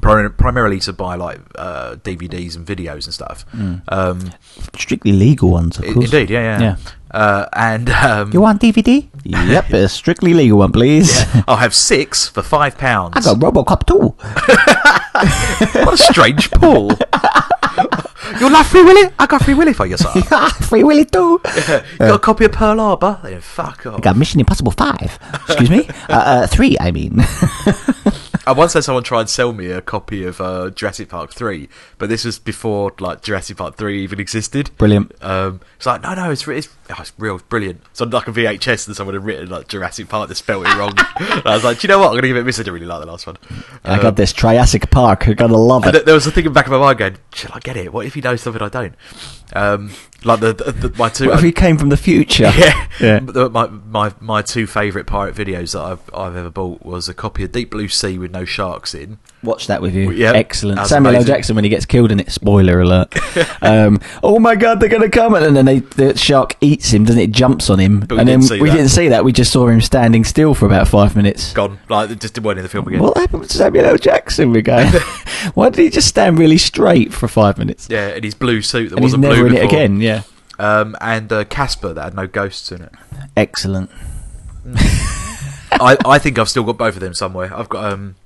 prim- 0.00 0.32
primarily 0.38 0.78
to 0.80 0.92
buy 0.92 1.14
like 1.16 1.40
uh, 1.56 1.96
DVDs 1.96 2.56
and 2.56 2.64
videos 2.66 3.04
and 3.06 3.14
stuff. 3.14 3.44
Mm. 3.52 3.82
Um, 3.88 4.32
Strictly 4.78 5.12
legal 5.12 5.50
ones, 5.50 5.78
of 5.78 5.84
course. 5.84 6.04
indeed, 6.06 6.30
yeah, 6.30 6.42
yeah. 6.58 6.60
Yeah. 6.60 6.76
Uh, 7.10 7.46
and 7.52 7.90
um, 7.90 8.32
You 8.32 8.40
want 8.40 8.62
DVD? 8.62 9.08
yep, 9.24 9.70
a 9.72 9.88
strictly 9.88 10.32
legal 10.34 10.58
one, 10.58 10.70
please. 10.72 11.10
yeah, 11.18 11.42
I'll 11.48 11.56
have 11.56 11.74
six 11.74 12.28
for 12.28 12.42
five 12.42 12.78
pounds. 12.78 13.16
I 13.16 13.20
got 13.20 13.38
Robocop 13.38 13.84
too. 13.86 14.14
what 15.84 15.94
a 15.94 15.98
strange 15.98 16.50
pull! 16.52 16.92
you 18.40 18.50
like 18.50 18.66
Free 18.66 18.82
Willy? 18.82 19.10
I 19.18 19.26
got 19.26 19.42
Free 19.42 19.54
Willy 19.54 19.72
for 19.72 19.86
you, 19.86 19.96
sir. 19.96 20.08
Free 20.62 20.82
Willy 20.82 21.04
too. 21.04 21.38
got 21.98 22.14
a 22.14 22.18
copy 22.18 22.46
of 22.46 22.52
Pearl 22.52 22.78
Harbor? 22.78 23.20
Then 23.22 23.40
fuck 23.40 23.86
off. 23.86 23.98
I 23.98 24.00
got 24.00 24.16
Mission 24.16 24.40
Impossible 24.40 24.72
5. 24.72 25.18
Excuse 25.48 25.70
me? 25.70 25.88
Uh, 26.10 26.42
uh, 26.42 26.46
3, 26.46 26.76
I 26.80 26.90
mean. 26.90 27.20
I 28.46 28.52
once 28.52 28.72
had 28.72 28.82
someone 28.82 29.04
try 29.04 29.20
and 29.20 29.28
sell 29.28 29.52
me 29.52 29.70
a 29.70 29.80
copy 29.80 30.24
of 30.24 30.40
uh, 30.40 30.70
Jurassic 30.70 31.08
Park 31.08 31.32
three, 31.32 31.68
but 31.98 32.08
this 32.08 32.24
was 32.24 32.38
before 32.38 32.92
like 32.98 33.22
Jurassic 33.22 33.58
Park 33.58 33.76
three 33.76 34.02
even 34.02 34.18
existed. 34.18 34.70
Brilliant. 34.76 35.14
Um, 35.20 35.60
it's 35.76 35.86
like 35.86 36.02
no, 36.02 36.14
no, 36.14 36.30
it's 36.30 36.48
it's, 36.48 36.68
oh, 36.96 37.00
it's 37.00 37.12
real, 37.18 37.34
it's 37.36 37.44
brilliant. 37.44 37.82
So 37.92 38.04
I'm 38.04 38.10
like 38.10 38.28
a 38.28 38.32
VHS, 38.32 38.86
and 38.86 38.96
someone 38.96 39.14
had 39.14 39.24
written 39.24 39.48
like 39.48 39.68
Jurassic 39.68 40.08
Park, 40.08 40.28
they 40.28 40.34
spelled 40.34 40.66
it 40.66 40.76
wrong. 40.76 40.92
I 40.98 41.42
was 41.54 41.64
like, 41.64 41.80
do 41.80 41.86
you 41.86 41.92
know 41.92 41.98
what? 41.98 42.08
I'm 42.08 42.14
gonna 42.16 42.28
give 42.28 42.36
it 42.36 42.40
a 42.40 42.44
miss. 42.44 42.58
I 42.58 42.62
didn't 42.62 42.74
really 42.74 42.86
like 42.86 43.00
the 43.00 43.06
last 43.10 43.26
one. 43.26 43.36
I 43.84 43.94
Um, 43.96 44.02
got 44.02 44.16
this 44.16 44.32
Triassic 44.32 44.90
Park. 44.90 45.28
I 45.28 45.32
gotta 45.34 45.56
love 45.56 45.86
it. 45.86 45.92
th- 45.92 46.04
there 46.04 46.14
was 46.14 46.26
a 46.26 46.30
thing 46.30 46.44
in 46.46 46.52
the 46.52 46.54
back 46.54 46.66
of 46.66 46.72
my 46.72 46.78
mind 46.78 46.98
going, 46.98 47.16
should 47.34 47.50
I 47.52 47.58
get 47.60 47.76
it? 47.76 47.92
What 47.92 48.06
if 48.06 48.14
he 48.14 48.20
knows 48.20 48.40
something 48.40 48.62
I 48.62 48.68
don't? 48.68 48.94
Um, 49.52 49.90
like 50.24 50.40
the, 50.40 50.52
the, 50.52 50.72
the 50.88 50.96
my 50.96 51.08
two. 51.08 51.28
What 51.28 51.38
if 51.38 51.44
he 51.44 51.52
came 51.52 51.76
from 51.78 51.88
the 51.88 51.96
future? 51.96 52.50
yeah, 52.56 52.86
Yeah. 53.00 53.20
My, 53.20 53.66
my 53.68 54.12
my 54.20 54.42
two 54.42 54.66
favourite 54.66 55.06
pirate 55.06 55.34
videos 55.34 55.72
that 55.72 55.80
I've 55.82 56.14
I've 56.14 56.36
ever 56.36 56.50
bought 56.50 56.84
was 56.84 57.08
a 57.08 57.14
copy 57.14 57.42
of 57.44 57.52
Deep 57.52 57.70
Blue 57.70 57.88
Sea 57.88 58.18
with 58.18 58.30
no 58.30 58.44
sharks 58.44 58.94
in. 58.94 59.18
Watch 59.42 59.68
that 59.68 59.80
with 59.80 59.94
you. 59.94 60.10
Yep. 60.10 60.34
Excellent. 60.34 60.86
Samuel 60.86 61.16
L. 61.16 61.24
Jackson 61.24 61.54
when 61.54 61.64
he 61.64 61.70
gets 61.70 61.86
killed 61.86 62.12
in 62.12 62.20
it. 62.20 62.30
Spoiler 62.30 62.80
alert. 62.80 63.14
um, 63.62 63.98
oh 64.22 64.38
my 64.38 64.54
god, 64.54 64.80
they're 64.80 64.88
gonna 64.90 65.08
come! 65.08 65.34
And 65.34 65.56
then 65.56 65.64
they, 65.64 65.78
the 65.78 66.14
shark 66.16 66.56
eats 66.60 66.90
him, 66.92 67.04
doesn't 67.04 67.20
it? 67.20 67.30
Jumps 67.30 67.70
on 67.70 67.78
him, 67.78 68.00
But 68.00 68.18
and 68.18 68.28
then 68.28 68.40
we 68.40 68.68
that. 68.68 68.76
didn't 68.76 68.90
see 68.90 69.08
that. 69.08 69.24
We 69.24 69.32
just 69.32 69.50
saw 69.50 69.68
him 69.68 69.80
standing 69.80 70.24
still 70.24 70.54
for 70.54 70.66
about 70.66 70.88
five 70.88 71.16
minutes. 71.16 71.54
Gone, 71.54 71.78
like 71.88 72.10
just 72.18 72.34
didn't 72.34 72.58
in 72.58 72.62
the 72.62 72.68
film 72.68 72.86
again. 72.88 73.00
What 73.00 73.16
happened 73.16 73.44
to 73.44 73.56
Samuel 73.56 73.86
L. 73.86 73.96
Jackson? 73.96 74.50
We 74.50 74.60
go. 74.60 74.84
Why 75.54 75.70
did 75.70 75.82
he 75.82 75.88
just 75.90 76.08
stand 76.08 76.38
really 76.38 76.58
straight 76.58 77.12
for 77.12 77.26
five 77.26 77.56
minutes? 77.56 77.88
Yeah, 77.90 78.08
in 78.08 78.22
his 78.22 78.34
blue 78.34 78.60
suit 78.60 78.90
that 78.90 78.96
and 78.96 79.02
wasn't 79.02 79.22
never 79.22 79.36
blue 79.36 79.46
in 79.46 79.52
before. 79.52 79.64
it 79.64 79.72
again. 79.72 80.00
Yeah. 80.02 80.22
Um, 80.58 80.94
and 81.00 81.32
uh, 81.32 81.44
Casper 81.44 81.94
that 81.94 82.02
had 82.02 82.14
no 82.14 82.26
ghosts 82.26 82.70
in 82.70 82.82
it. 82.82 82.92
Excellent. 83.38 83.90
I, 85.72 85.96
I 86.04 86.18
think 86.18 86.38
I've 86.38 86.50
still 86.50 86.64
got 86.64 86.76
both 86.76 86.94
of 86.94 87.00
them 87.00 87.14
somewhere. 87.14 87.56
I've 87.56 87.70
got 87.70 87.90
um 87.90 88.16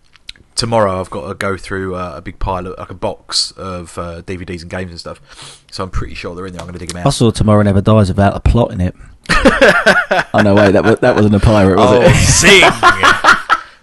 tomorrow. 0.64 0.98
I've 1.00 1.10
got 1.10 1.28
to 1.28 1.34
go 1.34 1.56
through 1.56 1.94
uh, 1.94 2.14
a 2.16 2.22
big 2.22 2.38
pile 2.38 2.66
of 2.66 2.78
like 2.78 2.90
a 2.90 2.94
box 2.94 3.50
of 3.52 3.96
uh, 3.98 4.22
DVDs 4.22 4.62
and 4.62 4.70
games 4.70 4.90
and 4.90 4.98
stuff. 5.00 5.62
So 5.70 5.84
I'm 5.84 5.90
pretty 5.90 6.14
sure 6.14 6.34
they're 6.34 6.46
in 6.46 6.52
there. 6.52 6.60
I'm 6.62 6.66
going 6.66 6.74
to 6.74 6.78
dig 6.78 6.88
them 6.88 6.98
out. 6.98 7.06
I 7.06 7.08
out. 7.08 7.14
saw 7.14 7.30
Tomorrow 7.30 7.62
Never 7.62 7.80
Dies 7.80 8.08
without 8.08 8.34
a 8.36 8.40
plot 8.40 8.72
in 8.72 8.80
it. 8.80 8.94
oh 9.30 10.40
no, 10.42 10.54
wait, 10.54 10.72
that 10.72 10.84
was, 10.84 10.98
that 11.00 11.14
wasn't 11.16 11.34
a 11.34 11.40
pirate, 11.40 11.76
was 11.76 11.90
Oh, 11.90 12.02
it? 12.02 12.14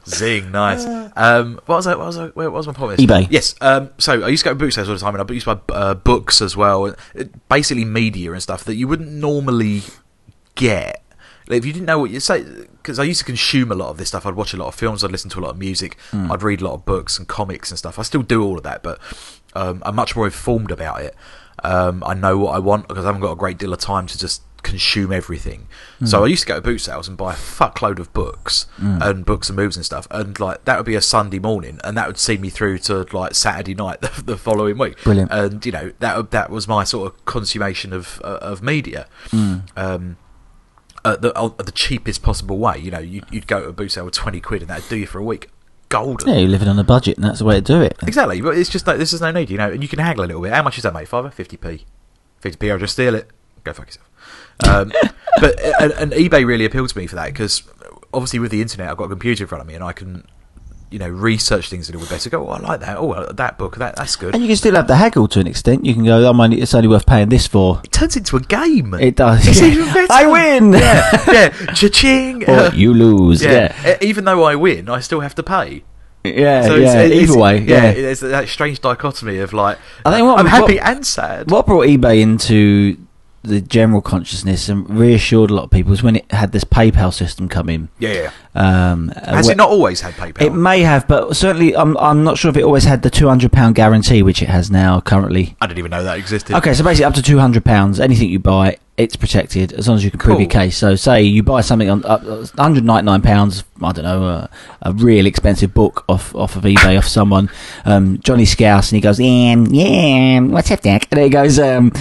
zing, 0.06 0.42
zing, 0.44 0.52
nice. 0.52 0.86
Um, 1.16 1.56
what 1.66 1.78
was 1.78 1.88
I? 1.88 1.96
What 1.96 2.08
was 2.08 2.18
I? 2.18 2.28
Where 2.28 2.50
what 2.52 2.58
was 2.58 2.68
my 2.68 2.74
point? 2.74 3.00
eBay. 3.00 3.28
Yes. 3.30 3.56
Um, 3.62 3.90
so 3.98 4.22
I 4.24 4.28
used 4.30 4.44
to 4.44 4.50
go 4.50 4.54
to 4.54 4.60
book 4.60 4.72
sales 4.72 4.88
all 4.88 4.96
the 4.96 5.00
time, 5.02 5.16
and 5.16 5.30
I 5.30 5.34
used 5.34 5.46
to 5.46 5.56
buy 5.56 5.74
uh, 5.76 5.94
books 5.96 6.42
as 6.42 6.56
well, 6.56 6.94
and, 7.16 7.40
basically 7.50 7.86
media 7.86 8.32
and 8.32 8.42
stuff 8.42 8.64
that 8.66 8.76
you 8.76 8.88
wouldn't 8.88 9.12
normally 9.12 9.82
get. 10.56 11.01
If 11.52 11.66
you 11.66 11.74
didn't 11.74 11.86
know 11.86 12.00
what 12.00 12.12
you 12.12 12.20
say, 12.20 12.44
because 12.44 13.00
I 13.00 13.04
used 13.04 13.20
to 13.20 13.26
consume 13.26 13.72
a 13.72 13.76
lot 13.76 13.90
of 13.90 13.98
this 13.98 14.10
stuff. 14.10 14.26
I'd 14.26 14.36
watch 14.36 14.54
a 14.54 14.58
lot 14.58 14.68
of 14.68 14.76
films. 14.76 15.04
I'd 15.04 15.12
listen 15.12 15.30
to 15.32 15.40
a 15.40 15.42
lot 15.42 15.52
of 15.52 15.58
music. 15.58 15.98
Hmm. 16.12 16.32
I'd 16.32 16.44
read 16.44 16.62
a 16.62 16.66
lot 16.66 16.74
of 16.74 16.86
books 16.86 17.18
and 17.18 17.28
comics 17.28 17.72
and 17.72 17.78
stuff. 17.78 18.00
I 18.00 18.04
still 18.04 18.24
do 18.24 18.44
all 18.44 18.58
of 18.58 18.64
that, 18.64 18.84
but 18.84 19.00
um, 19.54 19.82
I'm 19.86 19.96
much 19.96 20.16
more 20.16 20.26
informed 20.26 20.72
about 20.72 21.02
it. 21.02 21.16
Um, 21.64 22.04
I 22.06 22.14
know 22.14 22.38
what 22.38 22.56
I 22.56 22.60
want 22.60 22.88
because 22.88 23.06
I 23.06 23.10
haven't 23.10 23.22
got 23.22 23.32
a 23.32 23.36
great 23.36 23.58
deal 23.58 23.72
of 23.74 23.80
time 23.80 24.08
to 24.08 24.18
just 24.18 24.42
consume 24.64 25.12
everything. 25.12 25.68
Hmm. 26.00 26.06
So 26.06 26.24
I 26.24 26.28
used 26.28 26.44
to 26.44 26.48
go 26.48 26.56
to 26.56 26.62
boot 26.62 26.80
sales 26.80 27.08
and 27.08 27.18
buy 27.18 27.34
a 27.34 27.36
fuckload 27.36 28.00
of 28.00 28.12
books 28.14 28.68
and 29.02 29.26
books 29.26 29.50
and 29.50 29.56
movies 29.56 29.76
and 29.76 29.86
stuff, 29.86 30.08
and 30.12 30.40
like 30.40 30.66
that 30.66 30.78
would 30.78 30.86
be 30.86 30.96
a 30.96 31.02
Sunday 31.02 31.40
morning, 31.40 31.80
and 31.84 31.98
that 31.98 32.08
would 32.08 32.18
see 32.18 32.38
me 32.38 32.50
through 32.50 32.80
to 32.80 33.06
like 33.12 33.36
Saturday 33.36 33.76
night 33.76 34.02
the, 34.02 34.24
the 34.24 34.38
following 34.38 34.78
week. 34.78 35.02
Brilliant. 35.04 35.32
And 35.32 35.66
you 35.66 35.72
know 35.72 35.92
that 36.00 36.32
that 36.32 36.50
was 36.50 36.68
my 36.68 36.84
sort 36.84 37.12
of 37.12 37.26
consummation 37.26 37.94
of 37.94 38.22
uh, 38.24 38.40
of 38.42 38.62
media. 38.62 39.08
Um, 39.76 40.18
the, 41.04 41.54
at 41.60 41.66
the 41.66 41.72
cheapest 41.72 42.22
possible 42.22 42.58
way, 42.58 42.78
you 42.78 42.92
know, 42.92 43.00
you, 43.00 43.24
you'd 43.32 43.48
go 43.48 43.62
to 43.62 43.70
a 43.70 43.74
boot 43.74 43.92
sale 43.92 44.06
with 44.06 44.14
twenty 44.14 44.40
quid, 44.40 44.62
and 44.62 44.70
that'd 44.70 44.88
do 44.90 44.98
you 44.98 45.08
for 45.08 45.20
a 45.20 45.24
week. 45.24 45.50
Golden. 45.90 46.30
Yeah, 46.30 46.38
you're 46.38 46.50
living 46.50 46.70
on 46.70 46.80
a 46.80 46.84
budget, 46.84 47.18
and 47.18 47.26
that's 47.26 47.40
the 47.40 47.46
way 47.46 47.56
to 47.56 47.62
do 47.62 47.82
it. 47.82 47.98
Exactly, 48.04 48.40
but 48.42 48.58
it's 48.58 48.70
just 48.70 48.88
like 48.88 48.98
this 48.98 49.12
is 49.12 49.22
no 49.22 49.32
need, 49.32 49.50
you 49.50 49.58
know, 49.58 49.70
and 49.70 49.82
you 49.82 49.90
can 49.90 50.00
haggle 50.00 50.24
a 50.24 50.28
little 50.28 50.42
bit. 50.42 50.54
How 50.54 50.64
much 50.64 50.78
is 50.78 50.84
that, 50.84 50.94
mate? 50.94 51.08
Fiver, 51.08 51.30
fifty 51.30 51.58
p, 51.58 51.86
fifty 52.40 52.58
p. 52.58 52.72
I'll 52.72 52.78
just 52.78 52.94
steal 52.94 53.16
it. 53.16 53.30
Go 53.64 53.74
fuck 53.74 53.88
yourself. 53.88 54.10
Um, 54.68 54.92
but 55.40 55.60
and, 55.82 55.92
and 55.94 56.12
eBay 56.14 56.46
really 56.46 56.66
appealed 56.66 56.90
to 56.90 56.98
me 56.98 57.08
for 57.08 57.16
that 57.16 57.28
because 57.28 57.64
obviously 58.14 58.40
with 58.40 58.52
the 58.52 58.62
internet, 58.62 58.90
I've 58.90 58.98
got 58.98 59.06
a 59.06 59.10
computer 59.10 59.44
in 59.44 59.48
front 59.48 59.62
of 59.62 59.68
me 59.68 59.74
and 59.74 59.84
I 59.84 59.94
can, 59.94 60.28
you 60.92 61.00
know, 61.00 61.08
research 61.08 61.70
things 61.70 61.90
a 61.90 61.94
little 61.94 62.06
bit 62.06 62.12
better. 62.12 62.30
Go, 62.30 62.48
oh, 62.48 62.52
I 62.52 62.60
like 62.60 62.80
that. 62.82 62.98
Oh, 62.98 63.32
that 63.32 63.58
book, 63.58 63.78
that 63.78 63.96
that's 63.96 64.16
good. 64.18 64.34
And 64.36 64.44
you 64.44 64.50
can 64.50 64.58
still 64.58 64.76
have 64.76 64.88
the 64.88 64.96
haggle 64.98 65.28
to 65.30 65.40
an 65.40 65.48
extent. 65.48 65.86
You 65.86 65.94
can 65.94 66.04
go, 66.04 66.26
oh, 66.26 66.30
I'm 66.30 66.40
only, 66.40 66.62
it's 66.62 66.74
only 66.74 66.90
worth 66.90 67.06
paying 67.06 67.30
this 67.30 67.48
for. 67.48 67.82
it 67.84 67.92
turns 67.92 68.18
into 68.18 68.36
a 68.36 68.42
game. 68.42 68.94
It 68.96 69.16
does. 69.16 69.48
It's 69.48 69.62
yeah. 69.62 69.68
even 69.68 69.86
better. 69.94 70.12
I 70.12 70.26
win. 70.28 70.74
yeah, 70.74 71.32
yeah, 71.32 71.50
cha-ching. 71.74 72.50
Or 72.50 72.70
you 72.74 72.94
lose. 72.94 73.42
yeah. 73.44 73.76
Yeah. 73.84 73.98
Even 74.02 74.26
though 74.26 74.44
I 74.44 74.56
win, 74.56 74.90
I 74.90 75.00
still 75.00 75.22
have 75.22 75.34
to 75.36 75.44
pay. 75.44 75.84
Yeah. 76.24 76.64
So 76.64 76.76
yeah. 76.76 77.02
it's, 77.02 77.16
it's, 77.16 77.32
Either 77.32 77.40
way. 77.40 77.60
Yeah. 77.62 77.94
there's 77.94 78.20
that 78.20 78.50
strange 78.50 78.82
dichotomy 78.82 79.40
of 79.40 79.54
like, 79.54 79.80
I 80.06 80.12
think 80.14 80.28
what- 80.28 80.40
I'm 80.40 80.46
happy 80.46 80.76
what- 80.76 80.88
and 80.88 81.06
sad. 81.06 81.50
What 81.50 81.66
brought 81.66 81.88
eBay 81.88 82.22
into 82.22 82.98
the 83.44 83.60
general 83.60 84.02
consciousness 84.02 84.70
and 84.70 84.88
reassured 84.90 85.50
a 85.50 85.54
lot 85.54 85.64
of 85.64 85.72
people 85.72 85.90
was 85.90 86.04
when 86.04 86.16
it 86.18 86.32
had 86.32 86.52
this 86.52 86.64
PayPal 86.64 87.12
system 87.14 87.50
come 87.50 87.70
in. 87.70 87.90
Yeah, 87.98 88.14
yeah. 88.14 88.32
Um, 88.54 89.10
Has 89.10 89.50
it 89.50 89.58
not 89.58 89.70
always 89.70 90.02
had 90.02 90.14
PayPal? 90.14 90.42
It 90.42 90.52
may 90.52 90.82
have, 90.82 91.08
but 91.08 91.36
certainly 91.36 91.76
I'm 91.76 91.98
I'm 91.98 92.24
not 92.24 92.38
sure 92.38 92.50
if 92.50 92.58
it 92.58 92.64
always 92.64 92.84
had 92.84 93.02
the 93.02 93.10
two 93.10 93.28
hundred 93.28 93.52
pound 93.52 93.76
guarantee, 93.76 94.22
which 94.22 94.42
it 94.42 94.50
has 94.50 94.70
now 94.70 95.02
currently. 95.02 95.56
I 95.62 95.68
didn't 95.68 95.80
even 95.80 95.92
know 95.92 96.04
that 96.04 96.18
existed. 96.18 96.56
Okay, 96.58 96.74
so 96.74 96.84
basically 96.84 97.06
up 97.06 97.14
to 97.16 97.22
two 97.22 97.40
hundred 97.40 97.66
pounds, 97.66 98.00
anything 98.00 98.30
you 98.30 98.40
buy, 98.40 98.78
it's 98.98 99.16
protected 99.16 99.74
as 99.74 99.88
long 99.88 99.98
as 99.98 100.04
you 100.04 100.12
can 100.12 100.20
prove 100.20 100.40
your 100.40 100.50
case. 100.50 100.78
So, 100.78 100.96
say 100.96 101.24
you 101.24 101.42
buy 101.44 101.62
something 101.62 101.90
on 101.90 102.06
uh, 102.06 102.20
one 102.20 102.48
hundred 102.58 102.84
ninety 102.84 103.06
nine 103.06 103.22
pounds, 103.22 103.64
I 103.82 103.92
don't 103.92 104.04
know, 104.04 104.26
uh, 104.26 104.48
a 104.82 104.94
real 104.94 105.26
expensive 105.26 105.74
book 105.74 106.04
off 106.08 106.36
off 106.36 106.56
of 106.56 106.64
eBay 106.64 106.98
off 106.98 107.08
someone, 107.08 107.50
um, 107.86 108.20
Johnny 108.20 108.46
Scouse, 108.46 108.92
and 108.92 108.98
he 108.98 109.02
goes, 109.02 109.20
yeah, 109.20 109.56
yeah, 109.56 110.42
what's 110.42 110.70
up, 110.72 110.82
Dick? 110.82 111.08
And 111.12 111.22
he 111.22 111.30
goes, 111.30 111.58
um, 111.58 111.92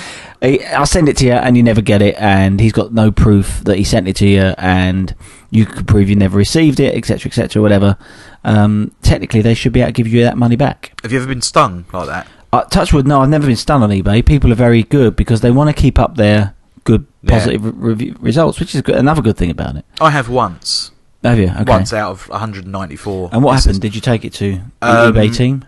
I'll 0.42 0.86
send 0.86 1.08
it 1.08 1.16
to 1.18 1.26
you, 1.26 1.32
and 1.32 1.56
you 1.56 1.62
never 1.62 1.82
get 1.82 2.00
it, 2.00 2.14
and 2.18 2.60
he's 2.60 2.72
got 2.72 2.92
no 2.94 3.10
proof 3.10 3.62
that 3.64 3.76
he 3.76 3.84
sent 3.84 4.08
it 4.08 4.16
to 4.16 4.26
you, 4.26 4.54
and 4.56 5.14
you 5.50 5.66
can 5.66 5.84
prove 5.84 6.08
you 6.08 6.16
never 6.16 6.38
received 6.38 6.80
it, 6.80 6.94
etc., 6.94 7.28
etc., 7.28 7.60
whatever. 7.60 7.98
Um, 8.44 8.92
technically, 9.02 9.42
they 9.42 9.52
should 9.54 9.72
be 9.72 9.80
able 9.80 9.88
to 9.88 9.92
give 9.92 10.06
you 10.08 10.22
that 10.22 10.38
money 10.38 10.56
back. 10.56 10.98
Have 11.02 11.12
you 11.12 11.18
ever 11.18 11.26
been 11.28 11.42
stung 11.42 11.84
like 11.92 12.06
that? 12.06 12.26
Uh, 12.52 12.64
Touchwood, 12.64 13.06
no, 13.06 13.20
I've 13.20 13.28
never 13.28 13.46
been 13.46 13.54
stung 13.56 13.82
on 13.82 13.90
eBay. 13.90 14.24
People 14.24 14.50
are 14.50 14.56
very 14.56 14.82
good 14.82 15.14
because 15.14 15.40
they 15.42 15.50
want 15.50 15.68
to 15.74 15.80
keep 15.80 15.98
up 15.98 16.16
their 16.16 16.54
good, 16.84 17.06
Yeah. 17.22 17.30
positive 17.38 17.64
re- 17.64 17.72
review 17.90 18.16
results, 18.18 18.58
which 18.58 18.74
is 18.74 18.80
good, 18.80 18.96
another 18.96 19.20
good 19.22 19.36
thing 19.36 19.50
about 19.50 19.76
it. 19.76 19.84
I 20.00 20.10
have 20.10 20.28
once. 20.30 20.90
Have 21.22 21.38
you? 21.38 21.48
Okay. 21.48 21.64
Once 21.70 21.92
out 21.92 22.10
of 22.12 22.28
194. 22.30 23.28
and 23.32 23.44
what 23.44 23.56
happened? 23.56 23.80
Did 23.82 23.94
you 23.94 24.00
take 24.00 24.24
it 24.24 24.32
to 24.34 24.62
the 24.80 25.06
Um, 25.06 25.12
eBay 25.12 25.36
team? 25.36 25.64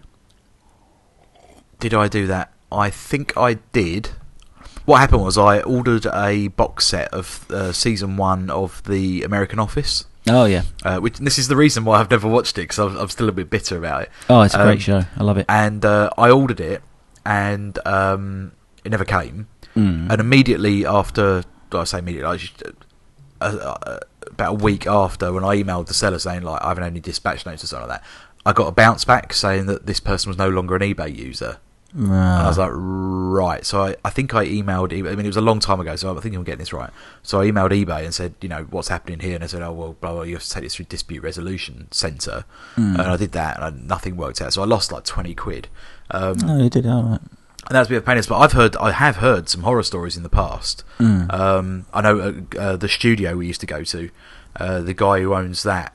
Did 1.79 1.93
I 1.95 2.09
do 2.09 2.27
that? 2.27 2.51
I 2.71 2.89
think 2.91 3.37
I 3.37 3.59
did. 3.73 4.11
What 4.85 4.99
happened 4.99 5.23
was 5.23 5.39
I 5.39 5.61
ordered 5.61 6.07
a 6.07 6.49
box 6.49 6.87
set 6.87 7.13
of 7.15 7.47
uh, 7.51 7.73
season 7.73 8.17
one 8.17 8.51
of 8.51 8.83
the 8.85 9.23
American 9.23 9.59
Office. 9.59 10.07
Oh 10.29 10.45
yeah. 10.45 10.63
Uh, 10.85 10.99
which 10.99 11.19
this 11.19 11.39
is 11.39 11.49
the 11.49 11.57
reason 11.57 11.85
why 11.85 11.99
I've 12.01 12.11
never 12.11 12.29
watched 12.29 12.57
it 12.59 12.63
because 12.63 12.79
I'm, 12.79 12.97
I'm 12.97 13.09
still 13.09 13.29
a 13.29 13.33
bit 13.33 13.51
bitter 13.51 13.77
about 13.77 14.03
it. 14.03 14.11
Oh, 14.31 14.43
it's 14.43 14.55
a 14.55 14.61
Um, 14.61 14.67
great 14.67 14.83
show. 14.83 15.03
I 15.17 15.23
love 15.23 15.39
it. 15.39 15.47
And 15.49 15.85
uh, 15.85 16.11
I 16.17 16.31
ordered 16.31 16.61
it, 16.61 16.83
and 17.25 17.79
um, 17.87 18.53
it 18.85 18.91
never 18.91 19.05
came. 19.05 19.49
Mm. 19.77 20.11
And 20.11 20.21
immediately 20.21 20.85
after, 20.87 21.43
well, 21.73 21.83
I 21.83 21.85
say 21.85 21.99
immediately, 21.99 22.31
I 22.31 22.37
just, 22.37 22.63
uh, 23.41 23.45
uh, 23.45 23.99
about 24.27 24.51
a 24.51 24.65
week 24.65 24.87
after, 24.87 25.33
when 25.33 25.45
I 25.45 25.57
emailed 25.57 25.87
the 25.87 25.95
seller 25.95 26.19
saying 26.19 26.43
like 26.43 26.63
I 26.63 26.69
haven't 26.69 26.85
had 26.85 26.93
any 26.93 27.01
dispatch 27.01 27.45
notes 27.47 27.65
or 27.65 27.67
something 27.69 27.89
like 27.89 28.01
that, 28.01 28.07
I 28.45 28.53
got 28.53 28.67
a 28.67 28.73
bounce 28.73 29.05
back 29.05 29.33
saying 29.33 29.67
that 29.67 29.87
this 29.87 29.99
person 30.01 30.29
was 30.29 30.37
no 30.39 30.49
longer 30.49 30.77
an 30.77 30.83
eBay 30.83 31.15
user. 31.17 31.59
And 31.95 32.13
I 32.13 32.47
was 32.49 32.59
Ah. 32.59 32.63
like, 32.63 32.71
right. 32.75 33.67
So 33.67 33.83
I, 33.83 33.97
I 34.05 34.11
think 34.11 34.35
I 34.35 34.47
emailed 34.47 34.91
eBay. 34.93 35.13
I 35.13 35.15
mean, 35.15 35.27
it 35.27 35.29
was 35.29 35.37
a 35.37 35.41
long 35.43 35.61
time 35.61 35.79
ago, 35.81 35.95
so 35.97 36.17
I 36.17 36.21
think 36.21 36.35
I'm 36.35 36.43
getting 36.45 36.59
this 36.59 36.73
right. 36.73 36.91
So 37.23 37.41
I 37.41 37.47
emailed 37.51 37.71
eBay 37.71 38.05
and 38.05 38.15
said, 38.15 38.35
you 38.41 38.49
know, 38.49 38.67
what's 38.71 38.89
happening 38.89 39.19
here? 39.21 39.35
And 39.35 39.45
I 39.45 39.47
said, 39.47 39.63
oh, 39.63 39.73
well, 39.73 39.97
blah, 40.01 40.13
blah, 40.13 40.23
you 40.23 40.35
have 40.35 40.43
to 40.43 40.51
take 40.51 40.63
this 40.63 40.75
through 40.77 40.87
dispute 40.87 41.23
resolution 41.23 41.89
centre. 41.91 42.45
Mm. 42.77 42.93
And 42.99 43.03
I 43.03 43.17
did 43.17 43.33
that, 43.33 43.57
and 43.57 43.65
I, 43.65 43.71
nothing 43.87 44.17
worked 44.17 44.41
out. 44.41 44.53
So 44.55 44.63
I 44.63 44.65
lost 44.67 44.91
like 44.91 45.05
20 45.05 45.35
quid. 45.35 45.69
Um, 46.11 46.37
oh, 46.45 46.63
you 46.63 46.71
did. 46.71 46.87
All 46.87 47.03
right. 47.03 47.21
and 47.21 47.77
that's 47.77 47.89
a 47.89 47.91
bit 47.91 47.97
of 47.99 48.03
a 48.05 48.07
pain. 48.07 48.17
in 48.17 48.23
the- 48.23 48.29
But 48.29 48.39
I've 48.39 48.53
heard, 48.53 48.77
I 48.77 48.93
have 48.93 49.17
heard 49.17 49.49
some 49.49 49.63
horror 49.63 49.83
stories 49.83 50.17
in 50.17 50.23
the 50.23 50.29
past. 50.31 50.85
Mm. 50.99 51.33
Um, 51.33 51.87
I 51.93 52.01
know 52.01 52.19
uh, 52.21 52.59
uh, 52.59 52.77
the 52.77 52.89
studio 52.89 53.37
we 53.37 53.47
used 53.47 53.61
to 53.61 53.67
go 53.67 53.85
to, 53.85 54.11
uh, 54.57 54.81
the 54.81 54.95
guy 54.95 55.21
who 55.21 55.35
owns 55.35 55.63
that 55.63 55.95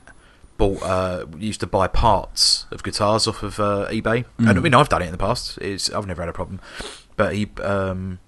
bought 0.58 0.82
uh, 0.82 1.24
used 1.38 1.60
to 1.60 1.66
buy 1.66 1.86
parts 1.88 2.66
of 2.70 2.82
guitars 2.82 3.26
off 3.26 3.42
of 3.42 3.58
uh, 3.58 3.86
eBay. 3.90 4.24
And 4.38 4.50
I 4.50 4.52
Mm. 4.54 4.62
mean, 4.62 4.74
I've 4.74 4.88
done 4.90 5.00
it 5.02 5.06
in 5.06 5.12
the 5.12 5.18
past. 5.18 5.56
It's 5.58 5.88
I've 5.90 6.06
never 6.06 6.20
had 6.22 6.28
a 6.28 6.32
problem. 6.34 6.60
But 7.16 7.34
he 7.34 7.48
um, 7.62 8.18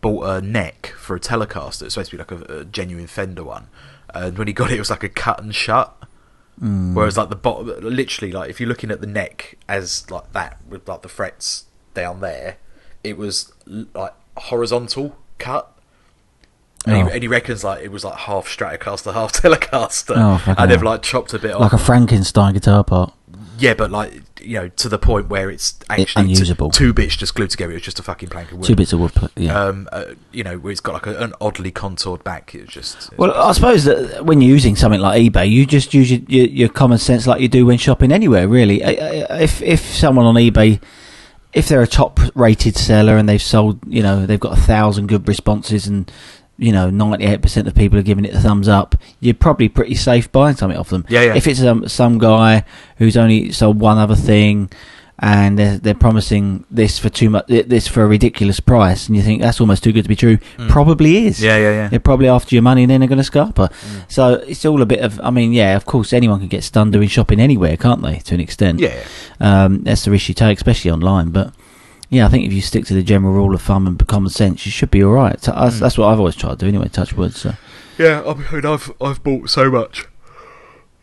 bought 0.00 0.24
a 0.24 0.40
neck 0.40 0.94
for 0.98 1.14
a 1.14 1.20
Telecaster. 1.20 1.82
It's 1.82 1.94
supposed 1.94 2.10
to 2.10 2.16
be 2.16 2.18
like 2.18 2.32
a, 2.32 2.60
a 2.60 2.64
genuine 2.64 3.06
Fender 3.06 3.44
one. 3.44 3.68
And 4.12 4.36
when 4.38 4.46
he 4.48 4.52
got 4.54 4.70
it, 4.70 4.76
it 4.76 4.78
was 4.80 4.90
like 4.90 5.02
a 5.04 5.08
cut 5.08 5.40
and 5.40 5.54
shut. 5.54 5.94
Mm. 6.62 6.94
Whereas 6.94 7.16
like 7.16 7.28
the 7.28 7.36
bottom, 7.36 7.68
literally, 7.82 8.32
like 8.32 8.50
if 8.50 8.58
you're 8.60 8.68
looking 8.68 8.90
at 8.90 9.00
the 9.00 9.06
neck 9.06 9.56
as 9.68 10.10
like 10.10 10.32
that 10.32 10.58
with 10.68 10.88
like 10.88 11.02
the 11.02 11.08
frets 11.08 11.66
down 11.94 12.20
there, 12.20 12.56
it 13.04 13.16
was 13.16 13.52
like 13.94 14.14
horizontal 14.36 15.16
cut. 15.38 15.77
And, 16.88 16.96
Oh. 16.96 17.06
he, 17.06 17.12
and 17.14 17.22
he 17.22 17.28
reckons 17.28 17.64
like 17.64 17.82
it 17.82 17.92
was 17.92 18.04
like 18.04 18.16
half 18.16 18.46
Stratocaster, 18.48 19.12
half 19.20 19.32
Telecaster, 19.32 20.14
Oh, 20.16 20.54
and 20.58 20.70
they've 20.70 20.82
like 20.82 21.02
chopped 21.02 21.34
a 21.34 21.38
bit 21.38 21.52
off. 21.52 21.60
like 21.60 21.72
a 21.72 21.78
Frankenstein 21.78 22.54
guitar 22.54 22.82
part. 22.84 23.12
yeah, 23.58 23.74
but 23.74 23.90
like 23.90 24.22
you 24.40 24.54
know, 24.54 24.68
to 24.68 24.88
the 24.88 24.98
point 24.98 25.28
where 25.28 25.50
it's 25.50 25.74
actually 25.90 26.26
unusable. 26.26 26.70
two 26.70 26.92
bits 26.92 27.16
just 27.16 27.34
glued 27.34 27.50
together. 27.50 27.72
It's 27.72 27.84
just 27.84 27.98
a 27.98 28.04
fucking 28.04 28.28
plank 28.28 28.52
of 28.52 28.58
wood. 28.58 28.66
Two 28.66 28.76
bits 28.76 28.92
of 28.92 29.00
wood. 29.00 29.10
Yeah. 29.36 29.60
Um, 29.60 29.88
uh, 29.90 30.04
you 30.32 30.44
know, 30.44 30.58
where 30.58 30.70
it's 30.70 30.80
got 30.80 30.92
like 30.94 31.06
a, 31.08 31.18
an 31.18 31.34
oddly 31.40 31.72
contoured 31.72 32.22
back. 32.22 32.54
It's 32.54 32.72
just 32.72 32.96
it's 32.96 33.10
Well, 33.18 33.32
I 33.34 33.50
suppose 33.52 33.82
that 33.84 34.24
when 34.24 34.40
you're 34.40 34.50
using 34.52 34.76
something 34.76 35.00
like 35.00 35.20
eBay, 35.20 35.50
you 35.50 35.66
just 35.66 35.92
use 35.92 36.08
your, 36.10 36.20
your, 36.28 36.46
your 36.46 36.68
common 36.68 36.98
sense 36.98 37.26
like 37.26 37.40
you 37.40 37.48
do 37.48 37.66
when 37.66 37.78
shopping 37.78 38.12
anywhere. 38.12 38.46
Really, 38.46 38.80
if 38.82 39.60
if 39.60 39.80
someone 39.92 40.24
on 40.24 40.36
eBay, 40.36 40.80
if 41.52 41.66
they're 41.66 41.82
a 41.82 41.86
top-rated 41.88 42.76
seller 42.76 43.16
and 43.16 43.28
they've 43.28 43.42
sold, 43.42 43.80
you 43.88 44.02
know, 44.04 44.24
they've 44.24 44.38
got 44.38 44.56
a 44.56 44.60
thousand 44.60 45.08
good 45.08 45.26
responses 45.26 45.86
and 45.88 46.10
you 46.58 46.72
know, 46.72 46.90
ninety-eight 46.90 47.40
percent 47.40 47.68
of 47.68 47.74
people 47.74 47.98
are 47.98 48.02
giving 48.02 48.24
it 48.24 48.34
a 48.34 48.40
thumbs 48.40 48.68
up. 48.68 48.96
You're 49.20 49.34
probably 49.34 49.68
pretty 49.68 49.94
safe 49.94 50.30
buying 50.32 50.56
something 50.56 50.78
off 50.78 50.90
them. 50.90 51.06
Yeah, 51.08 51.22
yeah. 51.22 51.34
If 51.36 51.46
it's 51.46 51.62
um, 51.62 51.88
some 51.88 52.18
guy 52.18 52.64
who's 52.96 53.16
only 53.16 53.52
sold 53.52 53.80
one 53.80 53.98
other 53.98 54.16
thing. 54.16 54.70
And 55.20 55.58
they're, 55.58 55.78
they're 55.78 55.94
promising 55.96 56.64
this 56.70 57.00
for 57.00 57.08
too 57.08 57.28
much, 57.28 57.46
this 57.48 57.88
for 57.88 58.04
a 58.04 58.06
ridiculous 58.06 58.60
price, 58.60 59.08
and 59.08 59.16
you 59.16 59.22
think 59.24 59.42
that's 59.42 59.60
almost 59.60 59.82
too 59.82 59.90
good 59.90 60.04
to 60.04 60.08
be 60.08 60.14
true. 60.14 60.36
Mm. 60.58 60.68
Probably 60.68 61.26
is. 61.26 61.42
yeah, 61.42 61.56
yeah, 61.56 61.70
yeah. 61.72 61.88
They're 61.88 61.98
probably 61.98 62.28
after 62.28 62.54
your 62.54 62.62
money 62.62 62.84
and 62.84 62.90
then 62.92 63.00
they're 63.00 63.08
going 63.08 63.20
to 63.20 63.28
scarper. 63.28 63.68
Mm. 63.68 64.04
So 64.12 64.34
it's 64.34 64.64
all 64.64 64.80
a 64.80 64.86
bit 64.86 65.00
of. 65.00 65.20
I 65.20 65.30
mean, 65.30 65.52
yeah, 65.52 65.74
of 65.74 65.86
course, 65.86 66.12
anyone 66.12 66.38
can 66.38 66.46
get 66.46 66.62
stunned 66.62 66.92
doing 66.92 67.08
shopping 67.08 67.40
anywhere, 67.40 67.76
can't 67.76 68.00
they? 68.00 68.18
To 68.20 68.34
an 68.34 68.40
extent. 68.40 68.78
Yeah, 68.78 68.94
Um, 69.40 69.82
that's 69.82 70.04
the 70.04 70.12
risk 70.12 70.28
you 70.28 70.34
take, 70.36 70.56
especially 70.56 70.92
online. 70.92 71.30
But 71.30 71.52
yeah, 72.10 72.26
I 72.26 72.28
think 72.28 72.46
if 72.46 72.52
you 72.52 72.60
stick 72.60 72.84
to 72.86 72.94
the 72.94 73.02
general 73.02 73.32
rule 73.32 73.54
of 73.54 73.62
thumb 73.62 73.86
and 73.86 74.06
common 74.08 74.30
sense, 74.30 74.64
you 74.66 74.72
should 74.72 74.90
be 74.90 75.02
all 75.04 75.12
right. 75.12 75.40
So 75.42 75.52
that's, 75.52 75.76
Mm. 75.76 75.80
that's 75.80 75.98
what 75.98 76.08
I've 76.08 76.18
always 76.18 76.36
tried 76.36 76.50
to 76.50 76.56
do 76.56 76.68
anyway. 76.68 76.88
Touch 76.88 77.12
wood. 77.12 77.34
So 77.34 77.54
Yeah, 77.98 78.22
I 78.26 78.34
mean, 78.34 78.64
I've 78.66 78.90
I've 79.00 79.22
bought 79.22 79.50
so 79.50 79.70
much 79.70 80.06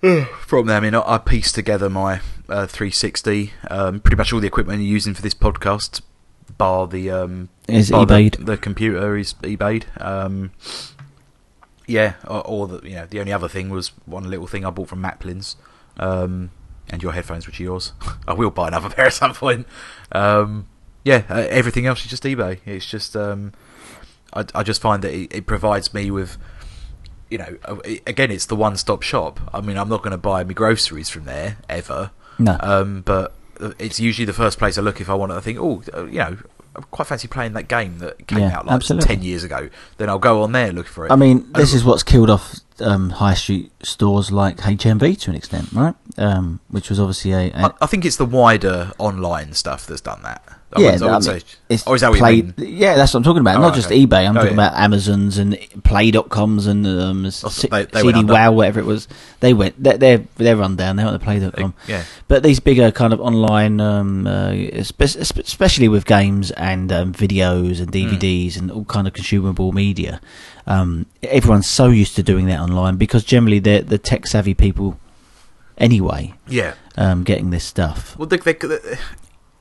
from 0.41 0.65
them. 0.67 0.77
I 0.77 0.79
mean, 0.79 0.95
I, 0.95 1.01
I 1.15 1.17
pieced 1.17 1.55
together 1.55 1.89
my 1.89 2.21
uh, 2.49 2.67
360, 2.67 3.53
um, 3.69 3.99
pretty 3.99 4.15
much 4.17 4.31
all 4.33 4.39
the 4.39 4.47
equipment 4.47 4.81
you're 4.81 4.91
using 4.91 5.13
for 5.13 5.21
this 5.21 5.33
podcast, 5.33 6.01
bar 6.57 6.87
the 6.87 7.09
um, 7.09 7.49
is 7.67 7.89
bar 7.91 8.05
the, 8.05 8.13
eBayed. 8.13 8.45
the 8.45 8.57
computer 8.57 9.17
is 9.17 9.33
eBayed. 9.41 9.83
Um, 9.99 10.51
yeah, 11.87 12.13
or, 12.27 12.45
or 12.47 12.67
the 12.67 12.87
you 12.89 12.95
know 12.95 13.05
the 13.07 13.19
only 13.19 13.31
other 13.33 13.47
thing 13.47 13.69
was 13.69 13.89
one 14.05 14.29
little 14.29 14.47
thing 14.47 14.65
I 14.65 14.69
bought 14.71 14.89
from 14.89 15.01
Maplins, 15.03 15.55
um, 15.97 16.51
and 16.89 17.01
your 17.03 17.11
headphones, 17.13 17.45
which 17.47 17.59
are 17.59 17.63
yours. 17.63 17.93
I 18.27 18.33
will 18.33 18.51
buy 18.51 18.67
another 18.69 18.89
pair 18.95 19.05
at 19.07 19.13
some 19.13 19.33
point. 19.33 19.67
Um, 20.11 20.67
yeah, 21.05 21.23
uh, 21.29 21.45
everything 21.49 21.85
else 21.85 22.03
is 22.03 22.09
just 22.09 22.23
eBay. 22.23 22.59
It's 22.65 22.85
just 22.85 23.15
um, 23.15 23.53
I, 24.33 24.43
I 24.53 24.63
just 24.63 24.81
find 24.81 25.01
that 25.03 25.13
it, 25.13 25.33
it 25.33 25.45
provides 25.47 25.93
me 25.93 26.11
with 26.11 26.37
you 27.29 27.37
know, 27.39 27.57
uh, 27.65 27.77
again, 28.05 28.29
it's 28.31 28.45
the 28.45 28.55
one-stop 28.55 29.01
shop. 29.01 29.39
I 29.53 29.59
mean, 29.61 29.77
I'm 29.77 29.89
not 29.89 30.03
going 30.03 30.11
to 30.11 30.17
buy 30.17 30.43
my 30.43 30.53
groceries 30.53 31.09
from 31.09 31.25
there 31.25 31.57
ever, 31.67 32.11
No. 32.37 32.55
um, 32.61 33.01
but 33.01 33.33
it's 33.79 33.99
usually 33.99 34.25
the 34.25 34.33
first 34.33 34.59
place 34.59 34.77
I 34.77 34.81
look 34.81 35.01
if 35.01 35.09
I 35.09 35.15
want 35.15 35.31
to 35.31 35.41
think, 35.41 35.57
oh, 35.59 35.81
uh, 35.95 36.05
you 36.05 36.19
know, 36.19 36.37
I 36.75 36.81
quite 36.91 37.07
fancy 37.07 37.27
playing 37.27 37.53
that 37.53 37.67
game 37.67 37.97
that 37.99 38.27
came 38.27 38.39
Yeah, 38.39 38.57
out 38.57 38.65
like 38.67 38.75
absolutely. 38.75 39.07
ten 39.07 39.23
years 39.23 39.43
ago. 39.43 39.69
Then 39.97 40.07
I'll 40.09 40.19
go 40.19 40.43
on 40.43 40.51
there 40.51 40.71
look 40.71 40.87
for 40.87 41.07
it. 41.07 41.11
I 41.11 41.15
mean, 41.15 41.51
this 41.53 41.73
Oh. 41.73 41.77
is 41.77 41.83
what's 41.85 42.03
killed 42.03 42.29
off 42.29 42.55
um, 42.79 43.09
high 43.11 43.33
street 43.33 43.71
stores 43.81 44.29
like 44.31 44.57
HMV 44.57 45.17
to 45.21 45.29
an 45.31 45.35
extent, 45.37 45.71
right? 45.71 45.95
Um, 46.17 46.59
which 46.69 46.89
was 46.89 46.99
obviously 46.99 47.31
a, 47.31 47.49
a 47.53 47.65
I, 47.67 47.71
I 47.81 47.85
think 47.87 48.03
it's 48.05 48.17
the 48.17 48.25
wider 48.25 48.91
online 48.99 49.53
stuff 49.53 49.87
that's 49.87 50.01
done 50.01 50.21
that. 50.23 50.43
I 50.75 50.81
yeah, 50.81 50.87
I 50.87 50.89
I 50.89 50.93
wouldn't 50.93 51.11
mean, 51.11 51.39
say- 51.39 51.45
it's 51.69 51.83
oh, 51.87 51.93
is 51.93 52.01
that 52.01 52.09
what 52.11 52.19
Play-? 52.19 52.43
Yeah, 52.57 52.95
that's 52.95 53.13
what 53.13 53.19
I'm 53.19 53.23
talking 53.23 53.41
about. 53.41 53.55
Oh, 53.57 53.61
Not 53.61 53.67
right, 53.69 53.75
just 53.75 53.87
okay. 53.87 54.05
eBay. 54.05 54.27
I'm 54.27 54.35
Oh, 54.37 54.41
talking 54.41 54.57
yeah. 54.57 54.67
about 54.67 54.79
Amazons 54.79 55.37
and 55.37 55.57
Play.coms 55.83 56.67
and 56.67 56.85
um, 56.85 57.31
C- 57.31 57.67
they- 57.69 57.85
they 57.85 58.01
CD. 58.01 58.23
Wow, 58.23 58.51
whatever 58.51 58.79
it 58.79 58.85
was. 58.85 59.07
They 59.39 59.53
went. 59.53 59.81
They're 59.81 59.97
they're, 59.97 60.23
they're 60.35 60.57
run 60.57 60.75
down. 60.75 60.95
They're 60.97 61.07
on 61.07 61.13
the 61.13 61.19
Play.com. 61.19 61.73
Yeah, 61.87 62.03
But 62.27 62.43
these 62.43 62.59
bigger 62.59 62.91
kind 62.91 63.13
of 63.13 63.19
online, 63.21 63.79
um, 63.81 64.27
uh, 64.27 64.49
espe- 64.51 65.17
espe- 65.17 65.39
especially 65.45 65.87
with 65.87 66.05
games 66.05 66.51
and 66.51 66.91
um, 66.91 67.13
videos 67.13 67.79
and 67.79 67.87
Hmm. 67.93 68.15
DVDs 68.15 68.57
and 68.57 68.69
all 68.71 68.85
kind 68.85 69.07
of 69.07 69.13
consumable 69.13 69.71
media, 69.71 70.19
um, 70.67 71.05
everyone's 71.23 71.67
so 71.67 71.87
used 71.87 72.15
to 72.15 72.23
doing 72.23 72.45
that 72.47 72.59
online 72.59 72.97
because 72.97 73.23
generally 73.23 73.59
they're 73.59 73.81
the 73.81 73.97
tech 73.97 74.27
savvy 74.27 74.53
people 74.53 74.99
anyway 75.77 76.33
yeah. 76.47 76.73
um, 76.97 77.23
getting 77.23 77.49
this 77.49 77.63
stuff 77.63 78.17
Well, 78.17 78.27
they, 78.27 78.37
they, 78.37 78.53
they- 78.53 78.97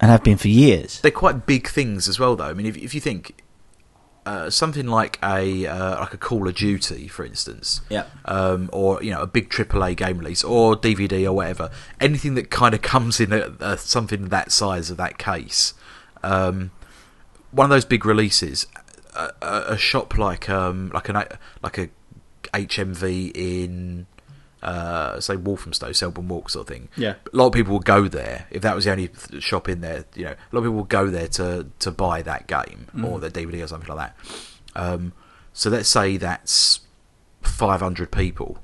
and 0.00 0.10
have 0.10 0.22
been 0.24 0.36
for 0.38 0.48
years. 0.48 1.00
they're 1.00 1.10
quite 1.10 1.46
big 1.46 1.68
things 1.68 2.08
as 2.08 2.18
well, 2.18 2.36
though. 2.36 2.44
I 2.44 2.52
mean, 2.54 2.66
if, 2.66 2.76
if 2.76 2.94
you 2.94 3.00
think 3.00 3.40
uh, 4.26 4.48
something 4.50 4.86
like 4.86 5.18
a 5.22 5.66
uh, 5.66 6.00
like 6.00 6.14
a 6.14 6.16
Call 6.18 6.48
of 6.48 6.54
Duty, 6.54 7.08
for 7.08 7.24
instance, 7.24 7.80
Yeah. 7.90 8.04
um, 8.24 8.70
or 8.72 9.02
you 9.02 9.10
know 9.10 9.20
a 9.22 9.26
big 9.26 9.50
AAA 9.50 9.96
game 9.96 10.18
release 10.18 10.42
or 10.44 10.76
DVD 10.76 11.24
or 11.26 11.32
whatever, 11.32 11.70
anything 12.00 12.34
that 12.34 12.50
kind 12.50 12.74
of 12.74 12.82
comes 12.82 13.20
in 13.20 13.32
a, 13.32 13.52
a, 13.60 13.78
something 13.78 14.28
that 14.28 14.50
size 14.50 14.90
of 14.90 14.96
that 14.96 15.18
case, 15.18 15.74
um, 16.22 16.70
one 17.50 17.64
of 17.66 17.70
those 17.70 17.84
big 17.84 18.04
releases. 18.06 18.66
a, 19.14 19.30
a, 19.42 19.64
a 19.74 19.78
shop 19.78 20.18
like 20.18 20.48
um 20.50 20.90
like 20.92 21.08
an 21.08 21.16
like 21.62 21.78
a 21.78 21.88
HMV 22.52 23.30
in 23.34 24.06
uh 24.64 25.20
say 25.20 25.36
Walthamstow, 25.36 25.92
Selborne 25.92 26.28
Walk 26.28 26.50
sort 26.50 26.68
of 26.68 26.74
thing. 26.74 26.88
Yeah. 26.96 27.14
a 27.32 27.36
lot 27.36 27.46
of 27.48 27.52
people 27.52 27.74
would 27.74 27.84
go 27.84 28.08
there 28.08 28.46
if 28.50 28.62
that 28.62 28.74
was 28.74 28.84
the 28.86 28.92
only 28.92 29.10
shop 29.40 29.68
in 29.68 29.80
there. 29.80 30.04
You 30.14 30.24
know, 30.24 30.30
a 30.32 30.50
lot 30.52 30.58
of 30.60 30.64
people 30.64 30.72
would 30.76 30.88
go 30.88 31.08
there 31.08 31.28
to 31.28 31.66
to 31.80 31.90
buy 31.90 32.22
that 32.22 32.46
game 32.46 32.86
or 33.04 33.20
the 33.20 33.30
DVD 33.30 33.62
or 33.64 33.66
something 33.66 33.94
like 33.94 34.12
that. 34.14 34.16
Um, 34.74 35.12
so 35.52 35.70
let's 35.70 35.88
say 35.88 36.16
that's 36.16 36.80
five 37.42 37.80
hundred 37.80 38.10
people. 38.10 38.58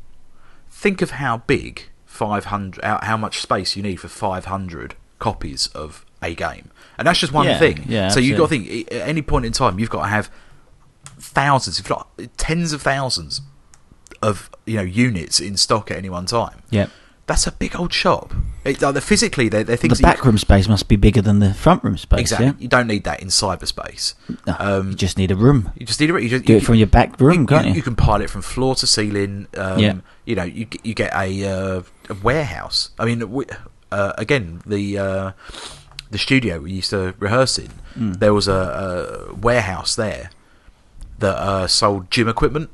Think 0.71 1.03
of 1.03 1.11
how 1.13 1.39
big 1.39 1.89
five 2.07 2.47
hundred, 2.47 2.83
how, 2.85 2.99
how 3.03 3.17
much 3.17 3.41
space 3.41 3.77
you 3.77 3.83
need 3.83 3.97
for 4.01 4.09
five 4.09 4.47
hundred 4.47 4.95
copies 5.19 5.67
of 5.69 6.05
a 6.23 6.35
game, 6.35 6.71
and 6.99 7.07
that's 7.07 7.19
just 7.19 7.33
one 7.33 7.47
Yeah, 7.47 7.59
thing. 7.59 7.85
yeah, 7.89 8.09
so 8.09 8.21
you've 8.21 8.39
got 8.39 8.49
to 8.51 8.59
think 8.59 8.91
at 8.93 9.09
any 9.09 9.23
point 9.23 9.45
in 9.47 9.53
time, 9.53 9.79
you've 9.79 9.91
got 9.91 10.03
to 10.03 10.09
have 10.09 10.31
thousands, 11.19 11.79
if 11.79 11.89
not 11.89 12.09
tens 12.37 12.73
of 12.73 12.83
thousands, 12.83 13.41
of 14.23 14.51
you 14.67 14.77
know 14.77 14.83
units 14.83 15.41
in 15.41 15.57
stock 15.57 15.91
at 15.91 15.97
any 15.97 16.11
one 16.11 16.27
time. 16.27 16.63
Yeah. 16.71 16.87
That's 17.27 17.47
a 17.47 17.53
big 17.53 17.77
old 17.79 17.93
shop. 17.93 18.35
It, 18.65 18.83
like, 18.83 19.01
physically, 19.03 19.49
they're, 19.49 19.63
they're 19.63 19.77
The 19.77 19.81
things 19.83 19.99
that 20.01 20.07
you- 20.09 20.15
backroom 20.15 20.37
space 20.37 20.67
must 20.67 20.89
be 20.89 20.97
bigger 20.97 21.23
than 21.23 21.39
the 21.39 21.55
front 21.55 21.85
room 21.85 21.97
space. 21.97 22.19
exactly. 22.23 22.47
Yeah? 22.49 22.53
You 22.59 22.67
don't 22.67 22.89
need 22.89 23.05
that 23.05 23.21
in 23.23 23.29
cyberspace. 23.29 24.15
No, 24.49 24.57
Um, 24.59 24.89
you 24.91 24.95
just 24.97 25.17
need 25.17 25.31
a 25.31 25.37
room. 25.37 25.71
You 25.77 25.87
just 25.87 26.01
need 26.01 26.11
a. 26.11 26.21
You 26.21 26.29
just, 26.29 26.45
Do 26.45 26.55
you, 26.55 26.59
it 26.59 26.65
from 26.65 26.75
your 26.75 26.89
back 26.89 27.21
room, 27.21 27.47
can't 27.47 27.69
you? 27.69 27.75
You 27.75 27.83
can 27.83 27.95
pile 27.95 28.21
it 28.21 28.31
from 28.31 28.43
floor 28.43 28.75
to 28.75 28.87
ceiling. 28.87 29.47
Um, 29.57 29.79
Yeah. 29.79 29.95
You 30.25 30.35
know, 30.35 30.43
you 30.43 30.67
you 30.83 30.93
get 30.95 31.13
a, 31.15 31.45
uh, 31.45 31.83
a 32.09 32.15
warehouse. 32.15 32.91
I 32.99 33.05
mean, 33.05 33.31
we, 33.31 33.45
uh, 33.93 34.13
again, 34.19 34.61
the 34.67 34.99
uh, 34.99 35.31
the 36.11 36.19
studio 36.19 36.59
we 36.59 36.73
used 36.73 36.91
to 36.91 37.15
rehearse 37.21 37.59
in. 37.59 37.71
Mm. 37.97 38.19
There 38.19 38.35
was 38.35 38.49
a, 38.49 39.31
a 39.31 39.35
warehouse 39.35 39.95
there 39.95 40.31
that 41.21 41.37
uh, 41.37 41.67
sold 41.69 42.11
gym 42.11 42.27
equipment. 42.29 42.71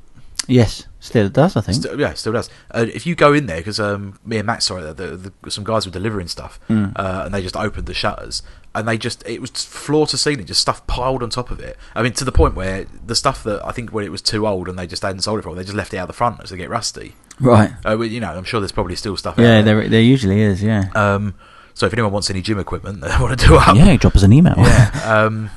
Yes, 0.48 0.86
still 1.00 1.26
it 1.26 1.32
does, 1.32 1.56
I 1.56 1.60
think. 1.60 1.76
Still, 1.76 1.98
yeah, 2.00 2.14
still 2.14 2.32
does. 2.32 2.48
Uh, 2.70 2.86
if 2.92 3.06
you 3.06 3.14
go 3.14 3.32
in 3.32 3.46
there, 3.46 3.58
because 3.58 3.80
um, 3.80 4.18
me 4.24 4.36
and 4.38 4.46
Matt 4.46 4.62
saw 4.62 4.76
it, 4.76 4.96
the, 4.96 5.32
the, 5.42 5.50
some 5.50 5.64
guys 5.64 5.86
were 5.86 5.92
delivering 5.92 6.28
stuff, 6.28 6.60
Mm. 6.68 6.92
uh, 6.96 7.22
and 7.24 7.34
they 7.34 7.42
just 7.42 7.56
opened 7.56 7.86
the 7.86 7.94
shutters, 7.94 8.42
and 8.74 8.86
they 8.86 8.96
just 8.98 9.26
it 9.26 9.40
was 9.40 9.50
floor 9.50 10.06
to 10.06 10.16
ceiling, 10.18 10.46
just 10.46 10.60
stuff 10.60 10.86
piled 10.86 11.22
on 11.22 11.30
top 11.30 11.50
of 11.50 11.58
it. 11.60 11.76
I 11.94 12.02
mean, 12.02 12.12
to 12.14 12.24
the 12.24 12.32
point 12.32 12.54
where 12.54 12.86
the 13.04 13.14
stuff 13.14 13.42
that 13.44 13.64
I 13.66 13.72
think 13.72 13.90
when 13.92 14.04
it 14.04 14.10
was 14.12 14.22
too 14.22 14.46
old 14.46 14.68
and 14.68 14.78
they 14.78 14.86
just 14.86 15.02
hadn't 15.02 15.22
sold 15.22 15.38
it 15.38 15.42
for, 15.42 15.54
they 15.54 15.62
just 15.64 15.74
left 15.74 15.92
it 15.94 15.96
out 15.98 16.06
the 16.06 16.12
front 16.12 16.40
as 16.42 16.50
they 16.50 16.56
get 16.56 16.70
rusty. 16.70 17.14
Right. 17.40 17.72
Uh, 17.84 17.98
you 18.00 18.20
know, 18.20 18.30
I'm 18.32 18.44
sure 18.44 18.60
there's 18.60 18.72
probably 18.72 18.96
still 18.96 19.16
stuff. 19.16 19.38
out 19.38 19.42
Yeah, 19.42 19.62
there. 19.62 19.80
there 19.80 19.88
there 19.88 20.00
usually 20.00 20.40
is. 20.42 20.62
Yeah. 20.62 20.84
Um, 20.94 21.34
so 21.74 21.86
if 21.86 21.92
anyone 21.92 22.12
wants 22.12 22.30
any 22.30 22.40
gym 22.40 22.58
equipment 22.58 23.00
they 23.02 23.08
want 23.20 23.38
to 23.38 23.46
do 23.46 23.56
up, 23.56 23.76
yeah, 23.76 23.96
drop 23.96 24.14
us 24.16 24.22
an 24.22 24.32
email. 24.32 24.54
yeah, 24.58 25.00
um, 25.26 25.50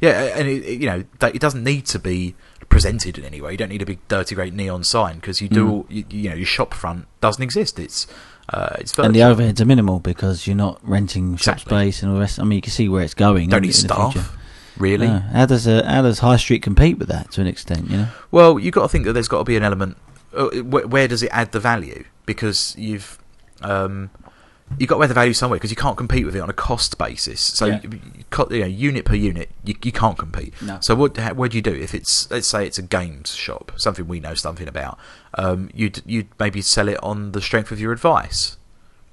yeah, 0.00 0.34
and 0.36 0.48
it, 0.48 0.64
it- 0.64 0.80
you 0.80 0.86
know, 0.86 1.04
it 1.22 1.40
doesn't 1.40 1.62
need 1.64 1.86
to 1.86 1.98
be 1.98 2.34
presented 2.72 3.18
in 3.18 3.24
any 3.24 3.40
way. 3.40 3.52
You 3.52 3.58
don't 3.58 3.68
need 3.68 3.82
a 3.82 3.86
big 3.86 3.98
dirty 4.08 4.34
great 4.34 4.54
neon 4.54 4.82
sign 4.82 5.16
because 5.16 5.40
you 5.42 5.48
do, 5.48 5.64
Mm. 5.66 5.70
all, 5.70 5.86
you, 5.88 6.04
you 6.10 6.28
know, 6.30 6.34
your 6.36 6.46
shop 6.46 6.72
front 6.74 7.06
doesn't 7.20 7.42
exist. 7.42 7.78
It's 7.78 8.06
uh, 8.48 8.76
it's 8.80 8.98
and 8.98 9.14
the 9.14 9.20
overheads 9.20 9.60
are 9.60 9.64
minimal 9.64 10.00
because 10.00 10.46
you're 10.46 10.56
not 10.56 10.80
renting 10.82 11.36
shop 11.36 11.54
Exactly. 11.56 11.70
space 11.90 12.02
and 12.02 12.08
all 12.10 12.14
the 12.16 12.20
rest. 12.20 12.40
I 12.40 12.44
mean, 12.44 12.56
you 12.56 12.62
can 12.62 12.72
see 12.72 12.88
where 12.88 13.04
it's 13.04 13.14
going. 13.14 13.48
don't 13.50 13.58
in 13.62 13.68
need 13.68 13.74
staff. 13.74 14.36
Really? 14.78 15.06
No. 15.06 15.18
How 15.18 15.46
does 15.46 15.68
uh, 15.68 15.84
how 15.86 16.02
does 16.02 16.18
High 16.20 16.36
Street 16.38 16.62
compete 16.62 16.98
with 16.98 17.08
that 17.08 17.30
to 17.32 17.40
an 17.42 17.46
extent? 17.46 17.90
You 17.90 17.96
know. 17.98 18.08
Well, 18.30 18.58
you've 18.58 18.74
got 18.74 18.82
to 18.82 18.88
think 18.88 19.04
that 19.04 19.12
there's 19.12 19.28
got 19.28 19.38
to 19.38 19.44
be 19.44 19.56
an 19.56 19.62
element. 19.62 19.96
Uh, 20.34 20.48
where, 20.62 20.86
where 20.86 21.06
does 21.06 21.22
it 21.22 21.30
add 21.30 21.52
the 21.52 21.60
value? 21.60 22.04
Because 22.24 22.74
you've 22.78 23.18
um, 23.60 24.08
you've 24.78 24.88
got 24.88 24.96
to 24.98 25.02
add 25.04 25.10
the 25.10 25.14
value 25.14 25.32
somewhere 25.32 25.58
because 25.58 25.70
you 25.70 25.76
can't 25.76 25.96
compete 25.96 26.24
with 26.24 26.36
it 26.36 26.40
on 26.40 26.50
a 26.50 26.54
cost 26.54 26.98
basis. 26.98 27.40
So, 27.40 27.66
Yeah. 27.66 27.80
you, 27.82 27.90
you, 27.92 28.46
you 28.50 28.60
know, 28.60 28.66
unit 28.66 29.04
per 29.04 29.14
unit, 29.14 29.50
you, 29.64 29.74
you 29.82 29.92
can't 29.92 30.18
compete. 30.18 30.54
No. 30.62 30.78
So, 30.80 30.94
what 30.94 31.16
how, 31.16 31.34
what 31.34 31.50
do 31.52 31.58
you 31.58 31.62
do 31.62 31.74
if 31.74 31.94
it's 31.94 32.30
let's 32.30 32.46
say 32.46 32.66
it's 32.66 32.78
a 32.78 32.82
games 32.82 33.34
shop, 33.34 33.72
something 33.76 34.06
we 34.08 34.20
know 34.20 34.34
something 34.34 34.68
about? 34.68 34.98
Um, 35.34 35.70
you'd 35.74 36.02
you'd 36.06 36.28
maybe 36.38 36.62
sell 36.62 36.88
it 36.88 37.02
on 37.02 37.32
the 37.32 37.40
strength 37.40 37.70
of 37.72 37.80
your 37.80 37.92
advice. 37.92 38.56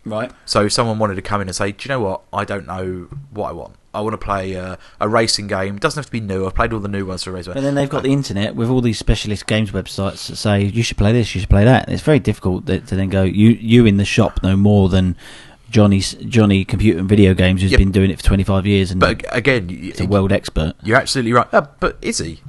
Right. 0.05 0.31
So 0.45 0.65
if 0.65 0.71
someone 0.73 0.97
wanted 0.97 1.15
to 1.15 1.21
come 1.21 1.41
in 1.41 1.47
and 1.47 1.55
say, 1.55 1.71
"Do 1.71 1.83
you 1.83 1.89
know 1.89 1.99
what? 1.99 2.21
I 2.31 2.45
don't 2.45 2.65
know 2.65 3.07
what 3.31 3.49
I 3.49 3.51
want. 3.51 3.75
I 3.93 4.01
want 4.01 4.13
to 4.13 4.17
play 4.23 4.55
uh, 4.55 4.75
a 5.01 5.09
racing 5.09 5.47
game. 5.47 5.75
It 5.75 5.81
doesn't 5.81 5.99
have 5.99 6.05
to 6.05 6.11
be 6.11 6.19
new. 6.19 6.45
I've 6.45 6.53
played 6.53 6.73
all 6.73 6.79
the 6.79 6.87
new 6.87 7.05
ones 7.05 7.23
for 7.23 7.31
racing. 7.31 7.53
And 7.57 7.65
then 7.65 7.73
they've 7.73 7.89
got 7.89 8.03
the 8.03 8.13
internet 8.13 8.55
with 8.55 8.69
all 8.69 8.81
these 8.81 8.99
specialist 8.99 9.47
games 9.47 9.71
websites 9.71 10.27
that 10.27 10.35
say 10.35 10.63
you 10.63 10.83
should 10.83 10.97
play 10.97 11.11
this, 11.11 11.33
you 11.33 11.41
should 11.41 11.49
play 11.49 11.65
that. 11.65 11.89
It's 11.89 12.03
very 12.03 12.19
difficult 12.19 12.67
that, 12.67 12.85
to 12.87 12.95
then 12.95 13.09
go. 13.09 13.23
You 13.23 13.49
you 13.49 13.85
in 13.85 13.97
the 13.97 14.05
shop 14.05 14.43
know 14.43 14.55
more 14.55 14.89
than 14.89 15.15
Johnny's 15.69 16.13
Johnny 16.15 16.65
Computer 16.65 16.99
and 16.99 17.07
Video 17.09 17.33
Games 17.33 17.61
who's 17.61 17.71
Yep. 17.71 17.77
been 17.79 17.91
doing 17.91 18.09
it 18.11 18.17
for 18.17 18.23
25 18.25 18.65
years 18.65 18.91
and 18.91 18.99
But 18.99 19.23
again, 19.29 19.69
is 19.69 19.99
a 19.99 20.05
world 20.05 20.31
expert. 20.31 20.73
you're 20.83 20.97
absolutely 20.97 21.33
right. 21.33 21.47
Uh, 21.53 21.67
but 21.79 21.97
is 22.01 22.17
he? 22.19 22.41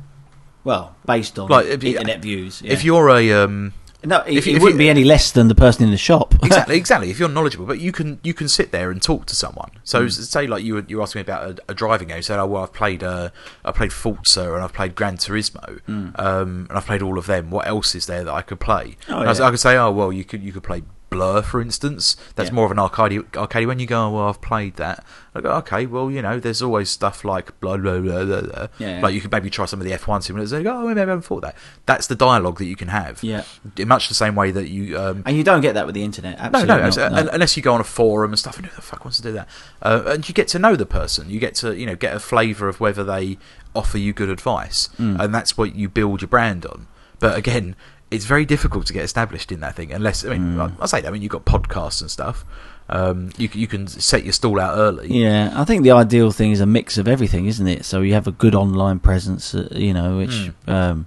Well, 0.65 0.95
based 1.07 1.39
on 1.39 1.49
Like, 1.49 1.67
if 1.67 1.83
internet 1.85 2.21
views. 2.21 2.63
If 2.65 2.85
you're 2.85 3.09
a 3.11 3.33
um, 3.33 3.73
no, 4.05 4.23
if 4.27 4.47
it 4.47 4.55
wouldn't 4.55 4.73
you- 4.73 4.79
be 4.79 4.89
any 4.89 5.05
less 5.05 5.31
than 5.31 5.49
the 5.49 5.55
person 5.55 5.85
in 5.85 5.91
the 5.91 5.97
shop. 5.99 6.35
exactly, 6.43 6.77
exactly. 6.77 7.11
If 7.11 7.19
you're 7.19 7.29
knowledgeable, 7.29 7.67
but 7.67 7.81
you 7.81 7.93
can 7.93 8.19
you 8.23 8.33
can 8.35 8.49
sit 8.49 8.71
there 8.73 8.91
and 8.91 9.01
talk 9.03 9.27
to 9.27 9.37
someone. 9.37 9.71
So 9.85 10.05
Mm. 10.07 10.11
say 10.11 10.47
like 10.47 10.63
you 10.65 10.75
were 10.75 10.85
you 10.89 11.03
asked 11.03 11.15
me 11.15 11.21
about 11.21 11.43
a, 11.69 11.73
a 11.73 11.75
driving 11.75 12.09
game. 12.09 12.17
You 12.19 12.23
said, 12.23 12.39
"Oh 12.39 12.47
well, 12.47 12.63
I've 12.63 12.73
played 12.73 13.03
uh, 13.03 13.29
I 13.65 13.73
played 13.73 13.93
Forza 13.93 14.55
and 14.55 14.63
I've 14.65 14.73
played 14.73 14.95
Gran 14.95 15.17
Turismo, 15.19 15.81
Mm. 15.89 16.19
um, 16.19 16.67
and 16.71 16.79
I've 16.79 16.87
played 16.87 17.03
all 17.03 17.19
of 17.19 17.27
them. 17.27 17.51
What 17.51 17.67
else 17.67 17.95
is 17.95 18.07
there 18.07 18.25
that 18.25 18.33
I 18.33 18.41
could 18.43 18.61
play?" 18.61 18.97
Oh, 19.09 19.19
And 19.19 19.25
I, 19.27 19.29
was- 19.29 19.41
I 19.41 19.51
could 19.51 19.61
say, 19.61 19.77
"Oh 19.77 19.91
well, 19.91 20.11
you 20.13 20.25
could 20.25 20.43
you 20.43 20.53
could 20.53 20.63
play." 20.63 20.83
Blur, 21.11 21.43
for 21.43 21.61
instance, 21.61 22.17
that's 22.37 22.51
Yeah. 22.51 22.55
more 22.55 22.65
of 22.67 22.71
an 22.71 22.79
arcade. 22.79 23.23
Arcade. 23.37 23.67
When 23.67 23.79
you 23.81 23.87
go, 23.87 24.07
oh, 24.07 24.11
well, 24.11 24.29
I've 24.29 24.41
played 24.41 24.77
that. 24.77 25.05
I 25.35 25.41
go, 25.41 25.51
okay, 25.57 25.85
well, 25.87 26.11
you 26.11 26.23
know, 26.23 26.39
there's 26.41 26.63
always 26.63 26.89
stuff 26.89 27.25
like 27.25 27.59
blah 27.61 27.77
blah 27.77 27.99
blah 27.99 28.25
blah. 28.25 28.41
blah. 28.43 28.67
Yeah. 28.79 29.01
Like 29.03 29.13
you 29.15 29.21
could 29.21 29.31
maybe 29.33 29.51
try 29.51 29.65
some 29.67 29.81
of 29.81 29.87
the 29.87 29.93
F1 29.93 30.21
simulators. 30.21 30.53
And 30.53 30.65
go, 30.65 30.73
oh, 30.77 30.87
maybe 30.87 31.01
I 31.01 31.07
haven't 31.07 31.23
thought 31.23 31.43
that. 31.43 31.57
That's 31.87 32.07
the 32.07 32.15
dialogue 32.15 32.59
that 32.59 32.67
you 32.67 32.77
can 32.77 32.89
have. 32.89 33.23
Yeah. 33.23 33.43
In 33.77 33.89
much 33.89 34.09
the 34.09 34.15
same 34.15 34.35
way 34.37 34.51
that 34.53 34.69
you 34.69 34.99
um, 34.99 35.23
and 35.27 35.37
you 35.37 35.45
don't 35.45 35.61
get 35.61 35.75
that 35.75 35.85
with 35.87 35.95
the 35.95 36.03
internet. 36.05 36.39
no, 36.39 36.45
Absolutely 36.45 36.75
no, 36.77 36.81
not, 36.83 36.93
abso- 36.93 37.13
un- 37.19 37.29
unless 37.33 37.57
you 37.57 37.63
go 37.63 37.75
on 37.75 37.81
a 37.81 37.85
forum 37.85 38.31
and 38.33 38.39
stuff, 38.39 38.57
and 38.57 38.67
who 38.67 38.75
the 38.77 38.83
fuck 38.83 39.05
wants 39.05 39.17
to 39.19 39.23
do 39.23 39.33
that? 39.33 39.49
Uh, 39.83 40.03
and 40.07 40.29
you 40.29 40.35
get 40.35 40.49
to 40.49 40.59
know 40.59 40.77
the 40.77 40.87
person. 40.87 41.29
You 41.29 41.41
get 41.41 41.55
to, 41.57 41.77
you 41.77 41.87
know, 41.87 41.97
get 41.97 42.15
a 42.15 42.21
flavour 42.21 42.69
of 42.69 42.79
whether 42.81 43.03
they 43.05 43.37
offer 43.75 43.99
you 43.99 44.13
good 44.13 44.29
advice, 44.31 44.89
Mm. 44.99 45.19
and 45.21 45.35
that's 45.35 45.57
what 45.59 45.75
you 45.75 45.89
build 45.89 46.23
your 46.23 46.29
brand 46.29 46.65
on. 46.67 46.87
But 47.21 47.37
again, 47.37 47.77
it's 48.11 48.25
very 48.25 48.45
difficult 48.45 48.87
to 48.87 48.93
get 48.93 49.05
established 49.05 49.53
in 49.53 49.61
that 49.61 49.77
thing, 49.77 49.93
unless 49.93 50.25
I 50.25 50.31
mean, 50.31 50.57
Mm. 50.57 50.73
I, 50.79 50.83
I 50.83 50.87
say 50.87 51.01
that. 51.01 51.09
I 51.09 51.11
mean, 51.11 51.23
you've 51.23 51.31
got 51.33 51.45
podcasts 51.45 52.01
and 52.01 52.11
stuff. 52.11 52.45
Um, 52.89 53.31
you 53.39 53.49
you 53.53 53.67
can 53.69 53.87
set 53.87 54.25
your 54.25 54.33
stall 54.33 54.59
out 54.59 54.77
early. 54.77 55.09
Yeah, 55.13 55.53
I 55.55 55.65
think 55.65 55.85
the 55.85 55.93
ideal 55.93 56.33
thing 56.33 56.51
is 56.51 56.61
a 56.61 56.67
mix 56.67 56.99
of 56.99 57.07
everything, 57.07 57.47
isn't 57.47 57.67
it? 57.69 57.85
So 57.85 58.01
you 58.01 58.15
have 58.15 58.27
a 58.27 58.33
good 58.33 58.55
online 58.55 58.99
presence, 58.99 59.55
uh, 59.55 59.69
you 59.71 59.95
know, 59.95 60.17
which 60.19 60.51
Hmm. 60.67 60.71
um, 60.71 61.07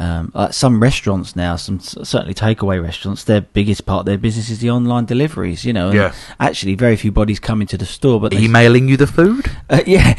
um, 0.00 0.32
like 0.34 0.52
some 0.54 0.80
restaurants 0.82 1.36
now, 1.36 1.54
some 1.56 1.78
certainly 1.78 2.34
takeaway 2.34 2.82
restaurants, 2.82 3.22
their 3.24 3.42
biggest 3.42 3.84
part 3.86 4.00
of 4.00 4.06
their 4.06 4.18
business 4.18 4.50
is 4.50 4.58
the 4.58 4.70
online 4.70 5.04
deliveries. 5.04 5.64
You 5.64 5.72
know, 5.74 5.92
Yeah. 5.92 6.12
actually, 6.40 6.74
very 6.74 6.96
few 6.96 7.12
bodies 7.12 7.38
come 7.38 7.60
into 7.60 7.76
the 7.76 7.86
store, 7.86 8.18
but 8.20 8.32
Emailing 8.32 8.88
you 8.88 8.96
the 8.96 9.06
food. 9.06 9.50
uh, 9.70 9.82
yeah, 9.86 10.14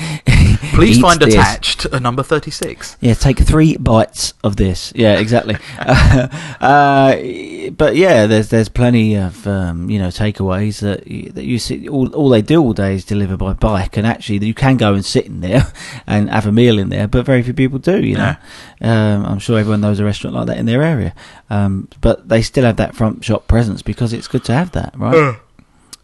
Please 0.75 0.99
find 0.99 1.19
this. 1.19 1.33
attached 1.33 1.85
a 1.85 1.99
number 1.99 2.23
thirty-six. 2.23 2.97
Yeah, 3.01 3.13
take 3.13 3.39
three 3.39 3.77
bites 3.77 4.33
of 4.43 4.57
this. 4.57 4.91
Yeah, 4.95 5.17
exactly. 5.19 5.57
uh, 5.79 6.27
uh, 6.61 7.15
but 7.71 7.95
yeah, 7.95 8.27
there's 8.27 8.49
there's 8.49 8.69
plenty 8.69 9.15
of 9.15 9.47
um, 9.47 9.89
you 9.89 9.99
know 9.99 10.09
takeaways 10.09 10.79
that 10.81 11.07
you, 11.07 11.31
that 11.31 11.45
you 11.45 11.59
see. 11.59 11.87
All 11.87 12.13
all 12.13 12.29
they 12.29 12.41
do 12.41 12.61
all 12.61 12.73
day 12.73 12.95
is 12.95 13.05
deliver 13.05 13.37
by 13.37 13.53
bike, 13.53 13.97
and 13.97 14.05
actually 14.05 14.45
you 14.45 14.53
can 14.53 14.77
go 14.77 14.93
and 14.93 15.05
sit 15.05 15.25
in 15.25 15.41
there 15.41 15.71
and 16.07 16.29
have 16.29 16.45
a 16.45 16.51
meal 16.51 16.77
in 16.77 16.89
there, 16.89 17.07
but 17.07 17.25
very 17.25 17.41
few 17.43 17.53
people 17.53 17.79
do. 17.79 18.03
You 18.03 18.17
know, 18.17 18.35
um, 18.81 19.25
I'm 19.25 19.39
sure 19.39 19.57
everyone 19.57 19.81
knows 19.81 19.99
a 19.99 20.05
restaurant 20.05 20.35
like 20.35 20.47
that 20.47 20.57
in 20.57 20.65
their 20.65 20.83
area, 20.83 21.13
um, 21.49 21.87
but 22.01 22.27
they 22.27 22.41
still 22.41 22.65
have 22.65 22.77
that 22.77 22.95
front 22.95 23.23
shop 23.23 23.47
presence 23.47 23.81
because 23.81 24.13
it's 24.13 24.27
good 24.27 24.43
to 24.45 24.53
have 24.53 24.71
that, 24.71 24.93
right? 24.97 25.37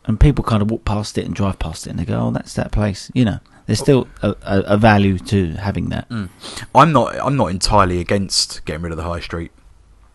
and 0.06 0.20
people 0.20 0.44
kind 0.44 0.62
of 0.62 0.72
walk 0.72 0.84
past 0.84 1.18
it 1.18 1.26
and 1.26 1.36
drive 1.36 1.60
past 1.60 1.86
it, 1.86 1.92
and 1.92 2.00
they 2.00 2.06
go, 2.06 2.20
"Oh, 2.20 2.32
that's 2.32 2.54
that 2.56 2.72
place." 2.72 3.12
You 3.14 3.26
know, 3.26 3.40
there's 3.66 3.80
still 3.80 4.08
a, 4.22 4.30
a, 4.42 4.60
a 4.62 4.78
value 4.78 5.18
to 5.20 5.52
having 5.54 5.90
that. 5.90 6.10
Mm. 6.10 6.30
I'm 6.74 6.92
not. 6.92 7.16
I'm 7.20 7.36
not 7.38 7.48
entirely 7.52 8.00
against 8.00 8.64
getting 8.66 8.82
rid 8.82 8.92
of 8.92 8.98
the 8.98 9.04
high 9.04 9.20
street. 9.20 9.52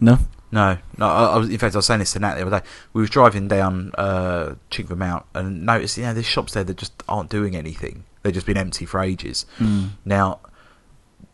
No. 0.00 0.18
No, 0.52 0.78
no. 0.96 1.06
I, 1.08 1.24
I 1.34 1.36
was, 1.38 1.50
in 1.50 1.58
fact, 1.58 1.74
I 1.74 1.78
was 1.78 1.86
saying 1.86 1.98
this 2.00 2.12
to 2.12 2.20
Nat 2.20 2.36
the 2.36 2.46
other 2.46 2.60
day. 2.60 2.66
We 2.92 3.02
were 3.02 3.08
driving 3.08 3.48
down 3.48 3.90
uh, 3.98 4.54
Chingford 4.70 4.96
Mount 4.96 5.26
and 5.34 5.66
noticed, 5.66 5.98
you 5.98 6.04
know, 6.04 6.14
there's 6.14 6.24
shops 6.24 6.54
there 6.54 6.62
that 6.64 6.76
just 6.76 6.92
aren't 7.08 7.30
doing 7.30 7.56
anything. 7.56 8.04
They've 8.22 8.32
just 8.32 8.46
been 8.46 8.56
empty 8.56 8.86
for 8.86 9.00
ages. 9.00 9.44
Mm. 9.58 9.90
Now, 10.04 10.38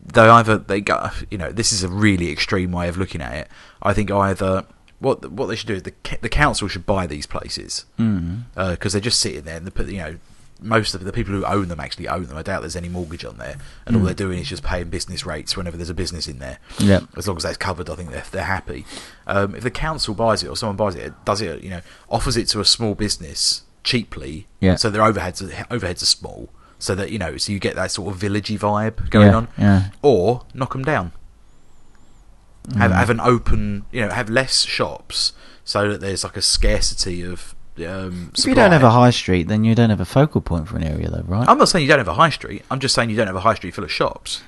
they 0.05 0.23
either 0.23 0.57
they 0.59 0.81
go, 0.81 1.11
you 1.31 1.37
know, 1.39 1.53
this 1.53 1.73
is 1.73 1.83
a 1.83 1.89
really 1.89 2.31
extreme 2.33 2.73
way 2.73 2.89
of 2.89 2.97
looking 2.97 3.21
at 3.21 3.35
it. 3.35 3.49
I 3.83 3.93
think 3.93 4.11
either 4.11 4.65
what 4.99 5.31
what 5.31 5.47
they 5.47 5.57
should 5.57 5.69
do 5.69 5.75
is 5.75 5.83
the 5.83 5.93
the 6.23 6.29
council 6.29 6.67
should 6.67 6.87
buy 6.87 7.07
these 7.07 7.27
places 7.27 7.85
Mm. 7.99 8.45
because 8.55 8.93
they're 8.95 9.01
just 9.03 9.21
sitting 9.21 9.43
there 9.43 9.59
and 9.59 9.67
they 9.67 9.71
put, 9.71 9.89
you 9.89 9.99
know. 9.99 10.17
Most 10.63 10.95
of 10.95 11.03
the 11.05 11.13
people 11.13 11.33
who 11.35 11.45
own 11.45 11.69
them 11.69 11.81
actually 11.81 12.09
own 12.09 12.27
them. 12.27 12.37
I 12.37 12.43
doubt 12.43 12.61
there's 12.63 12.77
any 12.77 12.89
mortgage 12.89 13.25
on 13.25 13.39
there, 13.39 13.57
and 13.87 13.97
all 13.97 14.03
Mm. 14.03 14.07
they're 14.07 14.15
doing 14.15 14.39
is 14.39 14.49
just 14.49 14.63
paying 14.63 14.89
business 14.91 15.27
rates 15.27 15.57
whenever 15.57 15.77
there's 15.77 15.91
a 15.91 15.95
business 15.95 16.27
in 16.29 16.39
there 16.39 16.59
Yeah. 16.79 17.01
as 17.17 17.27
long 17.29 17.37
as 17.37 17.43
that's 17.43 17.57
covered, 17.57 17.91
I 17.91 17.95
think 17.97 18.11
they're 18.11 18.25
they're 18.31 18.45
happy. 18.45 18.85
Um, 19.27 19.55
if 19.55 19.63
the 19.63 19.71
council 19.71 20.15
buys 20.15 20.43
it 20.43 20.49
or 20.49 20.57
someone 20.57 20.77
buys 20.77 20.95
it, 20.95 21.13
does 21.25 21.41
it, 21.41 21.63
you 21.63 21.71
know, 21.71 21.81
offers 22.09 22.37
it 22.37 22.49
to 22.49 22.61
a 22.61 22.65
small 22.65 22.95
business 22.95 23.63
cheaply, 23.85 24.47
Yeah. 24.61 24.77
So 24.77 24.89
their 24.91 25.03
overheads 25.03 25.43
are, 25.43 25.65
overheads 25.77 26.03
are 26.03 26.07
small, 26.07 26.49
so 26.79 26.95
that 26.95 27.11
you 27.11 27.19
know, 27.19 27.37
so 27.37 27.53
you 27.53 27.59
get 27.59 27.75
that 27.75 27.91
sort 27.91 28.15
of 28.15 28.21
villagey 28.21 28.59
vibe 28.59 29.11
going 29.11 29.29
yeah, 29.29 29.37
on, 29.37 29.49
Yeah. 29.59 29.83
or 30.03 30.45
knock 30.55 30.73
them 30.73 30.85
down. 30.85 31.13
Have 32.79 32.93
Mm. 32.93 32.95
have 32.95 33.11
an 33.11 33.21
open, 33.21 33.85
you 33.91 34.03
know, 34.03 34.11
have 34.11 34.31
less 34.31 34.63
shops 34.63 35.33
so 35.65 35.91
that 35.91 36.01
there's 36.01 36.23
like 36.25 36.37
a 36.37 36.43
scarcity 36.43 37.23
of. 37.23 37.55
Um, 37.79 38.31
If 38.37 38.47
you 38.47 38.55
don't 38.55 38.73
have 38.73 38.83
a 38.83 38.91
high 38.91 39.11
street, 39.11 39.49
then 39.49 39.65
you 39.65 39.75
don't 39.75 39.91
have 39.91 40.01
a 40.01 40.05
focal 40.05 40.41
point 40.41 40.69
for 40.69 40.77
an 40.77 40.85
area, 40.85 41.09
though, 41.11 41.23
right? 41.27 41.49
I'm 41.49 41.59
not 41.59 41.69
saying 41.69 41.83
you 41.85 41.89
don't 41.89 41.99
have 41.99 42.09
a 42.09 42.15
high 42.15 42.31
street. 42.31 42.63
I'm 42.71 42.81
just 42.81 42.95
saying 42.95 43.11
you 43.11 43.17
don't 43.17 43.27
have 43.27 43.37
a 43.37 43.41
high 43.41 43.55
street 43.55 43.75
full 43.75 43.85
of 43.85 43.91
shops. 43.93 44.43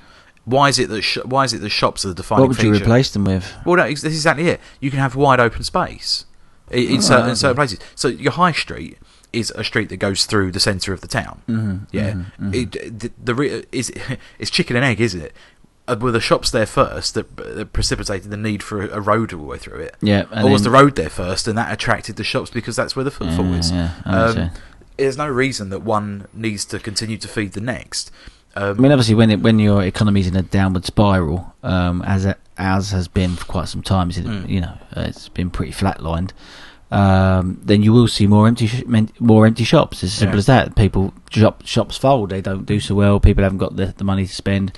Why 0.45 0.69
is 0.69 0.77
it 0.77 0.89
that 0.89 1.01
sh- 1.01 1.17
why 1.25 1.43
is 1.43 1.53
it 1.53 1.59
that 1.61 1.69
shops 1.71 2.05
are 2.05 2.09
the 2.09 2.13
defining 2.13 2.41
what 2.43 2.49
would 2.49 2.63
you 2.63 2.71
replace 2.71 3.09
them 3.09 3.25
with? 3.25 3.51
Well, 3.65 3.77
no, 3.77 3.85
is 3.85 4.03
exactly 4.03 4.47
it. 4.49 4.61
You 4.79 4.91
can 4.91 4.99
have 4.99 5.15
wide 5.15 5.39
open 5.39 5.63
space 5.63 6.25
in, 6.69 6.83
in, 6.95 7.01
certain, 7.01 7.29
in 7.31 7.35
certain 7.35 7.55
places. 7.55 7.79
So 7.95 8.09
your 8.09 8.31
high 8.33 8.51
street 8.51 8.99
is 9.33 9.51
a 9.55 9.63
street 9.63 9.89
that 9.89 9.97
goes 9.97 10.25
through 10.25 10.51
the 10.51 10.59
centre 10.59 10.93
of 10.93 11.01
the 11.01 11.07
town. 11.07 11.41
Mm-hmm, 11.49 11.83
Yeah, 11.91 12.25
It, 12.53 12.99
the, 12.99 13.11
the 13.23 13.33
re- 13.33 13.65
is 13.71 13.91
it's 14.39 14.51
chicken 14.51 14.75
and 14.75 14.85
egg, 14.85 15.01
isn't 15.01 15.19
it? 15.19 15.33
Uh, 15.87 15.95
were 15.99 16.11
the 16.11 16.19
shops 16.19 16.49
there 16.49 16.65
first 16.65 17.13
that, 17.13 17.35
that 17.37 17.71
precipitated 17.71 18.31
the 18.31 18.37
need 18.37 18.63
for 18.63 18.81
a, 18.81 18.97
a 18.97 18.99
road 19.01 19.31
all 19.33 19.39
the 19.41 19.45
way 19.45 19.57
through 19.59 19.79
it? 19.81 19.95
Yeah, 20.01 20.25
or 20.43 20.49
was 20.49 20.63
the 20.63 20.71
road 20.71 20.95
there 20.95 21.09
first, 21.11 21.47
and 21.47 21.55
that 21.57 21.71
attracted 21.71 22.15
the 22.15 22.23
shops 22.23 22.49
because 22.49 22.75
that's 22.75 22.95
where 22.95 23.03
the 23.05 23.11
footfall 23.11 23.45
Yeah, 23.45 23.59
is? 23.59 23.71
yeah, 23.71 23.91
um, 24.05 24.49
there's 24.97 25.17
no 25.17 25.27
reason 25.27 25.69
that 25.69 25.83
one 25.83 26.27
needs 26.33 26.65
to 26.65 26.79
continue 26.79 27.17
to 27.17 27.27
feed 27.27 27.53
the 27.53 27.61
next. 27.61 28.09
I 28.55 28.69
Um, 28.69 28.81
mean, 28.81 28.91
obviously, 28.91 29.13
when 29.15 29.29
it, 29.29 29.41
when 29.41 29.59
your 29.59 29.83
economy's 29.83 30.25
in 30.27 30.35
a 30.35 30.41
downward 30.41 30.85
spiral, 30.85 31.53
um, 31.61 32.01
as 32.03 32.25
it, 32.25 32.37
as 32.57 32.91
has 32.91 33.07
been 33.07 33.35
for 33.35 33.45
quite 33.45 33.67
some 33.67 33.83
time, 33.83 34.09
Mm. 34.09 34.49
you 34.49 34.61
know, 34.61 34.77
uh, 34.95 35.01
it's 35.01 35.29
been 35.29 35.49
pretty 35.51 35.73
flatlined. 35.73 36.31
Um, 36.91 37.59
then 37.63 37.83
you 37.83 37.91
will 37.93 38.07
see 38.07 38.27
more 38.27 38.47
empty 38.47 38.67
sh- 38.67 38.83
more 39.19 39.45
empty 39.45 39.63
shops. 39.63 39.97
It's 40.03 40.13
as 40.13 40.13
simple 40.13 40.35
Yeah. 40.37 40.39
as 40.39 40.45
that. 40.45 40.75
People 40.75 41.13
shop, 41.29 41.65
shops 41.65 41.97
fold. 41.97 42.29
They 42.29 42.41
don't 42.41 42.65
do 42.65 42.79
so 42.79 42.95
well. 42.95 43.19
People 43.19 43.43
haven't 43.43 43.57
got 43.57 43.75
the, 43.75 43.93
the 43.97 44.03
money 44.03 44.25
to 44.25 44.33
spend. 44.33 44.71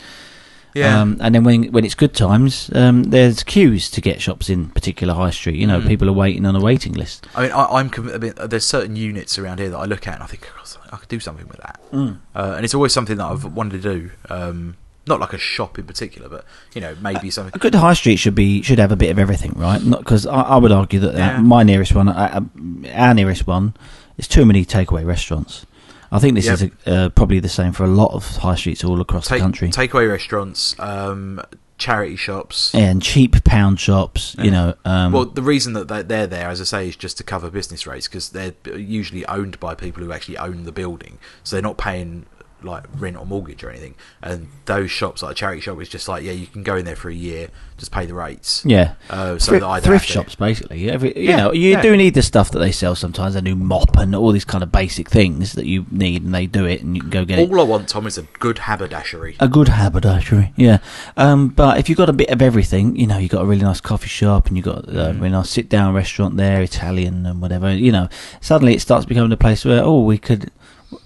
Yeah, 0.77 1.01
Um, 1.01 1.17
and 1.19 1.33
then 1.35 1.43
when 1.43 1.63
when 1.71 1.83
it's 1.85 1.95
good 1.95 2.13
times, 2.13 2.69
um, 2.73 3.03
there's 3.05 3.43
queues 3.43 3.89
to 3.91 4.01
get 4.01 4.21
shops 4.21 4.49
in 4.49 4.69
particular 4.69 5.13
high 5.13 5.31
street. 5.31 5.55
You 5.57 5.67
know, 5.67 5.79
Mm. 5.81 5.87
people 5.87 6.07
are 6.09 6.13
waiting 6.23 6.45
on 6.45 6.55
a 6.55 6.59
waiting 6.61 6.93
list. 6.93 7.27
I 7.35 7.41
mean, 7.43 7.51
I, 7.51 7.65
I'm. 7.77 7.89
conv- 7.89 8.13
I 8.13 8.17
mean, 8.17 8.33
there's 8.49 8.65
certain 8.65 8.95
units 8.95 9.37
around 9.39 9.59
here 9.59 9.69
that 9.69 9.77
I 9.77 9.85
look 9.85 10.07
at 10.07 10.13
and 10.15 10.23
I 10.23 10.27
think 10.27 10.43
I 10.91 10.97
could 10.97 11.09
do 11.09 11.19
something 11.19 11.47
with 11.47 11.57
that. 11.57 11.79
Uh, 11.93 12.53
and 12.55 12.63
it's 12.65 12.73
always 12.73 12.93
something 12.93 13.17
that 13.17 13.25
I've 13.25 13.43
wanted 13.45 13.81
to 13.81 13.93
do. 13.93 14.09
Um, 14.29 14.75
not 15.05 15.19
like 15.21 15.31
a 15.33 15.37
shop 15.37 15.79
in 15.79 15.85
particular, 15.85 16.27
but 16.27 16.43
you 16.75 16.81
know, 16.81 16.93
maybe 17.01 17.29
something. 17.29 17.53
A 17.55 17.59
good 17.59 17.75
high 17.75 17.93
street 17.93 18.17
should 18.17 18.35
be 18.35 18.61
should 18.61 18.79
have 18.79 18.91
a 18.91 18.95
bit 18.97 19.09
of 19.11 19.19
everything, 19.19 19.53
right? 19.55 19.81
Not 19.83 19.99
because 19.99 20.25
I, 20.25 20.41
I 20.41 20.57
would 20.57 20.71
argue 20.73 20.99
that 20.99 21.13
Yeah. 21.15 21.37
uh, 21.37 21.41
my 21.41 21.63
nearest 21.63 21.93
one, 21.95 22.09
uh, 22.09 22.13
uh, 22.41 22.89
our 22.93 23.13
nearest 23.13 23.47
one, 23.47 23.73
is 24.17 24.27
too 24.27 24.45
many 24.45 24.65
takeaway 24.65 25.05
restaurants. 25.05 25.65
I 26.11 26.19
think 26.19 26.35
this 26.35 26.45
Yep. 26.45 26.53
is 26.53 26.63
a, 26.85 26.91
uh, 26.93 27.09
probably 27.09 27.39
the 27.39 27.49
same 27.49 27.73
for 27.73 27.83
a 27.83 27.87
lot 27.89 28.13
of 28.13 28.25
high 28.37 28.55
streets 28.55 28.83
all 28.83 29.01
across 29.01 29.27
Take, 29.27 29.39
the 29.39 29.43
country. 29.43 29.69
takeaway 29.69 30.09
restaurants, 30.09 30.75
um, 30.79 31.41
charity 31.77 32.15
shops. 32.15 32.73
and 32.73 33.01
cheap 33.03 33.43
pound 33.43 33.79
shops, 33.79 34.35
you 34.39 34.49
know. 34.49 34.73
Um, 34.85 35.11
well, 35.11 35.25
the 35.25 35.43
reason 35.43 35.73
that 35.73 35.87
they're- 35.87 36.03
they're 36.03 36.25
there, 36.27 36.49
as 36.49 36.59
I 36.59 36.63
say, 36.63 36.87
is 36.87 36.95
just 36.95 37.17
to 37.17 37.23
cover 37.23 37.49
business 37.51 37.85
rates 37.85 38.07
because 38.07 38.29
they're 38.29 38.53
usually 38.75 39.25
owned 39.27 39.59
by 39.59 39.75
people 39.75 40.03
who 40.03 40.11
actually 40.11 40.37
own 40.37 40.63
the 40.63 40.71
building, 40.71 41.19
so 41.43 41.55
they're 41.55 41.61
not 41.63 41.77
paying 41.77 42.25
like 42.63 42.83
rent 42.97 43.17
or 43.17 43.25
mortgage 43.25 43.63
or 43.63 43.69
anything. 43.69 43.95
And 44.21 44.47
those 44.65 44.89
shops, 44.91 45.21
like 45.21 45.33
a 45.33 45.35
charity 45.35 45.61
shop, 45.61 45.79
is 45.81 45.89
just 45.89 46.07
like 46.07 46.23
yeah, 46.23 46.31
you 46.31 46.47
can 46.47 46.63
go 46.63 46.75
in 46.75 46.85
there 46.85 46.95
for 46.95 47.09
a 47.09 47.13
year, 47.13 47.49
just 47.77 47.91
pay 47.91 48.05
the 48.05 48.13
rates. 48.13 48.63
yeah. 48.65 48.95
Uh, 49.09 49.37
so 49.37 49.51
Thrift, 49.51 49.61
that 49.61 49.67
I 49.69 49.79
thrift 49.79 50.05
shops, 50.07 50.35
basically. 50.35 50.89
Every, 50.89 51.15
you 51.17 51.29
Yeah, 51.29 51.37
know, 51.37 51.51
you 51.53 51.71
yeah. 51.71 51.81
do 51.81 51.95
need 51.95 52.13
the 52.15 52.21
stuff 52.23 52.49
that 52.51 52.59
they 52.59 52.71
sell 52.71 52.95
sometimes. 52.95 53.35
A 53.35 53.41
new 53.41 53.55
mop 53.55 53.95
and 53.97 54.15
all 54.15 54.31
these 54.31 54.45
kind 54.45 54.63
of 54.63 54.71
basic 54.71 55.09
things 55.09 55.53
that 55.53 55.65
you 55.67 55.85
need, 55.91 56.23
and 56.23 56.33
they 56.33 56.47
do 56.47 56.65
it, 56.65 56.81
and 56.81 56.95
you 56.95 57.01
can 57.01 57.09
go 57.11 57.25
get 57.25 57.37
it. 57.39 57.49
All 57.49 57.59
I 57.59 57.63
want, 57.63 57.87
Tom, 57.89 58.07
is 58.07 58.17
a 58.17 58.23
good 58.39 58.57
haberdashery. 58.59 59.35
A 59.39 59.47
good 59.47 59.67
haberdashery, 59.67 60.53
yeah. 60.55 60.79
Um, 61.15 61.49
but 61.49 61.77
if 61.77 61.89
you've 61.89 61.97
got 61.97 62.09
a 62.09 62.13
bit 62.13 62.29
of 62.29 62.41
everything, 62.41 62.95
you 62.95 63.05
know, 63.07 63.17
you've 63.19 63.31
got 63.31 63.43
a 63.43 63.45
really 63.45 63.61
nice 63.63 63.81
coffee 63.81 64.07
shop 64.09 64.47
and 64.47 64.57
you've 64.57 64.65
got 64.65 64.85
a 64.89 64.91
Mm. 65.07 65.15
really 65.17 65.29
nice 65.29 65.49
sit 65.49 65.69
down 65.69 65.93
restaurant 65.93 66.37
there, 66.37 66.61
Italian 66.61 67.25
and 67.25 67.41
whatever, 67.41 67.71
you 67.73 67.91
know, 67.91 68.09
suddenly 68.41 68.73
it 68.73 68.81
starts 68.81 69.05
becoming 69.05 69.31
a 69.31 69.37
place 69.37 69.63
where, 69.63 69.83
oh, 69.83 70.01
we 70.03 70.17
could, 70.17 70.51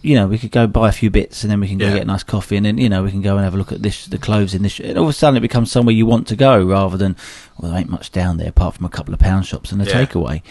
you 0.01 0.15
know, 0.15 0.27
we 0.27 0.37
could 0.37 0.51
go 0.51 0.67
buy 0.67 0.89
a 0.89 0.91
few 0.91 1.09
bits 1.09 1.43
and 1.43 1.51
then 1.51 1.59
we 1.59 1.67
can 1.67 1.77
go 1.77 1.87
Yeah. 1.87 1.93
get 1.93 2.01
a 2.03 2.05
nice 2.05 2.23
coffee 2.23 2.55
and 2.55 2.65
then, 2.65 2.77
you 2.77 2.87
know, 2.89 3.03
we 3.03 3.09
can 3.11 3.21
go 3.21 3.35
and 3.35 3.43
have 3.43 3.55
a 3.55 3.57
look 3.57 3.71
at 3.71 3.81
this, 3.81 4.05
the 4.05 4.17
clothes 4.19 4.53
in 4.53 4.61
this. 4.63 4.79
And 4.79 4.97
all 4.97 5.05
of 5.05 5.09
a 5.09 5.13
sudden 5.13 5.37
it 5.37 5.41
becomes 5.41 5.71
somewhere 5.71 5.93
you 5.95 6.05
want 6.05 6.27
to 6.27 6.35
go 6.35 6.63
rather 6.63 6.97
than, 6.97 7.15
well, 7.57 7.71
there 7.71 7.79
ain't 7.79 7.89
much 7.89 8.11
down 8.11 8.37
there 8.37 8.49
apart 8.49 8.75
from 8.75 8.85
a 8.85 8.89
couple 8.89 9.13
of 9.13 9.19
pound 9.19 9.45
shops 9.47 9.71
and 9.71 9.81
a 9.81 9.85
Yeah. 9.85 10.05
takeaway. 10.05 10.41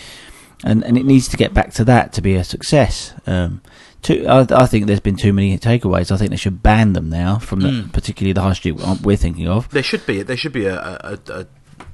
And, 0.64 0.84
and 0.84 0.98
it 0.98 1.06
needs 1.06 1.28
to 1.28 1.36
get 1.36 1.54
back 1.54 1.72
to 1.74 1.84
that 1.84 2.12
to 2.14 2.20
be 2.22 2.34
a 2.34 2.44
success. 2.44 3.14
Um, 3.26 3.62
too, 4.02 4.26
I, 4.28 4.46
I 4.50 4.66
think 4.66 4.86
there's 4.86 5.00
been 5.00 5.16
too 5.16 5.32
many 5.32 5.56
takeaways. 5.58 6.10
I 6.10 6.16
think 6.16 6.30
they 6.30 6.36
should 6.36 6.62
ban 6.62 6.92
them 6.94 7.08
now 7.08 7.38
from 7.38 7.60
the, 7.60 7.68
Mm. 7.68 7.92
particularly 7.92 8.32
the 8.32 8.42
high 8.42 8.52
street 8.54 8.72
we're 9.02 9.16
thinking 9.16 9.46
of. 9.48 9.68
There 9.70 9.82
should 9.82 10.04
be 10.06 10.22
there 10.22 10.36
should 10.36 10.52
be 10.52 10.66
a, 10.66 10.76
a, 10.76 11.18
a, 11.28 11.40
a 11.40 11.46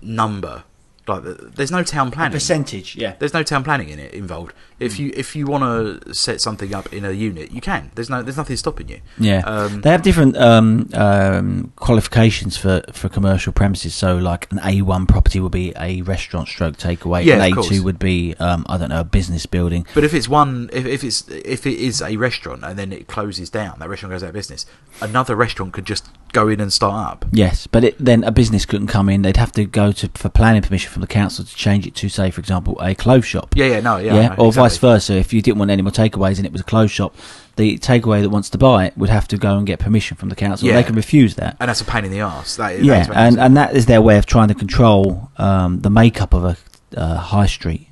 number. 0.02 0.64
Like 1.08 1.22
there's 1.54 1.70
no 1.70 1.84
town 1.84 2.10
planning. 2.10 2.32
percentage, 2.32 2.96
yeah. 2.96 3.14
There's 3.20 3.32
no 3.34 3.44
town 3.44 3.62
planning 3.62 3.90
in 3.90 4.00
it 4.00 4.12
involved. 4.12 4.52
If 4.78 4.98
you 4.98 5.10
if 5.14 5.34
you 5.34 5.46
want 5.46 5.64
to 6.04 6.14
set 6.14 6.40
something 6.40 6.74
up 6.74 6.92
in 6.92 7.04
a 7.04 7.10
unit, 7.10 7.50
you 7.50 7.60
can. 7.60 7.90
There's 7.94 8.10
no 8.10 8.22
there's 8.22 8.36
nothing 8.36 8.56
stopping 8.56 8.88
you. 8.88 9.00
Yeah, 9.18 9.38
Um, 9.46 9.80
they 9.80 9.90
have 9.90 10.02
different 10.02 10.36
um, 10.36 10.90
um, 10.92 11.72
qualifications 11.76 12.56
for, 12.56 12.82
for 12.92 13.08
commercial 13.08 13.52
premises. 13.52 13.94
So, 13.94 14.16
like 14.16 14.50
an 14.52 14.60
A 14.62 14.82
one 14.82 15.06
property 15.06 15.40
would 15.40 15.52
be 15.52 15.72
a 15.78 16.02
restaurant 16.02 16.48
stroke 16.48 16.76
takeaway. 16.76 17.24
Yeah, 17.24 17.42
an 17.42 17.58
A 17.58 17.62
two 17.62 17.82
would 17.82 17.98
be 17.98 18.34
um, 18.34 18.66
I 18.68 18.76
don't 18.76 18.90
know 18.90 19.00
a 19.00 19.04
business 19.04 19.46
building. 19.46 19.86
But 19.94 20.04
if 20.04 20.12
it's 20.12 20.28
one, 20.28 20.68
if, 20.72 20.84
if 20.84 21.02
it's 21.02 21.26
if 21.28 21.66
it 21.66 21.78
is 21.78 22.02
a 22.02 22.16
restaurant 22.16 22.62
and 22.62 22.78
then 22.78 22.92
it 22.92 23.06
closes 23.06 23.48
down, 23.48 23.78
that 23.78 23.88
restaurant 23.88 24.12
goes 24.12 24.22
out 24.22 24.28
of 24.28 24.34
business. 24.34 24.66
Another 25.00 25.34
restaurant 25.36 25.72
could 25.72 25.86
just 25.86 26.08
go 26.32 26.48
in 26.48 26.60
and 26.60 26.72
start 26.72 27.12
up. 27.12 27.24
Yes, 27.32 27.66
but 27.66 27.82
it, 27.84 27.96
then 27.98 28.22
a 28.24 28.30
business 28.30 28.66
couldn't 28.66 28.88
come 28.88 29.08
in. 29.08 29.22
They'd 29.22 29.36
have 29.38 29.52
to 29.52 29.64
go 29.64 29.92
to 29.92 30.10
for 30.14 30.28
planning 30.28 30.62
permission 30.62 30.90
from 30.90 31.00
the 31.00 31.06
council 31.06 31.44
to 31.44 31.54
change 31.54 31.86
it 31.86 31.94
to, 31.96 32.08
say, 32.08 32.30
for 32.30 32.40
example, 32.40 32.76
a 32.80 32.94
clothes 32.94 33.24
shop. 33.24 33.54
Yeah, 33.56 33.66
yeah, 33.66 33.80
no, 33.80 33.96
yeah, 33.96 34.14
yeah, 34.14 34.28
no, 34.28 34.34
or 34.34 34.52
vice 34.68 34.78
versa. 34.78 35.14
If 35.14 35.32
you 35.32 35.42
didn't 35.42 35.58
want 35.58 35.70
any 35.70 35.82
more 35.82 35.92
takeaways 35.92 36.38
and 36.38 36.46
it 36.46 36.52
was 36.52 36.60
a 36.60 36.64
closed 36.64 36.92
shop, 36.92 37.14
the 37.56 37.78
takeaway 37.78 38.22
that 38.22 38.30
wants 38.30 38.50
to 38.50 38.58
buy 38.58 38.86
it 38.86 38.96
would 38.96 39.10
have 39.10 39.26
to 39.28 39.38
go 39.38 39.56
and 39.56 39.66
get 39.66 39.78
permission 39.78 40.16
from 40.16 40.28
the 40.28 40.36
council. 40.36 40.68
Yeah. 40.68 40.74
They 40.74 40.82
can 40.84 40.94
refuse 40.94 41.34
that. 41.36 41.56
And 41.60 41.68
that's 41.68 41.80
a 41.80 41.84
pain 41.84 42.04
in 42.04 42.10
the 42.10 42.20
ass. 42.20 42.56
That, 42.56 42.82
yeah, 42.82 43.08
what 43.08 43.16
and 43.16 43.38
and 43.38 43.56
that 43.56 43.74
is 43.74 43.86
their 43.86 44.02
way 44.02 44.18
of 44.18 44.26
trying 44.26 44.48
to 44.48 44.54
control 44.54 45.30
um, 45.36 45.80
the 45.80 45.90
makeup 45.90 46.34
of 46.34 46.44
a 46.44 46.56
uh, 46.96 47.16
high 47.16 47.46
street. 47.46 47.88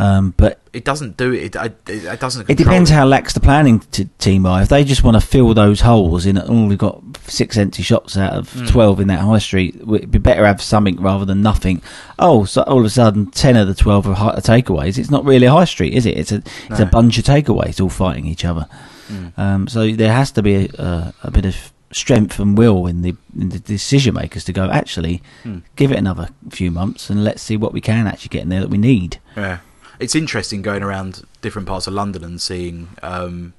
Um, 0.00 0.32
but 0.36 0.60
it 0.72 0.84
doesn't 0.84 1.16
do 1.16 1.32
it. 1.32 1.56
It, 1.56 1.78
it, 1.88 2.04
it 2.04 2.20
doesn't. 2.20 2.48
it 2.48 2.56
depends 2.56 2.88
how 2.88 3.04
lax 3.04 3.32
the 3.32 3.40
planning 3.40 3.80
t- 3.80 4.08
team 4.18 4.46
are. 4.46 4.62
If 4.62 4.68
they 4.68 4.84
just 4.84 5.02
want 5.02 5.16
to 5.16 5.20
fill 5.20 5.52
those 5.54 5.80
holes 5.80 6.24
in, 6.24 6.38
oh, 6.38 6.66
we've 6.68 6.78
got 6.78 7.02
six 7.26 7.56
empty 7.56 7.82
shops 7.82 8.16
out 8.16 8.32
of 8.32 8.48
Mm. 8.52 8.68
twelve 8.68 9.00
in 9.00 9.08
that 9.08 9.18
high 9.18 9.38
street. 9.40 9.74
It'd 9.74 10.12
be 10.12 10.18
better 10.18 10.46
have 10.46 10.62
something 10.62 11.00
rather 11.02 11.24
than 11.24 11.42
nothing. 11.42 11.82
Oh, 12.16 12.44
so 12.44 12.62
all 12.62 12.78
of 12.78 12.84
a 12.84 12.90
sudden, 12.90 13.26
ten 13.32 13.56
of 13.56 13.66
the 13.66 13.74
twelve 13.74 14.06
are 14.06 14.14
hi- 14.14 14.34
are 14.34 14.40
takeaways. 14.40 14.98
It's 14.98 15.10
not 15.10 15.24
really 15.24 15.46
a 15.46 15.52
high 15.52 15.64
street, 15.64 15.94
is 15.94 16.06
it? 16.06 16.16
It's 16.16 16.30
a 16.30 16.42
it's 16.70 16.78
a 16.80 16.86
bunch 16.86 17.18
of 17.18 17.24
takeaways 17.24 17.80
all 17.80 17.88
fighting 17.90 18.24
each 18.26 18.44
other. 18.44 18.66
Mm. 19.10 19.36
Um, 19.36 19.66
so 19.68 19.90
there 19.90 20.12
has 20.12 20.30
to 20.32 20.42
be 20.44 20.54
a, 20.54 20.68
a, 20.78 21.14
a 21.24 21.30
bit 21.32 21.44
of 21.44 21.56
strength 21.90 22.38
and 22.38 22.56
will 22.56 22.86
in 22.86 23.02
the 23.02 23.16
in 23.36 23.48
the 23.48 23.58
decision 23.58 24.14
makers 24.14 24.44
to 24.44 24.52
go. 24.52 24.70
Actually, 24.70 25.22
Mm. 25.44 25.62
give 25.74 25.90
it 25.90 25.98
another 25.98 26.28
few 26.50 26.70
months 26.70 27.10
and 27.10 27.24
let's 27.24 27.42
see 27.42 27.56
what 27.56 27.72
we 27.72 27.80
can 27.80 28.06
actually 28.06 28.28
get 28.28 28.42
in 28.42 28.48
there 28.50 28.60
that 28.60 28.70
we 28.70 28.78
need. 28.78 29.18
Yeah, 29.36 29.58
it's 30.00 30.14
interesting 30.14 30.62
going 30.62 30.82
around 30.82 31.24
different 31.40 31.66
parts 31.68 31.86
of 31.86 31.94
London 31.94 32.22
and 32.24 32.40
seeing 32.40 32.88
um, 33.02 33.54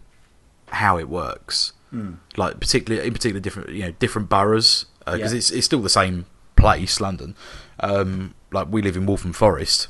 how 0.69 0.97
it 0.97 1.09
works. 1.09 1.73
Like 2.37 2.59
particularly 2.59 3.07
in 3.07 3.13
particular 3.13 3.39
different 3.39 3.69
you 3.69 3.81
know 3.81 3.91
different 3.97 4.29
boroughs 4.29 4.85
because 5.05 5.31
Yeah. 5.33 5.37
it's 5.39 5.49
it's 5.49 5.65
still 5.65 5.81
the 5.81 5.89
same 5.89 6.25
place, 6.55 7.01
London. 7.01 7.35
Um, 7.79 8.35
like 8.51 8.67
we 8.69 8.83
live 8.83 8.95
in 8.95 9.07
Waltham 9.07 9.33
Forest, 9.33 9.87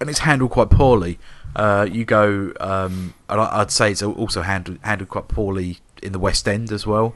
and 0.00 0.10
it's 0.10 0.20
handled 0.20 0.50
quite 0.50 0.68
poorly. 0.70 1.18
Uh, 1.54 1.86
you 1.90 2.04
go, 2.04 2.52
um, 2.58 3.14
and 3.28 3.40
I'd 3.40 3.70
say 3.70 3.92
it's 3.92 4.02
also 4.02 4.42
handled 4.42 4.78
handled 4.82 5.10
quite 5.10 5.28
poorly 5.28 5.78
in 6.02 6.10
the 6.12 6.18
West 6.18 6.48
End 6.48 6.72
as 6.72 6.86
well. 6.88 7.14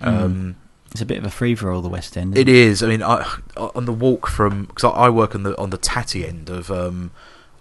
Um, 0.00 0.56
It's 0.92 1.00
a 1.02 1.06
bit 1.06 1.18
of 1.18 1.24
a 1.24 1.30
free 1.30 1.54
for 1.54 1.70
all 1.70 1.82
the 1.82 1.88
West 1.90 2.16
End. 2.16 2.36
it 2.36 2.48
isn't 2.48 2.72
is. 2.72 2.82
I 2.82 2.86
mean, 2.86 3.02
I, 3.02 3.26
on 3.56 3.84
the 3.84 3.92
walk 3.92 4.26
from 4.26 4.64
because 4.64 4.84
I 4.84 4.90
I 5.06 5.08
work 5.10 5.34
on 5.34 5.42
the 5.42 5.58
on 5.58 5.68
the 5.70 5.78
tatty 5.78 6.26
end 6.26 6.48
of 6.48 6.70
um, 6.70 7.10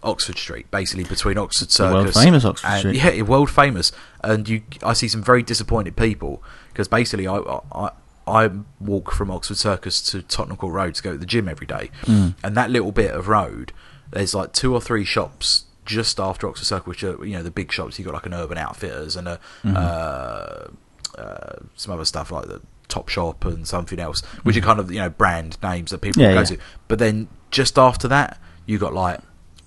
Oxford 0.04 0.38
Street, 0.38 0.70
basically 0.72 1.04
between 1.04 1.38
Oxford 1.38 1.70
The 1.70 1.84
world 1.94 2.08
Circus, 2.08 2.24
famous 2.24 2.46
Oxford 2.46 2.68
and, 2.68 2.80
Street. 2.80 2.96
Yeah, 3.18 3.22
world 3.24 3.50
famous. 3.50 3.92
And 4.24 4.48
you, 4.50 4.62
I 4.84 4.94
see 4.94 5.08
some 5.08 5.24
very 5.24 5.44
disappointed 5.44 5.96
people 5.96 6.44
because 6.70 6.88
basically, 6.88 7.28
I, 7.28 7.38
I 7.74 7.92
I 8.28 8.50
walk 8.80 9.12
from 9.12 9.30
Oxford 9.32 9.58
Circus 9.58 10.02
to 10.12 10.22
Tottenham 10.22 10.58
Court 10.58 10.74
Road 10.74 10.96
to 10.96 11.04
go 11.04 11.12
to 11.12 11.18
the 11.18 11.26
gym 11.26 11.48
every 11.50 11.68
day, 11.68 11.90
Mm. 12.04 12.36
and 12.44 12.56
that 12.56 12.70
little 12.70 12.92
bit 12.92 13.12
of 13.12 13.28
road, 13.28 13.74
there's 14.12 14.34
like 14.34 14.54
two 14.54 14.74
or 14.74 14.80
three 14.82 15.04
shops 15.04 15.66
just 15.86 16.20
after 16.20 16.48
Oxford 16.48 16.66
Circus, 16.66 16.88
which 16.88 17.04
are 17.04 17.24
you 17.26 17.34
know 17.36 17.44
the 17.44 17.52
big 17.52 17.72
shops. 17.72 17.98
You 18.00 18.06
got 18.06 18.14
like 18.14 18.26
an 18.28 18.34
Urban 18.34 18.58
Outfitters 18.58 19.16
and 19.16 19.28
a 19.28 19.40
Mhm. 19.64 19.76
uh, 19.76 21.20
uh, 21.20 21.56
some 21.76 21.94
other 21.94 22.06
stuff 22.06 22.32
like 22.32 22.48
the 22.48 22.62
Top 22.88 23.10
Shop 23.10 23.44
and 23.46 23.68
something 23.68 24.00
else, 24.00 24.22
which 24.44 24.56
are 24.58 24.62
kind 24.62 24.80
of 24.80 24.92
you 24.92 25.00
know 25.00 25.10
brand 25.10 25.58
names 25.64 25.92
that 25.92 26.02
people 26.02 26.22
Mm-hmm. 26.22 26.30
Yeah, 26.32 26.34
go 26.36 26.40
yeah. 26.42 26.46
to. 26.46 26.58
But 26.88 27.00
then 27.00 27.28
just 27.50 27.78
after 27.78 28.08
that, 28.08 28.40
you 28.66 28.78
got 28.78 28.94
like 28.94 29.20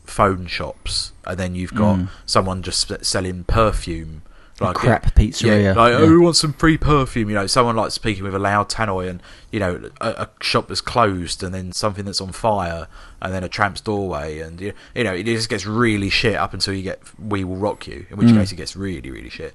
phone 0.05 0.47
shops, 0.47 1.13
and 1.27 1.39
then 1.39 1.55
you've 1.55 1.75
got 1.75 1.97
Mm. 1.97 2.09
someone 2.27 2.63
just 2.63 2.93
selling 3.05 3.45
perfume 3.45 4.23
Like 4.61 4.77
crap 4.77 5.15
pizzeria. 5.17 5.75
like 5.75 5.91
Yeah. 5.93 5.99
oh, 5.99 6.07
who 6.07 6.21
wants 6.23 6.39
some 6.41 6.53
free 6.53 6.79
perfume? 6.79 7.29
You 7.29 7.35
know, 7.35 7.47
someone 7.49 7.75
like 7.75 7.91
speaking 7.91 8.23
with 8.23 8.35
a 8.35 8.39
loud 8.39 8.69
tannoy, 8.69 9.09
and 9.11 9.21
you 9.51 9.59
know, 9.61 9.91
a, 10.01 10.09
a 10.11 10.29
shop 10.41 10.69
that's 10.69 10.81
closed, 10.81 11.43
and 11.43 11.53
then 11.53 11.73
something 11.73 12.05
that's 12.05 12.21
on 12.21 12.31
fire, 12.33 12.87
and 13.21 13.35
then 13.35 13.43
a 13.43 13.49
tramp's 13.49 13.81
doorway, 13.81 14.39
and 14.39 14.61
you, 14.61 14.73
you 14.95 15.03
know, 15.05 15.13
it 15.13 15.25
just 15.27 15.49
gets 15.49 15.67
really 15.67 16.09
shit 16.09 16.37
up 16.37 16.55
until 16.55 16.73
you 16.73 16.83
get 16.83 17.01
"We 17.19 17.43
Will 17.43 17.57
Rock 17.57 17.87
You," 17.89 18.07
in 18.11 18.17
which 18.17 18.29
Mm. 18.29 18.37
case 18.37 18.53
it 18.53 18.57
gets 18.57 18.77
really, 18.77 19.11
really 19.11 19.29
shit. 19.31 19.55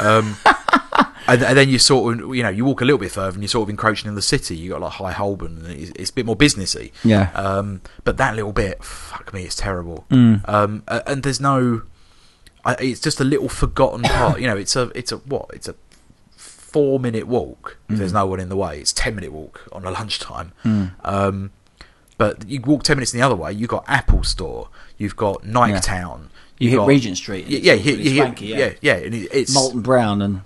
um, 0.00 0.36
and, 1.28 1.42
and 1.42 1.58
then 1.58 1.68
you 1.68 1.78
sort 1.78 2.18
of, 2.20 2.34
you 2.34 2.42
know, 2.42 2.48
you 2.48 2.64
walk 2.64 2.80
a 2.80 2.84
little 2.84 2.98
bit 2.98 3.12
further, 3.12 3.34
and 3.34 3.42
you're 3.42 3.48
sort 3.48 3.64
of 3.64 3.70
encroaching 3.70 4.08
in 4.08 4.14
the 4.14 4.22
city. 4.22 4.56
You 4.56 4.70
got 4.70 4.80
like 4.80 4.92
High 4.92 5.12
Holborn, 5.12 5.58
and 5.58 5.66
it's, 5.78 5.92
it's 5.94 6.10
a 6.10 6.14
bit 6.14 6.24
more 6.26 6.36
businessy. 6.36 6.90
Yeah. 7.04 7.30
Um, 7.34 7.82
but 8.04 8.16
that 8.16 8.34
little 8.34 8.52
bit, 8.52 8.82
fuck 8.82 9.32
me, 9.34 9.42
it's 9.44 9.56
terrible. 9.56 10.06
Mm. 10.10 10.48
Um, 10.48 10.82
and 10.88 11.22
there's 11.22 11.40
no, 11.40 11.82
I, 12.68 12.76
it's 12.80 13.00
just 13.00 13.20
a 13.20 13.24
little 13.24 13.48
forgotten 13.48 14.02
part. 14.16 14.40
You 14.40 14.46
know, 14.46 14.56
it's 14.56 14.76
a, 14.76 14.90
it's 14.94 15.10
a 15.12 15.16
what? 15.18 15.46
It's 15.52 15.68
a 15.68 15.74
four 16.36 17.00
minute 17.00 17.26
walk. 17.26 17.78
If 17.88 17.98
there's 17.98 18.12
no 18.12 18.26
one 18.26 18.40
in 18.40 18.48
the 18.48 18.56
way, 18.56 18.78
it's 18.78 18.92
ten 18.92 19.14
minute 19.14 19.32
walk 19.32 19.66
on 19.72 19.84
a 19.84 19.90
lunchtime. 19.90 20.52
Mm. 20.64 20.90
Um, 21.04 21.50
but 22.18 22.48
you 22.48 22.60
walk 22.60 22.82
ten 22.84 22.96
minutes 22.96 23.12
in 23.14 23.20
the 23.20 23.26
other 23.26 23.36
way, 23.36 23.52
you've 23.52 23.70
got 23.70 23.84
Apple 23.88 24.22
Store, 24.24 24.68
you've 24.98 25.16
got 25.16 25.44
Nike 25.44 25.72
Yeah. 25.74 25.80
Town. 25.80 26.30
You 26.58 26.64
you've 26.64 26.70
hit 26.72 26.76
got- 26.78 26.88
Regent 26.88 27.16
Street. 27.16 27.46
Yeah, 27.46 27.58
yeah, 27.62 27.72
you 27.74 27.82
hit, 27.82 27.98
you 28.00 28.10
hit- 28.10 28.16
swanky, 28.22 28.46
yeah, 28.46 28.72
yeah, 28.80 28.94
and 28.96 29.14
it, 29.14 29.28
it's 29.32 29.56
Molton 29.56 29.82
Brown 29.82 30.20
and 30.20 30.40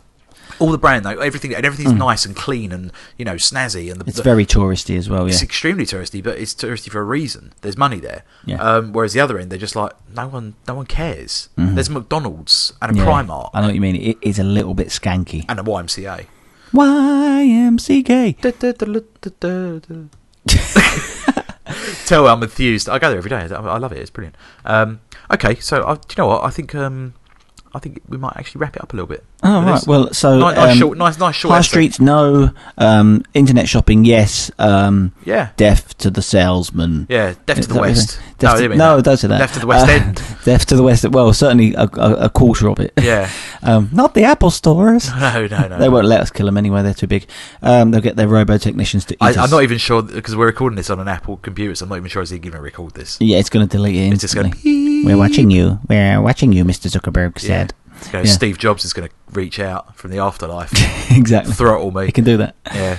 all 0.59 0.71
the 0.71 0.79
brand 0.79 1.05
though. 1.05 1.19
Everything 1.19 1.55
and 1.55 1.65
Mm. 1.65 1.67
everything's 1.67 1.93
nice 1.93 2.25
and 2.27 2.37
clean 2.37 2.73
and 2.73 2.93
you 3.19 3.25
know 3.25 3.35
snazzy 3.35 3.91
and 3.91 4.01
the, 4.01 4.05
it's 4.07 4.17
the- 4.19 4.23
very 4.23 4.47
touristy 4.47 4.97
as 4.97 5.09
well. 5.09 5.27
Yeah. 5.27 5.33
it's 5.35 5.43
extremely 5.43 5.85
touristy, 5.87 6.23
but 6.23 6.39
it's 6.39 6.55
touristy 6.55 6.91
for 6.91 7.01
a 7.01 7.05
reason. 7.05 7.53
There's 7.63 7.77
money 7.79 8.01
there. 8.01 8.25
Yeah. 8.45 8.57
Um, 8.63 8.93
whereas 8.93 9.13
the 9.13 9.21
other 9.21 9.39
end, 9.39 9.51
they're 9.51 9.59
just 9.59 9.77
like 9.77 9.93
no 10.15 10.27
one, 10.29 10.55
no 10.69 10.75
one 10.75 10.87
cares. 10.87 11.49
Mhm. 11.59 11.75
There's 11.75 11.91
McDonald's 11.91 12.73
and 12.83 12.95
a 12.97 12.99
Yeah. 12.99 13.07
Primark 13.07 13.51
I 13.55 13.61
know 13.61 13.67
what 13.69 13.75
you 13.75 13.81
mean. 13.81 13.97
It 13.97 14.19
is 14.23 14.39
a 14.39 14.45
little 14.45 14.75
bit 14.75 14.89
skanky. 14.89 15.45
and 15.49 15.59
a 15.61 15.63
YMCA. 15.63 16.27
YMCK. 16.73 18.37
Tell 22.07 22.27
I'm 22.27 22.43
enthused. 22.43 22.89
I 22.89 22.99
go 22.99 23.09
there 23.09 23.19
every 23.19 23.31
day. 23.31 23.37
I 23.37 23.47
I 23.55 23.79
love 23.79 23.93
it. 23.93 23.99
It's 23.99 24.11
brilliant. 24.11 24.37
Um, 24.65 25.01
okay, 25.33 25.55
so 25.57 25.87
I, 25.87 25.95
do 25.95 26.01
you 26.11 26.15
know 26.19 26.27
what? 26.27 26.45
I 26.45 26.51
think 26.51 26.75
um, 26.75 27.15
I 27.75 27.79
think 27.79 28.03
we 28.09 28.19
might 28.19 28.35
actually 28.37 28.61
wrap 28.61 28.77
it 28.77 28.83
up 28.83 28.93
a 28.93 28.97
little 28.97 29.07
bit. 29.07 29.25
Oh 29.45 29.63
right. 29.63 29.73
this. 29.75 29.87
Well, 29.87 30.13
so 30.13 30.39
nice, 30.39 30.57
nice 30.57 30.73
um, 30.73 30.79
short, 30.79 30.99
nice, 30.99 31.19
nice 31.19 31.35
short. 31.35 31.53
high 31.55 31.61
streets, 31.63 31.99
no. 32.01 32.51
Um, 32.79 33.25
internet 33.35 33.69
shopping, 33.69 34.05
yes. 34.05 34.51
Um, 34.59 35.13
Yeah, 35.25 35.51
deaf 35.57 35.97
to 35.99 36.11
the 36.11 36.23
salesman. 36.23 37.07
yeah. 37.11 37.35
Deaf 37.47 37.57
to 37.61 37.67
the 37.67 37.75
that 37.75 37.81
what 37.81 37.87
you're 37.89 37.95
west. 37.97 38.21
No, 38.21 38.49
Deaf 38.49 38.55
I 38.55 38.61
to, 38.61 38.69
no, 38.69 38.77
that. 38.77 38.99
it 38.99 39.05
does 39.05 39.21
say 39.21 39.29
that. 39.29 39.39
Deaf 39.39 39.53
to 39.55 39.61
the 39.61 39.67
West 39.67 39.89
Uh, 39.89 39.93
End. 39.93 40.23
Deaf 40.45 40.67
to 40.67 40.77
the 40.77 40.83
west. 40.83 41.09
Well, 41.09 41.33
certainly 41.33 41.75
a, 41.75 41.89
a, 41.95 42.15
a 42.25 42.31
quarter 42.31 42.69
of 42.69 42.79
it. 42.81 42.93
Yeah. 43.01 43.29
Um, 43.65 43.91
not 43.93 44.15
the 44.15 44.25
Apple 44.25 44.51
stores. 44.51 45.09
No, 45.21 45.47
no, 45.47 45.69
no. 45.69 45.79
They 45.79 45.89
won't 45.89 46.07
let 46.07 46.21
us 46.21 46.33
kill 46.33 46.47
them 46.47 46.57
anyway. 46.57 46.83
They're 46.83 46.93
too 46.95 47.07
big. 47.07 47.29
Um, 47.63 47.93
they'll 47.93 48.01
get 48.01 48.17
their 48.17 48.27
robo 48.27 48.59
technicians 48.59 49.05
to 49.05 49.15
eat 49.15 49.19
I. 49.21 49.41
I'm 49.41 49.51
not 49.51 49.63
even 49.63 49.79
sure 49.79 50.03
because 50.03 50.35
we're 50.35 50.47
recording 50.47 50.77
this 50.77 50.91
on 50.91 50.99
an 50.99 51.07
Apple 51.07 51.37
computer, 51.37 51.73
so 51.77 51.85
I'm 51.85 51.91
not 51.91 51.99
even 51.99 52.09
sure 52.09 52.23
it's 52.23 52.33
even 52.33 52.43
going 52.51 52.55
to 52.57 52.61
record 52.61 52.95
this. 52.95 53.19
Yeah, 53.21 53.39
it's 53.39 53.51
going 53.51 53.65
to 53.69 53.71
delete 53.71 53.95
it 53.95 54.13
It's 54.13 54.21
just 54.23 54.35
going. 54.35 54.53
We're 55.05 55.17
watching 55.17 55.53
you. 55.53 55.79
We're 55.89 56.21
watching 56.21 56.53
you, 56.53 56.65
Mr. 56.65 56.91
Zuckerberg 56.91 57.39
said. 57.39 57.73
You 58.07 58.13
know, 58.15 58.19
Yeah. 58.21 58.31
Steve 58.31 58.59
Jobs 58.59 58.85
is 58.85 58.93
going 58.93 59.09
to 59.09 59.15
reach 59.33 59.59
out 59.61 59.97
from 59.97 60.11
the 60.11 60.19
afterlife, 60.19 60.73
exactly. 61.11 61.53
throttle 61.55 61.91
me. 61.91 62.07
He 62.07 62.13
can 62.13 62.25
do 62.25 62.37
that. 62.39 62.55
Yeah. 62.73 62.99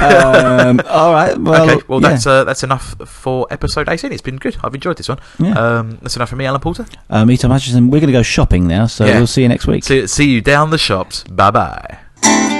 um, 0.00 0.80
all 0.86 1.12
right. 1.12 1.36
Well, 1.38 1.70
okay. 1.70 1.84
Well, 1.88 2.00
yeah. 2.02 2.08
that's 2.10 2.26
uh, 2.26 2.44
that's 2.44 2.62
enough 2.62 2.94
for 3.08 3.46
episode 3.50 3.88
18. 3.88 4.12
It's 4.12 4.22
been 4.22 4.36
good. 4.36 4.56
I've 4.62 4.74
enjoyed 4.74 4.96
this 4.98 5.08
one. 5.08 5.18
Yeah. 5.38 5.52
Um, 5.58 5.98
that's 6.02 6.16
enough 6.16 6.28
for 6.30 6.36
me, 6.36 6.44
Alan 6.46 6.60
Porter. 6.60 6.86
Uh, 7.08 7.24
me, 7.24 7.36
Tom 7.36 7.50
Hutchinson. 7.50 7.86
We're 7.90 8.00
going 8.00 8.08
to 8.12 8.18
go 8.18 8.22
shopping 8.22 8.66
now, 8.66 8.86
so 8.86 9.04
Yeah. 9.06 9.18
we'll 9.18 9.26
see 9.26 9.42
you 9.42 9.48
next 9.48 9.66
week. 9.66 9.84
See, 9.84 10.06
see 10.06 10.28
you 10.30 10.40
down 10.40 10.70
the 10.70 10.78
shops. 10.78 11.22
Bye 11.24 11.50
bye. 11.50 12.59